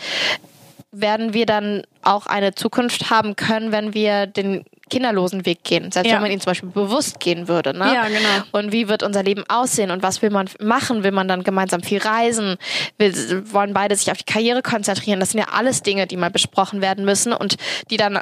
werden 0.93 1.35
wir 1.35 1.47
dann 1.47 1.83
auch 2.03 2.27
eine 2.27 2.55
Zukunft 2.55 3.11
haben 3.11 3.37
können, 3.37 3.73
wenn 3.73 3.95
wir 3.95 4.27
den 4.27 4.65
kinderlosen 4.91 5.47
Weg 5.47 5.65
gehen. 5.65 5.91
Selbst 5.91 6.09
ja. 6.09 6.17
wenn 6.17 6.23
man 6.23 6.31
ihn 6.33 6.41
zum 6.41 6.51
Beispiel 6.51 6.69
bewusst 6.69 7.21
gehen 7.21 7.49
würde. 7.49 7.73
Ne? 7.73 7.95
Ja, 7.95 8.09
genau. 8.09 8.45
Und 8.53 8.73
wie 8.73 8.89
wird 8.89 9.03
unser 9.03 9.23
Leben 9.23 9.45
aussehen 9.49 9.91
und 9.91 10.03
was 10.03 10.21
will 10.21 10.31
man 10.31 10.51
machen? 10.61 11.05
Will 11.05 11.13
man 11.13 11.29
dann 11.29 11.45
gemeinsam 11.45 11.83
viel 11.83 11.99
reisen? 11.99 12.57
Will, 12.99 13.15
wollen 13.53 13.73
beide 13.73 13.95
sich 13.97 14.11
auf 14.11 14.19
die 14.19 14.31
Karriere 14.31 14.63
konzentrieren? 14.63 15.21
Das 15.21 15.31
sind 15.31 15.41
ja 15.41 15.47
alles 15.53 15.83
Dinge, 15.83 16.07
die 16.07 16.17
mal 16.17 16.31
besprochen 16.31 16.83
werden 16.83 17.05
müssen 17.05 17.33
und 17.33 17.57
die 17.91 17.97
dann 17.97 18.19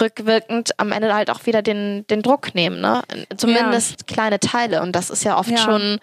rückwirkend 0.00 0.78
am 0.78 0.92
Ende 0.92 1.14
halt 1.14 1.30
auch 1.30 1.46
wieder 1.46 1.62
den, 1.62 2.06
den 2.08 2.22
Druck 2.22 2.54
nehmen, 2.54 2.80
ne? 2.80 3.02
Zumindest 3.36 4.00
ja. 4.00 4.14
kleine 4.14 4.40
Teile. 4.40 4.82
Und 4.82 4.96
das 4.96 5.10
ist 5.10 5.24
ja 5.24 5.38
oft 5.38 5.50
ja. 5.50 5.58
schon 5.58 5.98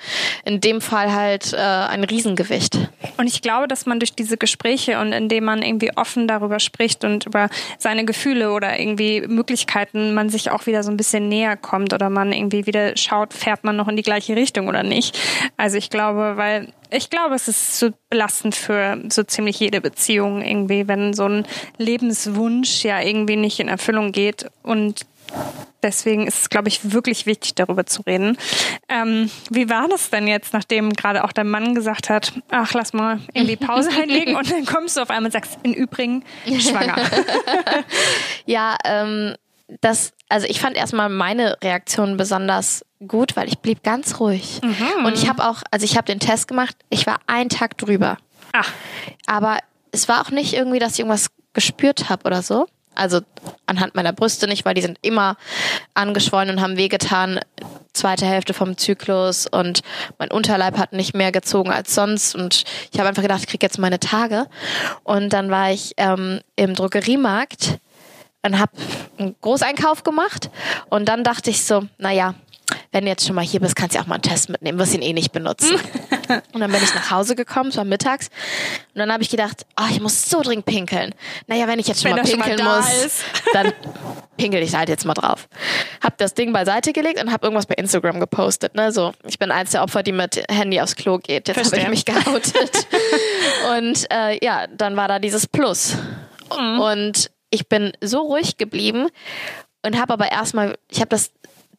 in 0.45 0.61
dem 0.61 0.81
Fall 0.81 1.13
halt 1.13 1.53
äh, 1.53 1.57
ein 1.57 2.03
Riesengewicht. 2.03 2.77
Und 3.17 3.27
ich 3.27 3.41
glaube, 3.41 3.67
dass 3.67 3.85
man 3.85 3.99
durch 3.99 4.13
diese 4.13 4.37
Gespräche 4.37 4.99
und 4.99 5.11
indem 5.11 5.45
man 5.45 5.61
irgendwie 5.61 5.91
offen 5.95 6.27
darüber 6.27 6.59
spricht 6.59 7.03
und 7.03 7.25
über 7.25 7.49
seine 7.77 8.05
Gefühle 8.05 8.51
oder 8.51 8.79
irgendwie 8.79 9.21
Möglichkeiten, 9.21 10.13
man 10.13 10.29
sich 10.29 10.51
auch 10.51 10.67
wieder 10.67 10.83
so 10.83 10.91
ein 10.91 10.97
bisschen 10.97 11.27
näher 11.27 11.57
kommt 11.57 11.93
oder 11.93 12.09
man 12.09 12.31
irgendwie 12.31 12.65
wieder 12.65 12.95
schaut, 12.95 13.33
fährt 13.33 13.63
man 13.63 13.75
noch 13.75 13.87
in 13.87 13.95
die 13.95 14.03
gleiche 14.03 14.35
Richtung 14.35 14.67
oder 14.67 14.83
nicht. 14.83 15.17
Also 15.57 15.77
ich 15.77 15.89
glaube, 15.89 16.33
weil 16.35 16.67
ich 16.91 17.09
glaube, 17.09 17.35
es 17.35 17.47
ist 17.47 17.79
so 17.79 17.91
belastend 18.09 18.55
für 18.55 19.01
so 19.09 19.23
ziemlich 19.23 19.59
jede 19.59 19.81
Beziehung 19.81 20.41
irgendwie, 20.41 20.87
wenn 20.87 21.13
so 21.13 21.25
ein 21.25 21.47
Lebenswunsch 21.77 22.83
ja 22.83 23.01
irgendwie 23.01 23.35
nicht 23.35 23.59
in 23.59 23.67
Erfüllung 23.67 24.11
geht 24.11 24.47
und 24.63 25.05
Deswegen 25.81 26.27
ist 26.27 26.41
es, 26.41 26.49
glaube 26.49 26.67
ich, 26.67 26.91
wirklich 26.91 27.25
wichtig, 27.25 27.55
darüber 27.55 27.85
zu 27.85 28.01
reden. 28.01 28.37
Ähm, 28.89 29.31
wie 29.49 29.69
war 29.69 29.87
das 29.87 30.09
denn 30.09 30.27
jetzt, 30.27 30.53
nachdem 30.53 30.91
gerade 30.91 31.23
auch 31.23 31.31
dein 31.31 31.47
Mann 31.47 31.73
gesagt 31.73 32.09
hat, 32.09 32.33
ach, 32.49 32.73
lass 32.73 32.91
mal 32.91 33.19
irgendwie 33.33 33.55
Pause 33.55 33.89
einlegen 34.01 34.35
und 34.35 34.51
dann 34.51 34.65
kommst 34.65 34.97
du 34.97 35.01
auf 35.01 35.09
einmal 35.09 35.25
und 35.25 35.31
sagst, 35.31 35.57
im 35.63 35.73
Übrigen, 35.73 36.25
schwanger. 36.45 36.97
ja, 38.45 38.75
ähm, 38.83 39.35
das, 39.81 40.11
also 40.27 40.47
ich 40.49 40.59
fand 40.59 40.75
erstmal 40.75 41.07
meine 41.07 41.57
Reaktion 41.61 42.17
besonders 42.17 42.83
gut, 43.07 43.35
weil 43.35 43.47
ich 43.47 43.59
blieb 43.59 43.83
ganz 43.83 44.19
ruhig. 44.19 44.61
Mhm. 44.63 45.05
Und 45.05 45.13
ich 45.13 45.29
habe 45.29 45.47
auch, 45.47 45.61
also 45.71 45.83
ich 45.83 45.95
habe 45.95 46.05
den 46.05 46.19
Test 46.19 46.47
gemacht, 46.47 46.75
ich 46.89 47.05
war 47.07 47.19
einen 47.27 47.49
Tag 47.49 47.77
drüber. 47.77 48.17
Ach. 48.51 48.71
Aber 49.25 49.59
es 49.91 50.07
war 50.07 50.21
auch 50.21 50.31
nicht 50.31 50.53
irgendwie, 50.53 50.79
dass 50.79 50.93
ich 50.93 50.99
irgendwas 50.99 51.27
gespürt 51.53 52.09
habe 52.09 52.25
oder 52.25 52.41
so. 52.41 52.67
Also 52.95 53.21
anhand 53.65 53.95
meiner 53.95 54.11
Brüste 54.11 54.47
nicht, 54.47 54.65
weil 54.65 54.73
die 54.73 54.81
sind 54.81 54.97
immer 55.01 55.37
angeschwollen 55.93 56.49
und 56.49 56.61
haben 56.61 56.75
wehgetan. 56.75 57.39
Zweite 57.93 58.25
Hälfte 58.25 58.53
vom 58.53 58.77
Zyklus 58.77 59.47
und 59.47 59.81
mein 60.17 60.31
Unterleib 60.31 60.77
hat 60.77 60.93
nicht 60.93 61.15
mehr 61.15 61.31
gezogen 61.31 61.71
als 61.71 61.95
sonst 61.95 62.35
und 62.35 62.65
ich 62.91 62.99
habe 62.99 63.09
einfach 63.09 63.21
gedacht, 63.21 63.39
ich 63.41 63.47
kriege 63.47 63.65
jetzt 63.65 63.79
meine 63.79 63.99
Tage. 63.99 64.47
Und 65.03 65.33
dann 65.33 65.49
war 65.49 65.71
ich 65.71 65.93
ähm, 65.97 66.41
im 66.55 66.75
Drogeriemarkt 66.75 67.79
und 68.43 68.59
habe 68.59 68.71
einen 69.17 69.35
Großeinkauf 69.41 70.03
gemacht 70.03 70.49
und 70.89 71.07
dann 71.07 71.23
dachte 71.23 71.49
ich 71.49 71.63
so, 71.63 71.85
naja, 71.97 72.35
wenn 72.91 73.03
du 73.03 73.09
jetzt 73.09 73.25
schon 73.25 73.35
mal 73.35 73.45
hier 73.45 73.59
bist, 73.59 73.75
kannst 73.75 73.95
du 73.95 73.99
auch 73.99 74.07
mal 74.07 74.15
einen 74.15 74.23
Test 74.23 74.49
mitnehmen, 74.49 74.79
wirst 74.79 74.93
ihn 74.93 75.01
eh 75.01 75.13
nicht 75.13 75.31
benutzen. 75.31 75.75
und 76.53 76.59
dann 76.59 76.71
bin 76.71 76.81
ich 76.83 76.93
nach 76.93 77.11
Hause 77.11 77.35
gekommen, 77.35 77.69
es 77.69 77.77
war 77.77 77.85
mittags. 77.85 78.29
Und 78.93 78.99
dann 78.99 79.11
habe 79.11 79.21
ich 79.21 79.29
gedacht, 79.29 79.65
oh, 79.79 79.85
ich 79.91 79.99
muss 80.01 80.29
so 80.29 80.41
dringend 80.41 80.65
pinkeln. 80.65 81.13
Naja, 81.47 81.67
wenn 81.67 81.79
ich 81.79 81.87
jetzt 81.87 82.01
schon 82.01 82.11
wenn 82.11 82.17
mal 82.17 82.23
pinkeln 82.23 82.57
schon 82.57 82.67
mal 82.67 82.81
muss, 82.81 83.23
dann 83.53 83.73
pinkel 84.37 84.63
ich 84.63 84.73
halt 84.75 84.89
jetzt 84.89 85.05
mal 85.05 85.13
drauf. 85.13 85.47
Hab 86.01 86.17
das 86.17 86.33
Ding 86.33 86.51
beiseite 86.51 86.93
gelegt 86.93 87.21
und 87.21 87.31
habe 87.31 87.45
irgendwas 87.45 87.67
bei 87.67 87.75
Instagram 87.75 88.19
gepostet. 88.19 88.75
Ne? 88.75 88.91
So, 88.91 89.13
ich 89.27 89.37
bin 89.37 89.51
eins 89.51 89.71
der 89.71 89.83
Opfer, 89.83 90.01
die 90.01 90.11
mit 90.11 90.43
Handy 90.49 90.81
aufs 90.81 90.95
Klo 90.95 91.19
geht. 91.19 91.47
Jetzt 91.47 91.71
habe 91.71 91.77
ich 91.77 91.89
mich 91.89 92.05
geoutet. 92.05 92.87
und 93.77 94.07
äh, 94.11 94.43
ja, 94.43 94.67
dann 94.67 94.95
war 94.95 95.07
da 95.07 95.19
dieses 95.19 95.45
Plus. 95.45 95.95
Mhm. 96.57 96.79
Und 96.79 97.31
ich 97.51 97.67
bin 97.67 97.91
so 98.01 98.21
ruhig 98.21 98.57
geblieben 98.57 99.07
und 99.83 99.99
habe 99.99 100.13
aber 100.13 100.31
erstmal, 100.31 100.77
ich 100.89 100.99
habe 100.99 101.09
das 101.09 101.31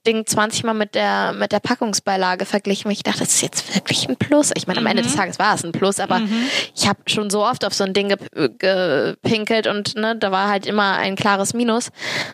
Ding 0.07 0.25
20 0.27 0.65
Mal 0.65 0.75
mit 0.75 0.95
der, 0.95 1.33
mit 1.33 1.53
der 1.53 1.61
Packungsbeilage 1.61 2.47
verglichen, 2.47 2.87
weil 2.87 2.93
ich 2.93 3.03
dachte, 3.03 3.21
das 3.21 3.35
ist 3.35 3.43
jetzt 3.43 3.75
wirklich 3.75 4.09
ein 4.09 4.17
Plus. 4.17 4.51
Ich 4.57 4.67
meine, 4.67 4.79
am 4.79 4.85
mhm. 4.85 4.91
Ende 4.91 5.03
des 5.03 5.13
mhm. 5.13 5.19
Tages 5.19 5.39
war 5.39 5.55
es 5.55 5.65
ein 5.65 5.73
Plus, 5.73 6.01
aber 6.01 6.21
mhm. 6.21 6.47
ich 6.75 6.89
habe 6.89 7.01
schon 7.07 7.29
so 7.29 7.45
oft 7.45 7.65
auf 7.65 7.75
so 7.75 7.85
ein 7.85 7.93
Ding 7.93 8.09
gepinkelt 8.09 9.67
und 9.67 9.97
ne, 9.97 10.17
da 10.17 10.33
war 10.33 10.49
halt 10.49 10.67
immer 10.67 10.97
ein 10.97 11.17
klares 11.17 11.53
Minus. 11.53 11.91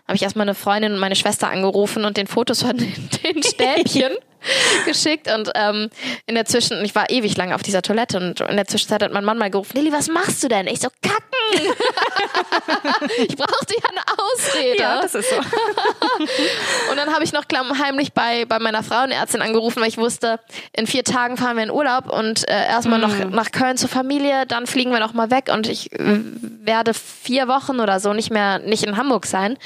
Habe 0.06 0.14
ich 0.14 0.22
erstmal 0.22 0.46
eine 0.46 0.54
Freundin 0.54 0.92
und 0.92 0.98
meine 0.98 1.16
Schwester 1.16 1.48
angerufen 1.50 2.04
und 2.04 2.16
den 2.16 2.28
Fotos 2.28 2.62
von 2.62 2.76
den, 2.76 3.10
den 3.24 3.42
Stäbchen 3.42 4.12
geschickt 4.86 5.32
und 5.32 5.50
ähm, 5.54 5.90
in 6.26 6.34
der 6.34 6.44
Zwischen, 6.44 6.84
ich 6.84 6.94
war 6.94 7.10
ewig 7.10 7.36
lang 7.36 7.52
auf 7.52 7.62
dieser 7.62 7.82
Toilette 7.82 8.18
und 8.18 8.40
in 8.40 8.56
der 8.56 8.66
Zwischenzeit 8.66 9.02
hat 9.02 9.12
mein 9.12 9.24
Mann 9.24 9.38
mal 9.38 9.50
gerufen, 9.50 9.76
Lilly, 9.76 9.92
was 9.92 10.08
machst 10.08 10.42
du 10.42 10.48
denn? 10.48 10.66
Ich 10.66 10.80
so, 10.80 10.88
kacken! 11.02 11.22
ich 13.28 13.36
brauchte 13.36 13.74
ja 13.74 13.90
eine 13.90 14.00
Ausrede. 14.18 14.82
Ja, 14.82 15.00
das 15.00 15.14
ist 15.14 15.30
so. 15.30 15.36
und 15.36 16.96
dann 16.96 17.12
habe 17.12 17.24
ich 17.24 17.32
noch 17.32 17.44
heimlich 17.82 18.12
bei, 18.12 18.44
bei 18.44 18.58
meiner 18.58 18.82
Frauenärztin 18.82 19.42
angerufen, 19.42 19.80
weil 19.80 19.88
ich 19.88 19.98
wusste, 19.98 20.40
in 20.72 20.86
vier 20.86 21.04
Tagen 21.04 21.36
fahren 21.36 21.56
wir 21.56 21.64
in 21.64 21.70
Urlaub 21.70 22.10
und 22.10 22.48
äh, 22.48 22.66
erstmal 22.66 22.98
mm. 22.98 23.02
noch 23.02 23.30
nach 23.30 23.52
Köln 23.52 23.76
zur 23.76 23.88
Familie, 23.88 24.46
dann 24.46 24.66
fliegen 24.66 24.90
wir 24.90 25.00
noch 25.00 25.14
mal 25.14 25.30
weg 25.30 25.50
und 25.52 25.68
ich 25.68 25.92
äh, 25.92 26.20
werde 26.62 26.94
vier 26.94 27.48
Wochen 27.48 27.80
oder 27.80 28.00
so 28.00 28.12
nicht 28.12 28.30
mehr 28.30 28.58
nicht 28.58 28.84
in 28.84 28.96
Hamburg 28.96 29.26
sein. 29.26 29.56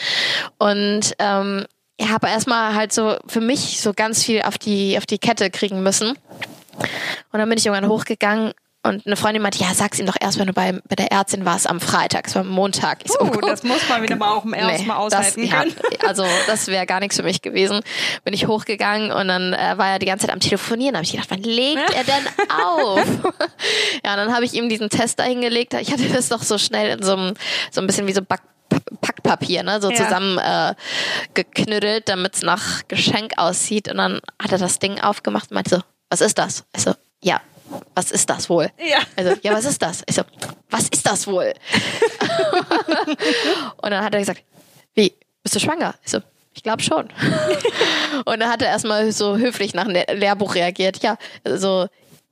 Und 0.59 1.15
ähm, 1.19 1.67
ich 2.01 2.09
habe 2.09 2.29
erstmal 2.29 2.75
halt 2.75 2.93
so 2.93 3.17
für 3.27 3.41
mich 3.41 3.81
so 3.81 3.93
ganz 3.93 4.25
viel 4.25 4.43
auf 4.43 4.57
die, 4.57 4.97
auf 4.97 5.07
die 5.07 5.19
Kette 5.19 5.51
kriegen 5.51 5.83
müssen. 5.83 6.11
Und 6.11 7.39
dann 7.39 7.49
bin 7.49 7.59
ich 7.59 7.67
irgendwann 7.67 7.91
hochgegangen 7.91 8.53
Und 8.83 9.07
eine 9.07 9.17
Freundin 9.17 9.43
meinte, 9.43 9.59
ja, 9.59 9.75
sag's 9.75 9.99
ihm 9.99 10.07
doch 10.07 10.17
erst, 10.19 10.39
wenn 10.39 10.47
du 10.47 10.55
bei, 10.55 10.81
bei 10.89 10.97
der 10.97 11.13
Ärztin 11.13 11.45
warst 11.45 11.69
am 11.69 11.79
Freitag. 11.79 12.27
Es 12.27 12.35
war 12.35 12.45
Montag. 12.45 13.01
Ich 13.05 13.13
so, 13.13 13.21
uh, 13.21 13.41
das 13.43 13.63
muss 13.63 13.87
man 13.91 14.03
wieder 14.03 14.17
mal 14.17 14.31
auch 14.31 14.47
im 14.47 14.55
ersten 14.55 14.83
nee, 14.83 14.89
Mal 14.89 14.97
aushalten 14.97 15.43
das, 15.43 15.51
können. 15.51 15.75
Ja, 15.93 15.99
also 16.09 16.25
das 16.47 16.69
wäre 16.69 16.87
gar 16.87 17.01
nichts 17.01 17.17
für 17.17 17.23
mich 17.23 17.43
gewesen. 17.43 17.81
Bin 18.25 18.33
ich 18.33 18.47
hochgegangen 18.47 19.13
und 19.13 19.29
dann 19.29 19.53
äh, 19.53 19.77
war 19.77 19.91
er 19.91 19.99
die 19.99 20.07
ganze 20.07 20.27
Zeit 20.27 20.35
am 20.35 20.41
Telefonieren. 20.41 20.97
Habe 20.97 21.05
ich 21.05 21.13
gedacht, 21.13 21.31
wann 21.31 21.43
legt 21.43 21.95
er 21.95 22.05
denn 22.05 22.27
auf? 22.49 23.05
ja, 24.05 24.13
und 24.13 24.17
dann 24.17 24.35
habe 24.35 24.47
ich 24.47 24.55
ihm 24.55 24.71
diesen 24.71 24.89
Test 24.89 25.19
da 25.19 25.25
hingelegt. 25.25 25.75
Ich 25.75 25.93
hatte 25.93 26.09
das 26.09 26.31
doch 26.31 26.43
so 26.43 26.57
schnell 26.57 26.99
in 26.99 27.03
so 27.05 27.13
einem, 27.13 27.35
so 27.71 27.83
ein 27.83 27.87
bisschen 27.87 28.07
wie 28.07 28.15
so 28.15 28.23
Back 28.23 28.41
Packpapier, 29.31 29.63
ne, 29.63 29.81
so 29.81 29.91
ja. 29.91 29.97
zusammen 29.97 30.39
äh, 30.39 30.75
geknüttelt, 31.35 32.09
damit 32.09 32.35
es 32.35 32.43
nach 32.43 32.83
Geschenk 32.89 33.33
aussieht. 33.37 33.89
Und 33.89 33.99
dann 33.99 34.21
hat 34.43 34.53
er 34.53 34.59
das 34.59 34.79
Ding 34.79 35.01
aufgemacht 35.01 35.51
und 35.51 35.55
meinte 35.55 35.71
so, 35.71 35.83
was 36.09 36.21
ist 36.21 36.39
das? 36.39 36.65
Ich 36.75 36.83
so, 36.83 36.95
ja, 37.23 37.41
was 37.95 38.11
ist 38.11 38.29
das 38.29 38.51
wohl? 38.51 38.71
Ja. 38.79 38.99
Also, 39.17 39.37
ja, 39.43 39.53
was 39.53 39.65
ist 39.65 39.81
das? 39.81 40.03
Ich 40.07 40.17
so, 40.17 40.23
was 40.71 40.89
ist 40.89 41.07
das 41.07 41.27
wohl? 41.27 41.53
und 43.77 43.91
dann 43.91 44.05
hat 44.05 44.15
er 44.15 44.21
gesagt, 44.21 44.43
wie, 44.95 45.15
bist 45.43 45.55
du 45.55 45.61
schwanger? 45.61 45.95
Ich 46.05 46.11
so, 46.11 46.19
ich 46.53 46.63
glaube 46.63 46.83
schon. 46.83 47.09
und 48.25 48.41
dann 48.41 48.51
hat 48.51 48.63
er 48.63 48.69
erstmal 48.69 49.13
so 49.13 49.37
höflich 49.37 49.75
nach 49.75 49.85
dem 49.87 49.95
Lehrbuch 50.19 50.57
reagiert. 50.57 51.03
Ja, 51.03 51.17
so, 51.45 51.87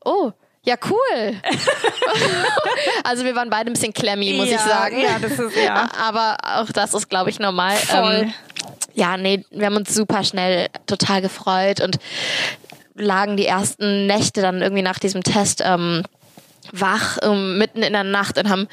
oh, 0.04 0.32
ja, 0.64 0.76
cool. 0.90 1.40
also 3.04 3.24
wir 3.24 3.34
waren 3.34 3.50
beide 3.50 3.70
ein 3.70 3.72
bisschen 3.72 3.92
klemmy, 3.92 4.34
muss 4.34 4.48
ja, 4.48 4.56
ich 4.56 4.60
sagen. 4.60 5.00
Ja, 5.00 5.18
das 5.18 5.38
ist 5.38 5.56
ja. 5.56 5.88
Aber 5.98 6.36
auch 6.42 6.70
das 6.72 6.94
ist, 6.94 7.08
glaube 7.08 7.30
ich, 7.30 7.38
normal. 7.38 7.76
Voll. 7.76 8.14
Ähm, 8.14 8.34
ja, 8.94 9.16
nee, 9.16 9.44
wir 9.50 9.66
haben 9.66 9.76
uns 9.76 9.94
super 9.94 10.24
schnell 10.24 10.68
total 10.86 11.22
gefreut 11.22 11.80
und 11.80 11.98
lagen 12.94 13.36
die 13.36 13.46
ersten 13.46 14.06
Nächte 14.06 14.42
dann 14.42 14.60
irgendwie 14.60 14.82
nach 14.82 14.98
diesem 14.98 15.22
Test 15.22 15.62
ähm, 15.64 16.02
wach, 16.72 17.18
ähm, 17.22 17.58
mitten 17.58 17.82
in 17.82 17.92
der 17.92 18.04
Nacht 18.04 18.38
und 18.38 18.48
haben 18.48 18.68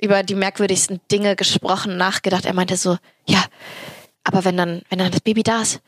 über 0.00 0.22
die 0.22 0.34
merkwürdigsten 0.34 1.00
Dinge 1.10 1.34
gesprochen, 1.34 1.96
nachgedacht. 1.96 2.44
Er 2.44 2.54
meinte 2.54 2.76
so, 2.76 2.98
ja, 3.26 3.42
aber 4.22 4.44
wenn 4.44 4.56
dann, 4.56 4.82
wenn 4.90 4.98
dann 4.98 5.10
das 5.10 5.22
Baby 5.22 5.42
da 5.42 5.62
ist, 5.62 5.80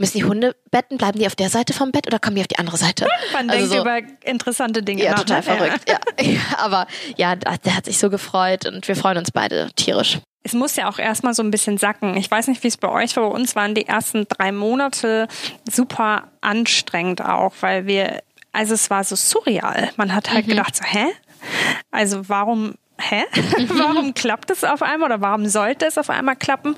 müssen 0.00 0.18
die 0.18 0.24
Hunde 0.24 0.56
betten, 0.70 0.98
bleiben 0.98 1.18
die 1.18 1.26
auf 1.26 1.36
der 1.36 1.50
Seite 1.50 1.72
vom 1.72 1.92
Bett 1.92 2.06
oder 2.06 2.18
kommen 2.18 2.36
die 2.36 2.42
auf 2.42 2.48
die 2.48 2.58
andere 2.58 2.76
Seite? 2.76 3.06
Man 3.32 3.50
also 3.50 3.58
denkt 3.60 3.74
so, 3.74 3.80
über 3.80 4.28
interessante 4.28 4.82
Dinge 4.82 5.04
ja, 5.04 5.12
nach. 5.12 5.20
Total 5.20 5.36
ne? 5.38 5.42
verrückt, 5.42 5.88
ja. 5.88 5.98
ja. 6.24 6.40
Aber 6.58 6.86
ja, 7.16 7.36
der 7.36 7.76
hat 7.76 7.84
sich 7.84 7.98
so 7.98 8.10
gefreut 8.10 8.66
und 8.66 8.88
wir 8.88 8.96
freuen 8.96 9.18
uns 9.18 9.30
beide 9.30 9.70
tierisch 9.76 10.18
es 10.42 10.54
muss 10.54 10.76
ja 10.76 10.88
auch 10.88 10.98
erstmal 10.98 11.34
so 11.34 11.42
ein 11.42 11.50
bisschen 11.50 11.76
sacken. 11.76 12.16
Ich 12.16 12.30
weiß 12.30 12.46
nicht, 12.46 12.62
wie 12.62 12.68
es 12.68 12.78
bei 12.78 12.88
euch 12.88 13.14
war. 13.16 13.28
Bei 13.28 13.34
uns 13.34 13.56
waren 13.56 13.74
die 13.74 13.86
ersten 13.86 14.26
drei 14.26 14.52
Monate 14.52 15.28
super 15.70 16.28
anstrengend 16.40 17.22
auch, 17.22 17.52
weil 17.60 17.86
wir, 17.86 18.22
also 18.52 18.72
es 18.72 18.88
war 18.88 19.04
so 19.04 19.16
surreal. 19.16 19.90
Man 19.96 20.14
hat 20.14 20.32
halt 20.32 20.46
mhm. 20.46 20.52
gedacht 20.52 20.76
so, 20.76 20.84
hä? 20.84 21.08
Also 21.90 22.28
warum 22.28 22.76
hä? 23.00 23.24
warum 23.68 24.14
klappt 24.14 24.50
es 24.50 24.64
auf 24.64 24.82
einmal 24.82 25.10
oder 25.10 25.20
warum 25.20 25.46
sollte 25.46 25.86
es 25.86 25.98
auf 25.98 26.10
einmal 26.10 26.36
klappen? 26.36 26.76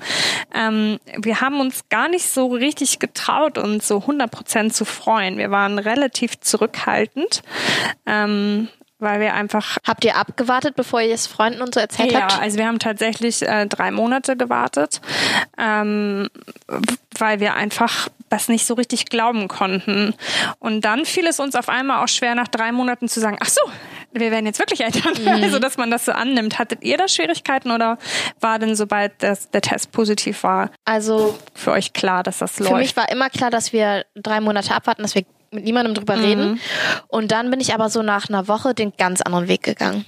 Ähm, 0.53 0.99
wir 1.17 1.41
haben 1.41 1.59
uns 1.59 1.89
gar 1.89 2.07
nicht 2.07 2.27
so 2.27 2.47
richtig 2.47 2.99
getraut, 2.99 3.57
uns 3.57 3.87
so 3.87 3.97
100 3.99 4.31
Prozent 4.31 4.73
zu 4.73 4.85
freuen. 4.85 5.37
Wir 5.37 5.51
waren 5.51 5.79
relativ 5.79 6.39
zurückhaltend. 6.39 7.43
Ähm, 8.05 8.69
weil 9.03 9.19
wir 9.19 9.33
einfach. 9.33 9.77
Habt 9.85 10.05
ihr 10.05 10.15
abgewartet, 10.15 10.75
bevor 10.75 11.01
ihr 11.01 11.13
es 11.13 11.27
Freunden 11.27 11.61
und 11.61 11.75
so 11.75 11.79
erzählt 11.79 12.11
ja, 12.11 12.21
habt? 12.21 12.31
Ja, 12.33 12.39
also 12.39 12.57
wir 12.57 12.65
haben 12.65 12.79
tatsächlich 12.79 13.43
äh, 13.43 13.67
drei 13.67 13.91
Monate 13.91 14.35
gewartet, 14.35 15.01
ähm, 15.57 16.29
weil 17.19 17.39
wir 17.39 17.53
einfach 17.53 18.07
das 18.29 18.47
nicht 18.47 18.65
so 18.65 18.73
richtig 18.73 19.05
glauben 19.05 19.47
konnten. 19.47 20.15
Und 20.57 20.81
dann 20.81 21.05
fiel 21.05 21.27
es 21.27 21.39
uns 21.39 21.55
auf 21.55 21.69
einmal 21.69 22.03
auch 22.03 22.07
schwer, 22.07 22.33
nach 22.33 22.47
drei 22.47 22.71
Monaten 22.71 23.07
zu 23.07 23.19
sagen, 23.19 23.37
ach 23.39 23.49
so, 23.49 23.61
wir 24.13 24.31
werden 24.31 24.45
jetzt 24.45 24.59
wirklich 24.59 24.81
Eltern. 24.81 25.13
Mhm. 25.21 25.43
Also, 25.43 25.59
dass 25.59 25.77
man 25.77 25.91
das 25.91 26.05
so 26.05 26.11
annimmt. 26.11 26.59
Hattet 26.59 26.83
ihr 26.83 26.97
da 26.97 27.07
Schwierigkeiten 27.07 27.71
oder 27.71 27.97
war 28.39 28.59
denn, 28.59 28.75
sobald 28.75 29.11
das, 29.19 29.49
der 29.49 29.61
Test 29.61 29.91
positiv 29.91 30.43
war, 30.43 30.69
also 30.85 31.37
für 31.53 31.71
euch 31.71 31.93
klar, 31.93 32.23
dass 32.23 32.39
das 32.39 32.59
läuft? 32.59 32.71
Für 32.71 32.77
mich 32.77 32.95
war 32.95 33.09
immer 33.09 33.29
klar, 33.29 33.49
dass 33.49 33.73
wir 33.73 34.05
drei 34.15 34.39
Monate 34.39 34.73
abwarten, 34.73 35.01
dass 35.01 35.15
wir 35.15 35.23
mit 35.51 35.65
niemandem 35.65 35.93
drüber 35.93 36.15
mhm. 36.15 36.23
reden. 36.23 36.61
Und 37.07 37.31
dann 37.31 37.49
bin 37.51 37.59
ich 37.59 37.73
aber 37.73 37.89
so 37.89 38.01
nach 38.01 38.27
einer 38.27 38.47
Woche 38.47 38.73
den 38.73 38.93
ganz 38.97 39.21
anderen 39.21 39.47
Weg 39.47 39.63
gegangen. 39.63 40.05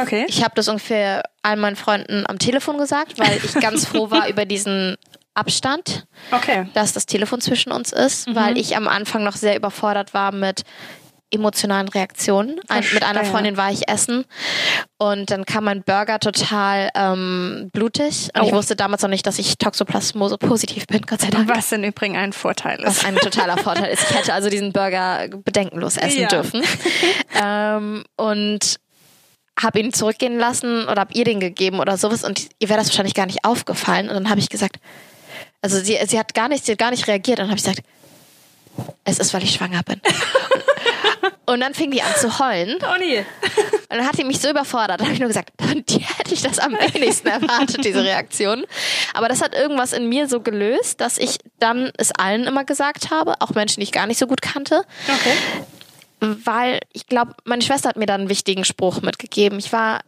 Okay. 0.00 0.24
Ich 0.28 0.42
habe 0.42 0.54
das 0.54 0.68
ungefähr 0.68 1.22
all 1.42 1.56
meinen 1.56 1.76
Freunden 1.76 2.24
am 2.26 2.38
Telefon 2.38 2.78
gesagt, 2.78 3.18
weil 3.18 3.38
ich 3.44 3.54
ganz 3.54 3.86
froh 3.86 4.10
war 4.10 4.28
über 4.30 4.46
diesen 4.46 4.96
Abstand, 5.34 6.06
okay. 6.32 6.68
dass 6.74 6.94
das 6.94 7.06
Telefon 7.06 7.40
zwischen 7.40 7.70
uns 7.70 7.92
ist, 7.92 8.28
mhm. 8.28 8.34
weil 8.34 8.58
ich 8.58 8.76
am 8.76 8.88
Anfang 8.88 9.22
noch 9.22 9.36
sehr 9.36 9.56
überfordert 9.56 10.12
war 10.12 10.32
mit 10.32 10.62
emotionalen 11.30 11.88
Reaktionen. 11.88 12.58
Ein, 12.68 12.84
mit 12.92 13.02
einer 13.02 13.24
Freundin 13.24 13.56
war 13.56 13.70
ich 13.70 13.88
essen 13.88 14.24
und 14.96 15.30
dann 15.30 15.44
kam 15.44 15.64
mein 15.64 15.82
Burger 15.82 16.18
total 16.18 16.90
ähm, 16.94 17.70
blutig 17.72 18.30
und 18.34 18.42
oh. 18.42 18.46
ich 18.46 18.52
wusste 18.52 18.76
damals 18.76 19.02
noch 19.02 19.10
nicht, 19.10 19.26
dass 19.26 19.38
ich 19.38 19.58
Toxoplasmose 19.58 20.38
positiv 20.38 20.86
bin, 20.86 21.02
Gott 21.02 21.20
sei 21.20 21.28
Dank. 21.28 21.48
Was 21.48 21.70
im 21.72 21.84
Übrigen 21.84 22.16
ein 22.16 22.32
Vorteil 22.32 22.78
ist. 22.78 22.86
Was 22.86 23.04
ein 23.04 23.16
totaler 23.16 23.58
Vorteil 23.58 23.90
ist. 23.92 24.10
Ich 24.10 24.16
hätte 24.16 24.32
also 24.32 24.48
diesen 24.48 24.72
Burger 24.72 25.28
bedenkenlos 25.44 25.96
essen 25.96 26.20
ja. 26.20 26.28
dürfen. 26.28 26.62
ähm, 27.42 28.04
und 28.16 28.76
habe 29.60 29.80
ihn 29.80 29.92
zurückgehen 29.92 30.38
lassen 30.38 30.84
oder 30.88 31.00
habe 31.00 31.14
ihr 31.14 31.24
den 31.24 31.40
gegeben 31.40 31.80
oder 31.80 31.96
sowas 31.96 32.24
und 32.24 32.48
ihr 32.58 32.68
wäre 32.68 32.78
das 32.78 32.88
wahrscheinlich 32.88 33.14
gar 33.14 33.26
nicht 33.26 33.44
aufgefallen 33.44 34.08
und 34.08 34.14
dann 34.14 34.30
habe 34.30 34.40
ich 34.40 34.48
gesagt, 34.48 34.76
also 35.60 35.78
sie, 35.78 35.98
sie 36.06 36.18
hat 36.18 36.34
gar 36.34 36.48
nicht, 36.48 36.64
sie 36.64 36.72
hat 36.72 36.78
gar 36.78 36.90
nicht 36.90 37.08
reagiert 37.08 37.38
und 37.38 37.44
dann 37.44 37.50
habe 37.50 37.58
ich 37.58 37.64
gesagt, 37.64 37.82
es 39.04 39.18
ist, 39.18 39.34
weil 39.34 39.42
ich 39.42 39.52
schwanger 39.52 39.82
bin. 39.82 40.00
Und 41.46 41.60
dann 41.60 41.74
fing 41.74 41.90
die 41.90 42.02
an 42.02 42.12
zu 42.16 42.38
heulen. 42.38 42.78
Oh 42.82 42.98
nee. 42.98 43.18
Und 43.18 43.96
dann 43.96 44.06
hat 44.06 44.18
die 44.18 44.24
mich 44.24 44.40
so 44.40 44.50
überfordert. 44.50 45.00
Da 45.00 45.04
habe 45.04 45.14
ich 45.14 45.20
nur 45.20 45.28
gesagt, 45.28 45.50
die 45.88 46.00
hätte 46.00 46.34
ich 46.34 46.42
das 46.42 46.58
am 46.58 46.72
wenigsten 46.72 47.28
erwartet, 47.28 47.84
diese 47.84 48.04
Reaktion. 48.04 48.64
Aber 49.14 49.28
das 49.28 49.42
hat 49.42 49.54
irgendwas 49.54 49.92
in 49.92 50.08
mir 50.08 50.28
so 50.28 50.40
gelöst, 50.40 51.00
dass 51.00 51.18
ich 51.18 51.38
dann 51.58 51.90
es 51.96 52.12
allen 52.12 52.44
immer 52.44 52.64
gesagt 52.64 53.10
habe, 53.10 53.34
auch 53.40 53.50
Menschen, 53.50 53.80
die 53.80 53.84
ich 53.84 53.92
gar 53.92 54.06
nicht 54.06 54.18
so 54.18 54.26
gut 54.26 54.42
kannte. 54.42 54.84
Okay. 55.08 55.36
Weil 56.20 56.80
ich 56.92 57.06
glaube, 57.06 57.34
meine 57.44 57.62
Schwester 57.62 57.88
hat 57.88 57.96
mir 57.96 58.06
dann 58.06 58.22
einen 58.22 58.30
wichtigen 58.30 58.64
Spruch 58.64 59.00
mitgegeben. 59.02 59.58
Ich 59.58 59.72
war 59.72 60.00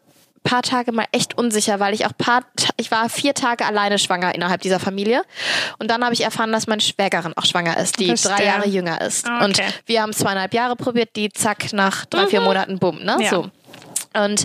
paar 0.42 0.62
Tage 0.62 0.92
mal 0.92 1.06
echt 1.12 1.36
unsicher, 1.36 1.80
weil 1.80 1.94
ich 1.94 2.06
auch 2.06 2.16
paar, 2.16 2.42
ich 2.76 2.90
war 2.90 3.08
vier 3.08 3.34
Tage 3.34 3.66
alleine 3.66 3.98
schwanger 3.98 4.34
innerhalb 4.34 4.62
dieser 4.62 4.80
Familie. 4.80 5.22
Und 5.78 5.90
dann 5.90 6.02
habe 6.02 6.14
ich 6.14 6.22
erfahren, 6.22 6.52
dass 6.52 6.66
meine 6.66 6.80
Schwägerin 6.80 7.34
auch 7.36 7.44
schwanger 7.44 7.76
ist, 7.76 7.98
die 7.98 8.06
Verstehe. 8.06 8.32
drei 8.32 8.44
Jahre 8.44 8.68
jünger 8.68 9.00
ist. 9.00 9.26
Okay. 9.26 9.44
Und 9.44 9.62
wir 9.86 10.02
haben 10.02 10.12
zweieinhalb 10.12 10.54
Jahre 10.54 10.76
probiert, 10.76 11.10
die 11.16 11.30
zack 11.30 11.72
nach 11.72 12.06
drei, 12.06 12.24
mhm. 12.24 12.28
vier 12.28 12.40
Monaten 12.40 12.78
bumm, 12.78 13.02
ne? 13.02 13.16
Ja. 13.20 13.30
So. 13.30 13.50
Und 14.14 14.44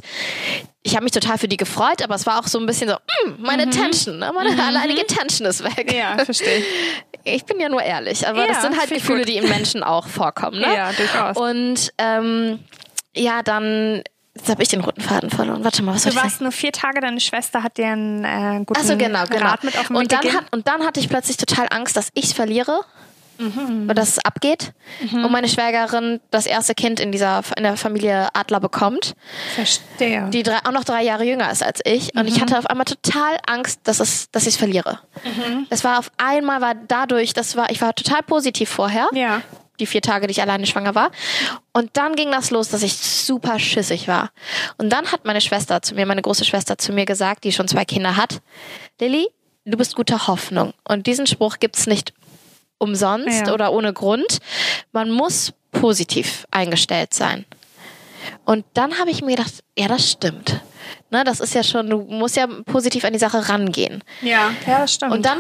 ich 0.84 0.94
habe 0.94 1.04
mich 1.04 1.14
total 1.14 1.40
für 1.40 1.48
die 1.48 1.58
gefreut, 1.58 2.04
aber 2.04 2.14
es 2.14 2.28
war 2.28 2.40
auch 2.40 2.48
so 2.48 2.60
ein 2.60 2.68
bisschen 2.68 2.90
so, 2.90 2.96
mm, 2.96 3.42
meine 3.42 3.66
mhm. 3.66 3.72
Tension, 3.72 4.20
ne? 4.20 4.32
meine 4.36 4.52
mhm. 4.52 4.60
alleinige 4.60 5.06
Tension 5.08 5.48
ist 5.48 5.64
weg. 5.64 5.92
Ja, 5.92 6.24
verstehe. 6.24 6.64
Ich 7.24 7.44
bin 7.46 7.60
ja 7.60 7.70
nur 7.70 7.82
ehrlich, 7.82 8.28
aber 8.28 8.42
ja, 8.42 8.48
das 8.48 8.62
sind 8.62 8.78
halt 8.78 8.92
Gefühle, 8.92 9.20
gut. 9.20 9.30
die 9.30 9.38
im 9.38 9.50
Menschen 9.50 9.82
auch 9.82 10.08
vorkommen. 10.08 10.60
Ne? 10.60 10.76
Ja, 10.76 10.92
durchaus. 10.92 11.38
Und 11.38 11.92
ähm, 11.98 12.60
ja, 13.16 13.42
dann 13.42 14.04
Jetzt 14.36 14.50
habe 14.50 14.64
ich 14.64 14.70
den 14.70 14.82
roten 14.82 15.02
Faden 15.02 15.30
verloren. 15.30 15.64
Warte 15.64 15.82
mal, 15.82 15.96
was 15.96 16.04
Du 16.04 16.14
warst 16.16 16.42
nur 16.42 16.52
vier 16.52 16.74
Tage, 16.74 17.00
deine 17.00 17.22
Schwester 17.22 17.64
hat 17.64 17.78
dir 17.78 17.88
einen 17.88 18.26
äh, 18.26 18.64
guten 18.66 18.84
so, 18.84 18.98
genau, 18.98 19.24
genau. 19.30 19.46
Rat 19.46 19.64
mit 19.64 19.78
auf 19.78 19.88
den 19.88 19.96
und 19.96 20.12
dann, 20.12 20.34
hat, 20.34 20.46
und 20.52 20.68
dann 20.68 20.86
hatte 20.86 21.00
ich 21.00 21.08
plötzlich 21.08 21.38
total 21.38 21.68
Angst, 21.72 21.96
dass 21.96 22.10
ich 22.14 22.36
verliere. 22.36 22.82
Mhm. 23.38 23.90
Und 23.90 23.96
dass 23.98 24.12
es 24.12 24.20
abgeht. 24.20 24.72
Mhm. 25.12 25.26
Und 25.26 25.32
meine 25.32 25.50
Schwägerin 25.50 26.22
das 26.32 26.46
erste 26.46 26.74
Kind 26.74 27.02
in 27.02 27.12
dieser 27.12 27.42
in 27.58 27.64
der 27.64 27.76
Familie 27.76 28.30
Adler 28.34 28.62
bekommt. 28.62 29.14
Verstehe. 29.56 30.30
Die 30.30 30.42
drei, 30.42 30.60
auch 30.60 30.72
noch 30.72 30.86
drei 30.86 31.04
Jahre 31.04 31.26
jünger 31.26 31.52
ist 31.52 31.62
als 31.62 31.82
ich. 31.84 32.16
Und 32.16 32.24
mhm. 32.24 32.28
ich 32.30 32.42
hatte 32.42 32.58
auf 32.58 32.66
einmal 32.68 32.86
total 32.86 33.38
Angst, 33.46 33.82
dass, 33.84 34.00
es, 34.00 34.32
dass 34.32 34.44
ich 34.44 34.50
es 34.50 34.58
verliere. 34.58 35.00
Mhm. 35.26 35.68
Es 35.70 35.84
war 35.84 36.00
auf 36.00 36.12
einmal 36.18 36.62
war 36.62 36.76
dadurch, 36.76 37.34
das 37.34 37.58
war, 37.58 37.70
ich 37.72 37.82
war 37.82 37.94
total 37.94 38.24
positiv 38.24 38.70
vorher. 38.70 39.10
Ja 39.14 39.42
die 39.80 39.86
vier 39.86 40.02
Tage, 40.02 40.28
die 40.28 40.32
ich 40.32 40.42
alleine 40.42 40.66
schwanger 40.66 40.96
war. 40.96 41.12
Und 41.74 41.92
dann 41.94 42.16
ging 42.16 42.32
das 42.32 42.52
los, 42.52 42.70
dass 42.70 42.84
ich 42.84 42.94
super 42.94 43.60
schissig 43.60 44.08
war. 44.08 44.32
Und 44.78 44.90
dann 44.90 45.12
hat 45.12 45.26
meine 45.26 45.42
Schwester 45.42 45.82
zu 45.82 45.96
mir, 45.96 46.06
meine 46.06 46.22
große 46.22 46.46
Schwester 46.46 46.78
zu 46.78 46.94
mir 46.94 47.06
gesagt, 47.06 47.44
die 47.44 47.52
schon 47.52 47.68
zwei 47.68 47.86
Kinder 47.86 48.16
hat, 48.16 48.42
Lilly, 49.00 49.28
du 49.66 49.78
bist 49.78 49.96
guter 49.96 50.28
Hoffnung. 50.28 50.74
Und 50.88 51.08
diesen 51.08 51.28
Spruch 51.28 51.60
gibt's 51.60 51.88
nicht 51.88 52.14
umsonst 52.78 53.48
ja. 53.48 53.54
oder 53.54 53.72
ohne 53.72 53.94
Grund. 53.94 54.40
Man 54.92 55.12
muss 55.12 55.54
positiv 55.72 56.46
eingestellt 56.52 57.14
sein. 57.14 57.46
Und 58.46 58.66
dann 58.74 59.00
habe 59.00 59.12
ich 59.12 59.22
mir 59.22 59.36
gedacht, 59.36 59.64
ja, 59.78 59.88
das 59.88 60.12
stimmt. 60.12 60.62
Ne, 61.12 61.24
das 61.24 61.40
ist 61.40 61.54
ja 61.54 61.64
schon, 61.64 61.90
du 61.90 62.02
musst 62.02 62.36
ja 62.36 62.48
positiv 62.48 63.06
an 63.06 63.14
die 63.14 63.20
Sache 63.20 63.50
rangehen. 63.50 64.04
Ja, 64.22 64.52
ja, 64.68 64.80
das 64.80 64.94
stimmt. 64.94 65.12
Und 65.12 65.26
dann 65.26 65.40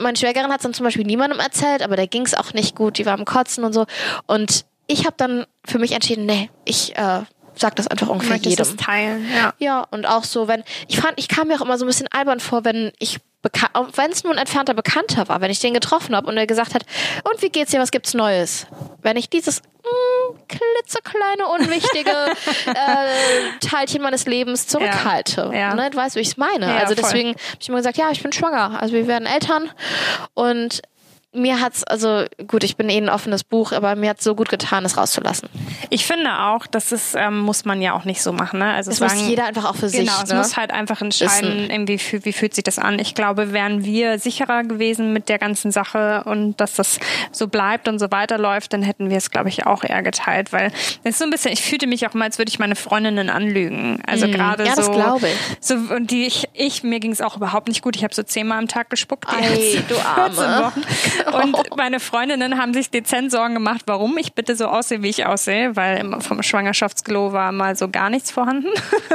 meine 0.00 0.16
Schwägerin 0.16 0.50
hat 0.50 0.60
es 0.60 0.62
dann 0.62 0.74
zum 0.74 0.84
Beispiel 0.84 1.04
niemandem 1.04 1.40
erzählt, 1.40 1.82
aber 1.82 1.96
der 1.96 2.06
ging 2.06 2.22
es 2.22 2.34
auch 2.34 2.52
nicht 2.52 2.74
gut, 2.76 2.98
die 2.98 3.06
war 3.06 3.14
am 3.14 3.24
Kotzen 3.24 3.64
und 3.64 3.72
so. 3.72 3.86
Und 4.26 4.64
ich 4.86 5.06
habe 5.06 5.14
dann 5.16 5.46
für 5.64 5.78
mich 5.78 5.92
entschieden, 5.92 6.26
nee, 6.26 6.50
ich 6.64 6.96
äh, 6.96 7.20
sag 7.56 7.76
das 7.76 7.86
einfach 7.86 8.08
ungefähr 8.08 8.36
jedem. 8.36 8.56
Das 8.56 8.76
teilen, 8.76 9.26
ja. 9.34 9.54
Ja, 9.58 9.86
und 9.90 10.06
auch 10.06 10.24
so, 10.24 10.48
wenn, 10.48 10.64
ich 10.88 10.98
fand, 10.98 11.14
ich 11.18 11.28
kam 11.28 11.48
mir 11.48 11.56
auch 11.56 11.64
immer 11.64 11.78
so 11.78 11.84
ein 11.84 11.88
bisschen 11.88 12.08
albern 12.10 12.40
vor, 12.40 12.64
wenn 12.64 12.92
ich 12.98 13.18
wenn 13.94 14.10
es 14.10 14.24
nur 14.24 14.32
ein 14.32 14.38
entfernter 14.38 14.74
Bekannter 14.74 15.28
war, 15.28 15.40
wenn 15.40 15.50
ich 15.50 15.60
den 15.60 15.74
getroffen 15.74 16.16
habe 16.16 16.26
und 16.28 16.36
er 16.36 16.46
gesagt 16.46 16.74
hat, 16.74 16.84
und 17.24 17.42
wie 17.42 17.50
geht's 17.50 17.70
dir, 17.70 17.80
was 17.80 17.90
gibt's 17.90 18.14
Neues? 18.14 18.66
Wenn 19.02 19.16
ich 19.16 19.28
dieses 19.28 19.60
mm, 19.60 20.36
klitzekleine, 20.48 21.46
unwichtige 21.48 22.10
äh, 22.66 23.58
Teilchen 23.60 24.02
meines 24.02 24.26
Lebens 24.26 24.66
zurückhalte. 24.66 25.50
Ja. 25.52 25.58
Ja. 25.58 25.74
Ne? 25.74 25.90
Du 25.90 25.96
weißt, 25.96 26.16
wie 26.16 26.20
ich 26.20 26.28
es 26.28 26.36
meine. 26.36 26.66
Ja, 26.66 26.78
also 26.78 26.94
deswegen 26.94 27.30
habe 27.30 27.38
ich 27.60 27.68
immer 27.68 27.78
gesagt, 27.78 27.98
ja, 27.98 28.10
ich 28.10 28.22
bin 28.22 28.32
schwanger. 28.32 28.80
Also 28.80 28.94
wir 28.94 29.06
werden 29.06 29.26
Eltern 29.26 29.70
und 30.34 30.82
mir 31.34 31.60
hat's, 31.60 31.84
also 31.84 32.24
gut, 32.46 32.64
ich 32.64 32.76
bin 32.76 32.88
eh 32.88 32.96
ein 32.96 33.08
offenes 33.08 33.44
Buch, 33.44 33.72
aber 33.72 33.96
mir 33.96 34.10
hat 34.10 34.22
so 34.22 34.34
gut 34.34 34.48
getan, 34.48 34.84
es 34.84 34.96
rauszulassen. 34.96 35.48
Ich 35.90 36.06
finde 36.06 36.30
auch, 36.40 36.66
das 36.66 36.92
ist, 36.92 37.14
ähm, 37.14 37.40
muss 37.40 37.64
man 37.64 37.82
ja 37.82 37.92
auch 37.94 38.04
nicht 38.04 38.22
so 38.22 38.32
machen. 38.32 38.60
Ne? 38.60 38.72
Also 38.72 38.90
es 38.90 38.98
sagen, 38.98 39.18
muss 39.18 39.28
jeder 39.28 39.46
einfach 39.46 39.64
auch 39.64 39.74
für 39.74 39.90
genau, 39.90 39.90
sich. 39.90 40.08
Genau, 40.08 40.22
es 40.22 40.30
ne? 40.30 40.36
muss 40.36 40.56
halt 40.56 40.70
einfach 40.70 41.00
entscheiden, 41.00 41.70
irgendwie, 41.70 42.00
wie 42.24 42.32
fühlt 42.32 42.54
sich 42.54 42.64
das 42.64 42.78
an. 42.78 42.98
Ich 42.98 43.14
glaube, 43.14 43.52
wären 43.52 43.84
wir 43.84 44.18
sicherer 44.18 44.62
gewesen 44.62 45.12
mit 45.12 45.28
der 45.28 45.38
ganzen 45.38 45.70
Sache 45.70 46.22
und 46.24 46.60
dass 46.60 46.74
das 46.74 46.98
so 47.32 47.48
bleibt 47.48 47.88
und 47.88 47.98
so 47.98 48.10
weiterläuft, 48.10 48.72
dann 48.72 48.82
hätten 48.82 49.10
wir 49.10 49.16
es, 49.16 49.30
glaube 49.30 49.48
ich, 49.48 49.66
auch 49.66 49.84
eher 49.84 50.02
geteilt, 50.02 50.52
weil 50.52 50.72
es 51.02 51.10
ist 51.14 51.18
so 51.18 51.24
ein 51.24 51.30
bisschen, 51.30 51.52
ich 51.52 51.62
fühlte 51.62 51.86
mich 51.86 52.06
auch 52.06 52.14
mal, 52.14 52.26
als 52.26 52.38
würde 52.38 52.50
ich 52.50 52.58
meine 52.58 52.76
Freundinnen 52.76 53.30
anlügen. 53.30 54.00
Also 54.06 54.28
mm, 54.28 54.32
gerade 54.32 54.64
ja, 54.64 54.76
so. 54.76 54.82
Ja, 54.82 54.88
glaube 54.88 55.28
ich. 55.28 55.36
So, 55.60 55.74
und 55.74 56.10
die, 56.10 56.26
ich, 56.26 56.48
ich 56.52 56.82
mir 56.82 57.00
ging 57.00 57.12
es 57.12 57.20
auch 57.20 57.36
überhaupt 57.36 57.68
nicht 57.68 57.82
gut. 57.82 57.96
Ich 57.96 58.04
habe 58.04 58.14
so 58.14 58.22
zehnmal 58.22 58.58
am 58.58 58.68
Tag 58.68 58.90
gespuckt. 58.90 59.26
Ei, 59.28 59.82
du 59.88 59.96
Arme. 60.04 60.72
Und 61.32 61.76
meine 61.76 62.00
Freundinnen 62.00 62.58
haben 62.58 62.74
sich 62.74 62.90
dezent 62.90 63.30
Sorgen 63.30 63.54
gemacht, 63.54 63.82
warum 63.86 64.16
ich 64.18 64.34
bitte 64.34 64.56
so 64.56 64.66
aussehe, 64.66 65.02
wie 65.02 65.08
ich 65.08 65.26
aussehe, 65.26 65.76
weil 65.76 66.20
vom 66.20 66.42
Schwangerschaftsglow 66.42 67.32
war 67.32 67.52
mal 67.52 67.76
so 67.76 67.88
gar 67.88 68.10
nichts 68.10 68.30
vorhanden. 68.30 68.68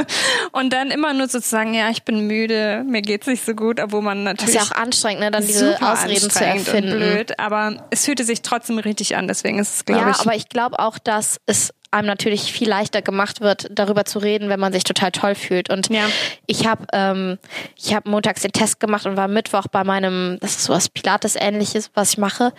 Und 0.51 0.73
dann 0.73 0.91
immer 0.91 1.13
nur 1.13 1.27
sozusagen, 1.27 1.73
ja, 1.73 1.89
ich 1.89 2.03
bin 2.03 2.27
müde, 2.27 2.83
mir 2.85 3.01
geht's 3.01 3.27
nicht 3.27 3.45
so 3.45 3.53
gut, 3.53 3.79
obwohl 3.79 4.01
man 4.01 4.23
natürlich. 4.23 4.55
Das 4.55 4.63
ist 4.63 4.69
ja 4.69 4.75
auch 4.75 4.81
anstrengend, 4.81 5.21
ne, 5.21 5.31
dann 5.31 5.45
diese 5.45 5.81
Ausreden 5.81 6.29
zu 6.29 6.45
erfinden. 6.45 6.97
Blöd, 6.97 7.39
aber 7.39 7.87
es 7.89 8.05
fühlte 8.05 8.23
sich 8.23 8.41
trotzdem 8.41 8.79
richtig 8.79 9.15
an, 9.15 9.27
deswegen 9.27 9.59
ist 9.59 9.75
es, 9.75 9.85
glaube 9.85 10.01
ja, 10.01 10.11
ich. 10.11 10.17
Ja, 10.17 10.23
aber 10.23 10.35
ich 10.35 10.49
glaube 10.49 10.79
auch, 10.79 10.97
dass 10.97 11.39
es 11.45 11.73
einem 11.91 12.07
natürlich 12.07 12.51
viel 12.51 12.69
leichter 12.69 13.01
gemacht 13.01 13.41
wird, 13.41 13.67
darüber 13.71 14.05
zu 14.05 14.19
reden, 14.19 14.49
wenn 14.49 14.59
man 14.59 14.73
sich 14.73 14.83
total 14.83 15.11
toll 15.11 15.35
fühlt. 15.35 15.69
Und 15.69 15.89
ja. 15.89 16.05
ich 16.45 16.67
habe 16.67 16.85
ähm, 16.93 17.37
ich 17.75 17.93
habe 17.93 18.09
montags 18.09 18.41
den 18.41 18.51
Test 18.51 18.79
gemacht 18.79 19.05
und 19.05 19.17
war 19.17 19.27
Mittwoch 19.27 19.67
bei 19.71 19.83
meinem, 19.83 20.37
das 20.41 20.51
ist 20.51 20.65
so 20.65 20.73
was 20.73 20.89
Pilates-ähnliches, 20.89 21.91
was 21.93 22.11
ich 22.11 22.17
mache, 22.17 22.53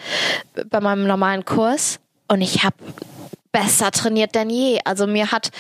bei 0.69 0.81
meinem 0.81 1.07
normalen 1.07 1.45
Kurs. 1.45 2.01
Und 2.29 2.43
ich 2.43 2.63
habe 2.63 2.77
besser 3.53 3.91
trainiert 3.91 4.35
denn 4.35 4.51
je. 4.51 4.81
Also 4.85 5.07
mir 5.07 5.33
hat, 5.33 5.51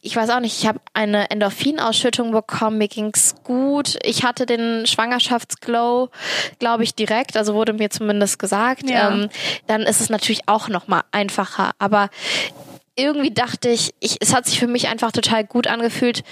ich 0.00 0.14
weiß 0.14 0.30
auch 0.30 0.40
nicht, 0.40 0.60
ich 0.60 0.66
habe 0.66 0.80
eine 0.94 1.30
Endorphinausschüttung 1.30 2.32
bekommen, 2.32 2.78
mir 2.78 2.88
ging's 2.88 3.34
gut. 3.44 3.98
Ich 4.04 4.24
hatte 4.24 4.46
den 4.46 4.86
Schwangerschaftsglow, 4.86 6.10
glaube 6.58 6.84
ich, 6.84 6.94
direkt, 6.94 7.36
also 7.36 7.54
wurde 7.54 7.72
mir 7.72 7.90
zumindest 7.90 8.38
gesagt. 8.38 8.88
Ja. 8.88 9.10
Ähm, 9.10 9.28
dann 9.66 9.82
ist 9.82 10.00
es 10.00 10.08
natürlich 10.08 10.48
auch 10.48 10.68
noch 10.68 10.88
mal 10.88 11.02
einfacher. 11.10 11.72
Aber 11.78 12.08
irgendwie 12.96 13.30
dachte 13.30 13.68
ich, 13.68 13.94
ich, 14.00 14.16
es 14.20 14.34
hat 14.34 14.46
sich 14.46 14.58
für 14.58 14.66
mich 14.66 14.88
einfach 14.88 15.12
total 15.12 15.44
gut 15.44 15.66
angefühlt, 15.66 16.22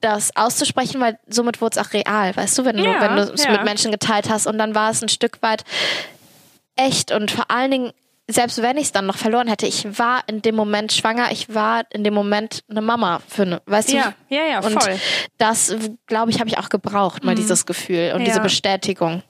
das 0.00 0.34
auszusprechen, 0.36 1.00
weil 1.00 1.18
somit 1.28 1.60
wurde 1.60 1.78
es 1.78 1.86
auch 1.86 1.92
real, 1.92 2.34
weißt 2.34 2.58
du, 2.58 2.64
wenn 2.64 2.76
du, 2.76 2.84
wenn 2.84 3.16
du 3.16 3.22
es 3.32 3.44
ja. 3.44 3.52
mit 3.52 3.64
Menschen 3.64 3.90
geteilt 3.90 4.30
hast 4.30 4.46
und 4.46 4.58
dann 4.58 4.74
war 4.74 4.90
es 4.90 5.02
ein 5.02 5.08
Stück 5.08 5.42
weit 5.42 5.64
echt 6.76 7.12
und 7.12 7.30
vor 7.30 7.50
allen 7.50 7.70
Dingen, 7.70 7.92
selbst 8.26 8.62
wenn 8.62 8.76
ich 8.76 8.84
es 8.84 8.92
dann 8.92 9.06
noch 9.06 9.16
verloren 9.16 9.48
hätte, 9.48 9.66
ich 9.66 9.98
war 9.98 10.22
in 10.26 10.40
dem 10.40 10.54
Moment 10.54 10.92
schwanger, 10.92 11.32
ich 11.32 11.52
war 11.52 11.84
in 11.90 12.04
dem 12.04 12.14
Moment 12.14 12.62
eine 12.70 12.80
Mama 12.80 13.20
für 13.28 13.42
eine, 13.42 13.62
weißt 13.66 13.92
ja, 13.92 14.14
du? 14.28 14.36
Ja, 14.36 14.42
ja, 14.46 14.62
voll. 14.62 14.72
Und 14.72 15.00
das, 15.38 15.74
glaube 16.06 16.30
ich, 16.30 16.38
habe 16.40 16.48
ich 16.48 16.56
auch 16.56 16.68
gebraucht, 16.68 17.24
mal 17.24 17.32
mhm. 17.32 17.38
dieses 17.38 17.66
Gefühl 17.66 18.12
und 18.14 18.20
ja. 18.20 18.26
diese 18.26 18.40
Bestätigung. 18.40 19.22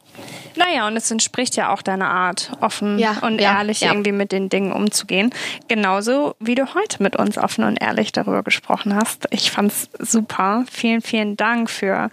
Naja, 0.57 0.87
und 0.87 0.97
es 0.97 1.11
entspricht 1.11 1.57
ja 1.57 1.73
auch 1.73 1.83
deiner 1.83 2.09
Art, 2.09 2.53
offen 2.61 2.99
ja, 2.99 3.19
und 3.23 3.41
ja, 3.41 3.59
ehrlich 3.59 3.81
ja. 3.81 3.89
irgendwie 3.89 4.13
mit 4.13 4.33
den 4.33 4.49
Dingen 4.49 4.73
umzugehen. 4.73 5.31
Genauso 5.69 6.35
wie 6.39 6.55
du 6.55 6.75
heute 6.75 7.03
mit 7.03 7.17
uns 7.17 7.39
offen 7.39 7.65
und 7.65 7.81
ehrlich 7.81 8.13
darüber 8.13 8.43
gesprochen 8.43 8.95
hast. 8.95 9.27
Ich 9.31 9.51
fand's 9.51 9.89
super. 9.99 10.65
Vielen, 10.71 11.01
vielen 11.01 11.37
Dank 11.37 11.71
für 11.71 12.11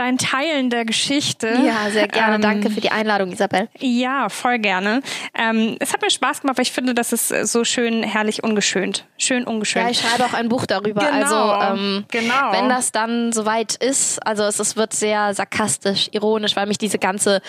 dein 0.00 0.16
Teilen 0.16 0.70
der 0.70 0.84
Geschichte. 0.84 1.48
Ja, 1.48 1.90
sehr 1.90 2.08
gerne. 2.08 2.36
Ähm, 2.36 2.42
Danke 2.42 2.70
für 2.70 2.80
die 2.80 2.90
Einladung, 2.90 3.32
Isabel. 3.32 3.68
Ja, 3.78 4.30
voll 4.30 4.58
gerne. 4.58 5.02
Ähm, 5.34 5.76
es 5.78 5.92
hat 5.92 6.00
mir 6.00 6.10
Spaß 6.10 6.40
gemacht, 6.40 6.56
weil 6.56 6.62
ich 6.62 6.72
finde, 6.72 6.94
das 6.94 7.12
ist 7.12 7.28
so 7.28 7.64
schön 7.64 8.02
herrlich 8.02 8.42
ungeschönt. 8.42 9.04
Schön 9.18 9.44
ungeschönt. 9.44 9.84
Ja, 9.84 9.90
ich 9.90 10.00
schreibe 10.00 10.24
auch 10.24 10.32
ein 10.32 10.48
Buch 10.48 10.64
darüber. 10.64 11.02
Genau, 11.02 11.50
also 11.50 11.80
ähm, 11.80 12.04
genau. 12.10 12.52
wenn 12.52 12.68
das 12.70 12.92
dann 12.92 13.32
soweit 13.32 13.74
ist, 13.74 14.26
also 14.26 14.44
es, 14.44 14.58
es 14.58 14.76
wird 14.76 14.94
sehr 14.94 15.34
sarkastisch, 15.34 16.08
ironisch, 16.12 16.56
weil 16.56 16.66
mich 16.66 16.78
diese 16.78 16.98
ganze 16.98 17.42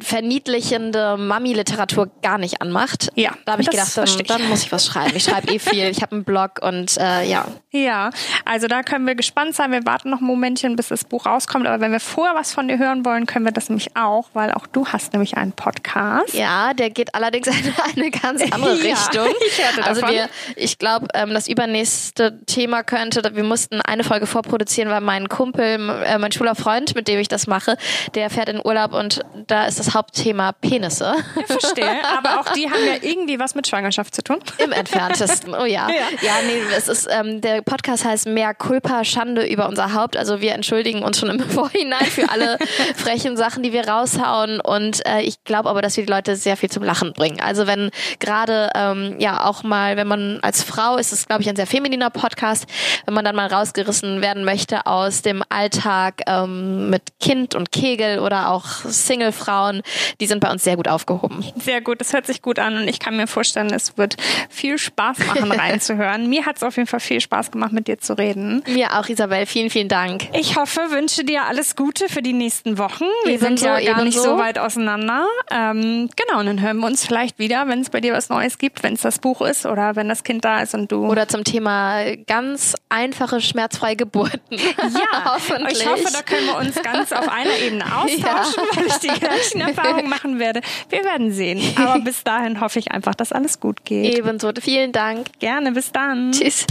verniedlichende 0.00 1.16
Mami-Literatur 1.16 2.10
gar 2.22 2.38
nicht 2.38 2.60
anmacht. 2.62 3.10
Ja. 3.14 3.32
Da 3.44 3.52
habe 3.52 3.62
ich 3.62 3.70
gedacht, 3.70 3.96
dann, 3.96 4.04
ich. 4.04 4.16
dann, 4.24 4.48
muss 4.48 4.62
ich 4.62 4.72
was 4.72 4.86
schreiben. 4.86 5.12
Ich 5.14 5.24
schreibe 5.24 5.52
eh 5.52 5.58
viel. 5.58 5.86
Ich 5.86 6.02
habe 6.02 6.12
einen 6.12 6.24
Blog 6.24 6.60
und 6.62 6.96
äh, 6.98 7.24
ja. 7.24 7.46
Ja, 7.70 8.10
also 8.44 8.66
da 8.66 8.82
können 8.82 9.06
wir 9.06 9.14
gespannt 9.14 9.54
sein. 9.54 9.70
Wir 9.70 9.84
warten 9.86 10.10
noch 10.10 10.20
ein 10.20 10.24
Momentchen, 10.24 10.76
bis 10.76 10.88
das 10.88 11.04
Buch 11.04 11.26
rauskommt. 11.26 11.66
Aber 11.66 11.80
wenn 11.80 11.92
wir 11.92 12.00
vorher 12.00 12.34
was 12.34 12.52
von 12.52 12.68
dir 12.68 12.78
hören 12.78 13.04
wollen, 13.04 13.26
können 13.26 13.44
wir 13.44 13.52
das 13.52 13.68
nämlich 13.68 13.96
auch, 13.96 14.28
weil 14.32 14.52
auch 14.52 14.66
du 14.66 14.86
hast 14.86 15.12
nämlich 15.12 15.36
einen 15.36 15.52
Podcast. 15.52 16.34
Ja, 16.34 16.74
der 16.74 16.90
geht 16.90 17.14
allerdings 17.14 17.46
in 17.46 17.74
eine 17.96 18.10
ganz 18.10 18.42
andere 18.52 18.76
ja, 18.76 18.94
Richtung. 18.94 19.26
Ich 19.46 19.86
also 19.86 20.00
davon. 20.00 20.14
wir, 20.14 20.28
ich 20.56 20.78
glaube, 20.78 21.08
ähm, 21.14 21.32
das 21.32 21.48
übernächste 21.48 22.40
Thema 22.46 22.82
könnte, 22.82 23.22
wir 23.34 23.44
mussten 23.44 23.80
eine 23.80 24.04
Folge 24.04 24.26
vorproduzieren, 24.26 24.90
weil 24.90 25.00
mein 25.00 25.28
Kumpel, 25.28 25.78
äh, 26.04 26.18
mein 26.18 26.32
schwuler 26.32 26.54
Freund, 26.54 26.94
mit 26.94 27.08
dem 27.08 27.18
ich 27.20 27.28
das 27.28 27.46
mache, 27.46 27.76
der 28.14 28.30
fährt 28.30 28.48
in 28.48 28.60
Urlaub 28.64 28.92
und 28.92 29.19
da 29.46 29.66
ist 29.66 29.78
das 29.78 29.94
Hauptthema 29.94 30.52
Penisse. 30.52 31.14
Ich 31.40 31.46
verstehe, 31.46 32.04
aber 32.16 32.40
auch 32.40 32.52
die 32.52 32.70
haben 32.70 32.84
ja 32.86 32.94
irgendwie 33.00 33.38
was 33.38 33.54
mit 33.54 33.66
Schwangerschaft 33.66 34.14
zu 34.14 34.22
tun. 34.22 34.38
Im 34.58 34.72
entferntesten, 34.72 35.54
oh 35.54 35.64
ja. 35.64 35.88
Ja, 35.90 36.06
ja 36.22 36.32
nee, 36.46 36.60
es 36.76 36.88
ist, 36.88 37.08
ähm, 37.10 37.40
der 37.40 37.62
Podcast 37.62 38.04
heißt 38.04 38.26
Mehr 38.26 38.54
Culpa, 38.54 39.04
Schande 39.04 39.46
über 39.46 39.68
unser 39.68 39.94
Haupt. 39.94 40.16
Also 40.16 40.40
wir 40.40 40.52
entschuldigen 40.52 41.02
uns 41.02 41.18
schon 41.18 41.30
im 41.30 41.40
Vorhinein 41.50 42.06
für 42.06 42.30
alle 42.30 42.58
frechen 42.96 43.36
Sachen, 43.36 43.62
die 43.62 43.72
wir 43.72 43.88
raushauen 43.88 44.60
und 44.60 45.04
äh, 45.06 45.20
ich 45.22 45.42
glaube 45.44 45.68
aber, 45.68 45.82
dass 45.82 45.96
wir 45.96 46.04
die 46.04 46.12
Leute 46.12 46.36
sehr 46.36 46.56
viel 46.56 46.70
zum 46.70 46.82
Lachen 46.82 47.12
bringen. 47.12 47.40
Also 47.40 47.66
wenn 47.66 47.90
gerade, 48.18 48.70
ähm, 48.74 49.16
ja, 49.18 49.44
auch 49.44 49.62
mal, 49.62 49.96
wenn 49.96 50.06
man 50.06 50.38
als 50.42 50.62
Frau, 50.62 50.96
ist 50.96 51.12
es 51.12 51.26
glaube 51.26 51.42
ich 51.42 51.48
ein 51.48 51.56
sehr 51.56 51.66
femininer 51.66 52.10
Podcast, 52.10 52.66
wenn 53.06 53.14
man 53.14 53.24
dann 53.24 53.36
mal 53.36 53.48
rausgerissen 53.48 54.22
werden 54.22 54.44
möchte 54.44 54.86
aus 54.86 55.22
dem 55.22 55.42
Alltag 55.48 56.22
ähm, 56.26 56.90
mit 56.90 57.02
Kind 57.20 57.54
und 57.54 57.72
Kegel 57.72 58.20
oder 58.20 58.50
auch 58.50 58.66
Single-Frauen, 59.10 59.82
die 60.20 60.26
sind 60.26 60.40
bei 60.40 60.50
uns 60.52 60.62
sehr 60.62 60.76
gut 60.76 60.86
aufgehoben. 60.86 61.44
Sehr 61.56 61.80
gut, 61.80 62.00
das 62.00 62.12
hört 62.12 62.26
sich 62.26 62.42
gut 62.42 62.60
an 62.60 62.76
und 62.76 62.86
ich 62.86 63.00
kann 63.00 63.16
mir 63.16 63.26
vorstellen, 63.26 63.72
es 63.72 63.98
wird 63.98 64.14
viel 64.48 64.78
Spaß 64.78 65.18
machen, 65.26 65.50
reinzuhören. 65.60 66.28
mir 66.28 66.46
hat 66.46 66.58
es 66.58 66.62
auf 66.62 66.76
jeden 66.76 66.86
Fall 66.86 67.00
viel 67.00 67.20
Spaß 67.20 67.50
gemacht, 67.50 67.72
mit 67.72 67.88
dir 67.88 67.98
zu 67.98 68.16
reden. 68.16 68.62
Mir 68.68 68.98
auch, 68.98 69.08
Isabel. 69.08 69.46
Vielen, 69.46 69.68
vielen 69.68 69.88
Dank. 69.88 70.28
Ich 70.32 70.56
hoffe, 70.56 70.80
wünsche 70.90 71.24
dir 71.24 71.46
alles 71.46 71.74
Gute 71.74 72.08
für 72.08 72.22
die 72.22 72.32
nächsten 72.32 72.78
Wochen. 72.78 73.04
Wir 73.24 73.34
ebenso, 73.34 73.46
sind 73.46 73.60
ja 73.62 73.72
gar 73.72 73.80
ebenso. 73.80 74.04
nicht 74.04 74.20
so 74.20 74.38
weit 74.38 74.60
auseinander. 74.60 75.26
Ähm, 75.50 76.08
genau, 76.14 76.38
und 76.38 76.46
dann 76.46 76.60
hören 76.60 76.78
wir 76.78 76.86
uns 76.86 77.04
vielleicht 77.04 77.40
wieder, 77.40 77.66
wenn 77.66 77.80
es 77.80 77.90
bei 77.90 78.00
dir 78.00 78.12
was 78.12 78.28
Neues 78.28 78.58
gibt, 78.58 78.84
wenn 78.84 78.94
es 78.94 79.00
das 79.00 79.18
Buch 79.18 79.40
ist 79.40 79.66
oder 79.66 79.96
wenn 79.96 80.08
das 80.08 80.22
Kind 80.22 80.44
da 80.44 80.60
ist 80.60 80.74
und 80.74 80.92
du. 80.92 81.06
Oder 81.06 81.26
zum 81.26 81.42
Thema 81.42 82.14
ganz 82.26 82.76
einfache, 82.88 83.40
schmerzfreie 83.40 83.96
Geburten. 83.96 84.40
Ja, 84.50 85.24
hoffentlich. 85.34 85.80
Ich 85.80 85.86
hoffe, 85.88 86.12
da 86.12 86.22
können 86.22 86.46
wir 86.46 86.58
uns 86.58 86.80
ganz 86.80 87.10
auf 87.12 87.28
einer 87.28 87.56
Ebene 87.58 87.84
austauschen, 87.96 88.62
ja. 88.70 88.76
weil 88.76 88.86
ich 88.86 88.99
die 89.00 89.08
gleichen 89.08 89.60
Erfahrungen 89.60 90.08
machen 90.08 90.38
werde. 90.38 90.60
Wir 90.88 91.04
werden 91.04 91.32
sehen. 91.32 91.60
Aber 91.76 92.00
bis 92.00 92.24
dahin 92.24 92.60
hoffe 92.60 92.78
ich 92.78 92.92
einfach, 92.92 93.14
dass 93.14 93.32
alles 93.32 93.60
gut 93.60 93.84
geht. 93.84 94.18
Ebenso. 94.18 94.50
Vielen 94.60 94.92
Dank. 94.92 95.26
Gerne. 95.38 95.72
Bis 95.72 95.92
dann. 95.92 96.32
Tschüss. 96.32 96.66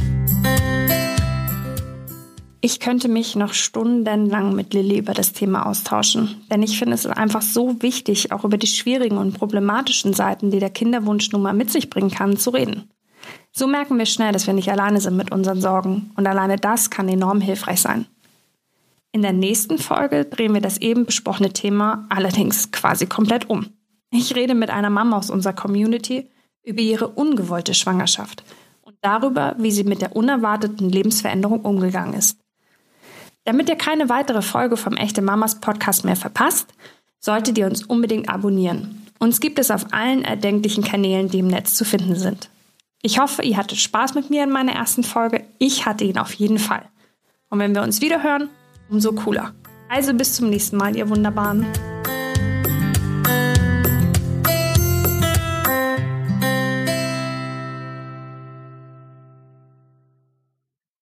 Ich 2.62 2.82
könnte 2.82 3.08
mich 3.08 3.38
noch 3.38 3.54
stundenlang 3.54 4.54
mit 4.54 4.74
Lilly 4.74 4.98
über 4.98 5.14
das 5.14 5.32
Thema 5.32 5.66
austauschen, 5.66 6.46
denn 6.52 6.62
ich 6.62 6.78
finde 6.78 6.96
es 6.96 7.06
einfach 7.06 7.42
so 7.42 7.82
wichtig, 7.82 8.34
auch 8.34 8.44
über 8.44 8.58
die 8.58 8.68
schwierigen 8.68 9.18
und 9.18 9.38
problematischen 9.38 10.14
Seiten, 10.14 10.52
die 10.52 10.60
der 10.60 10.70
Kinderwunsch 10.70 11.32
nun 11.32 11.42
mal 11.42 11.54
mit 11.54 11.72
sich 11.72 11.90
bringen 11.90 12.12
kann, 12.12 12.36
zu 12.36 12.50
reden. 12.50 12.90
So 13.54 13.66
merken 13.66 13.98
wir 13.98 14.06
schnell, 14.06 14.34
dass 14.34 14.46
wir 14.46 14.54
nicht 14.54 14.70
alleine 14.70 15.00
sind 15.00 15.16
mit 15.16 15.32
unseren 15.32 15.62
Sorgen 15.62 16.12
und 16.18 16.28
alleine 16.28 16.58
das 16.58 16.90
kann 16.90 17.08
enorm 17.08 17.40
hilfreich 17.40 17.82
sein. 17.82 18.08
In 19.12 19.22
der 19.24 19.34
nächsten 19.34 19.80
Folge 19.80 20.26
drehen 20.26 20.54
wir 20.54 20.62
das 20.62 20.78
eben 20.78 21.06
besprochene 21.06 21.52
Thema 21.52 22.06
allerdings 22.10 22.72
quasi 22.72 23.08
komplett 23.08 23.50
um. 23.50 23.68
Ich 24.12 24.36
rede 24.36 24.54
mit 24.54 24.70
einer 24.70 24.90
Mama 24.90 25.18
aus 25.18 25.30
unserer 25.30 25.54
Community 25.54 26.30
über 26.64 26.82
ihre 26.82 27.08
ungewollte 27.08 27.74
Schwangerschaft 27.74 28.44
und 28.82 28.96
darüber, 29.02 29.56
wie 29.58 29.72
sie 29.72 29.84
mit 29.84 30.02
der 30.02 30.16
unerwarteten 30.16 30.90
Lebensveränderung 30.90 31.62
umgegangen 31.62 32.14
ist. 32.14 32.40
Damit 33.46 33.70
ihr 33.70 33.76
keine 33.76 34.10
weitere 34.10 34.42
Folge 34.42 34.78
vom 34.78 34.96
Echte 34.96 35.22
Mamas 35.22 35.60
Podcast 35.60 36.06
mehr 36.06 36.16
verpasst, 36.16 36.68
solltet 37.20 37.58
ihr 37.58 37.66
uns 37.66 37.84
unbedingt 37.84 38.30
abonnieren. 38.30 39.08
Uns 39.18 39.40
gibt 39.40 39.60
es 39.60 39.72
auf 39.72 39.92
allen 39.92 40.24
erdenklichen 40.24 40.84
Kanälen, 40.84 41.30
die 41.30 41.40
im 41.40 41.48
Netz 41.48 41.76
zu 41.76 41.84
finden 41.84 42.16
sind. 42.16 42.50
Ich 43.02 43.20
hoffe, 43.20 43.44
ihr 43.44 43.58
hattet 43.58 43.80
Spaß 43.80 44.14
mit 44.14 44.30
mir 44.30 44.44
in 44.44 44.52
meiner 44.52 44.74
ersten 44.74 45.04
Folge. 45.04 45.46
Ich 45.58 45.86
hatte 45.86 46.04
ihn 46.04 46.18
auf 46.18 46.34
jeden 46.34 46.60
Fall. 46.60 46.84
Und 47.50 47.60
wenn 47.60 47.74
wir 47.74 47.82
uns 47.82 48.02
wieder 48.02 48.24
hören, 48.24 48.50
umso 48.90 49.14
cooler. 49.14 49.54
Also 49.90 50.14
bis 50.14 50.36
zum 50.36 50.50
nächsten 50.50 50.78
Mal, 50.78 50.96
ihr 50.96 51.10
Wunderbaren. 51.10 51.66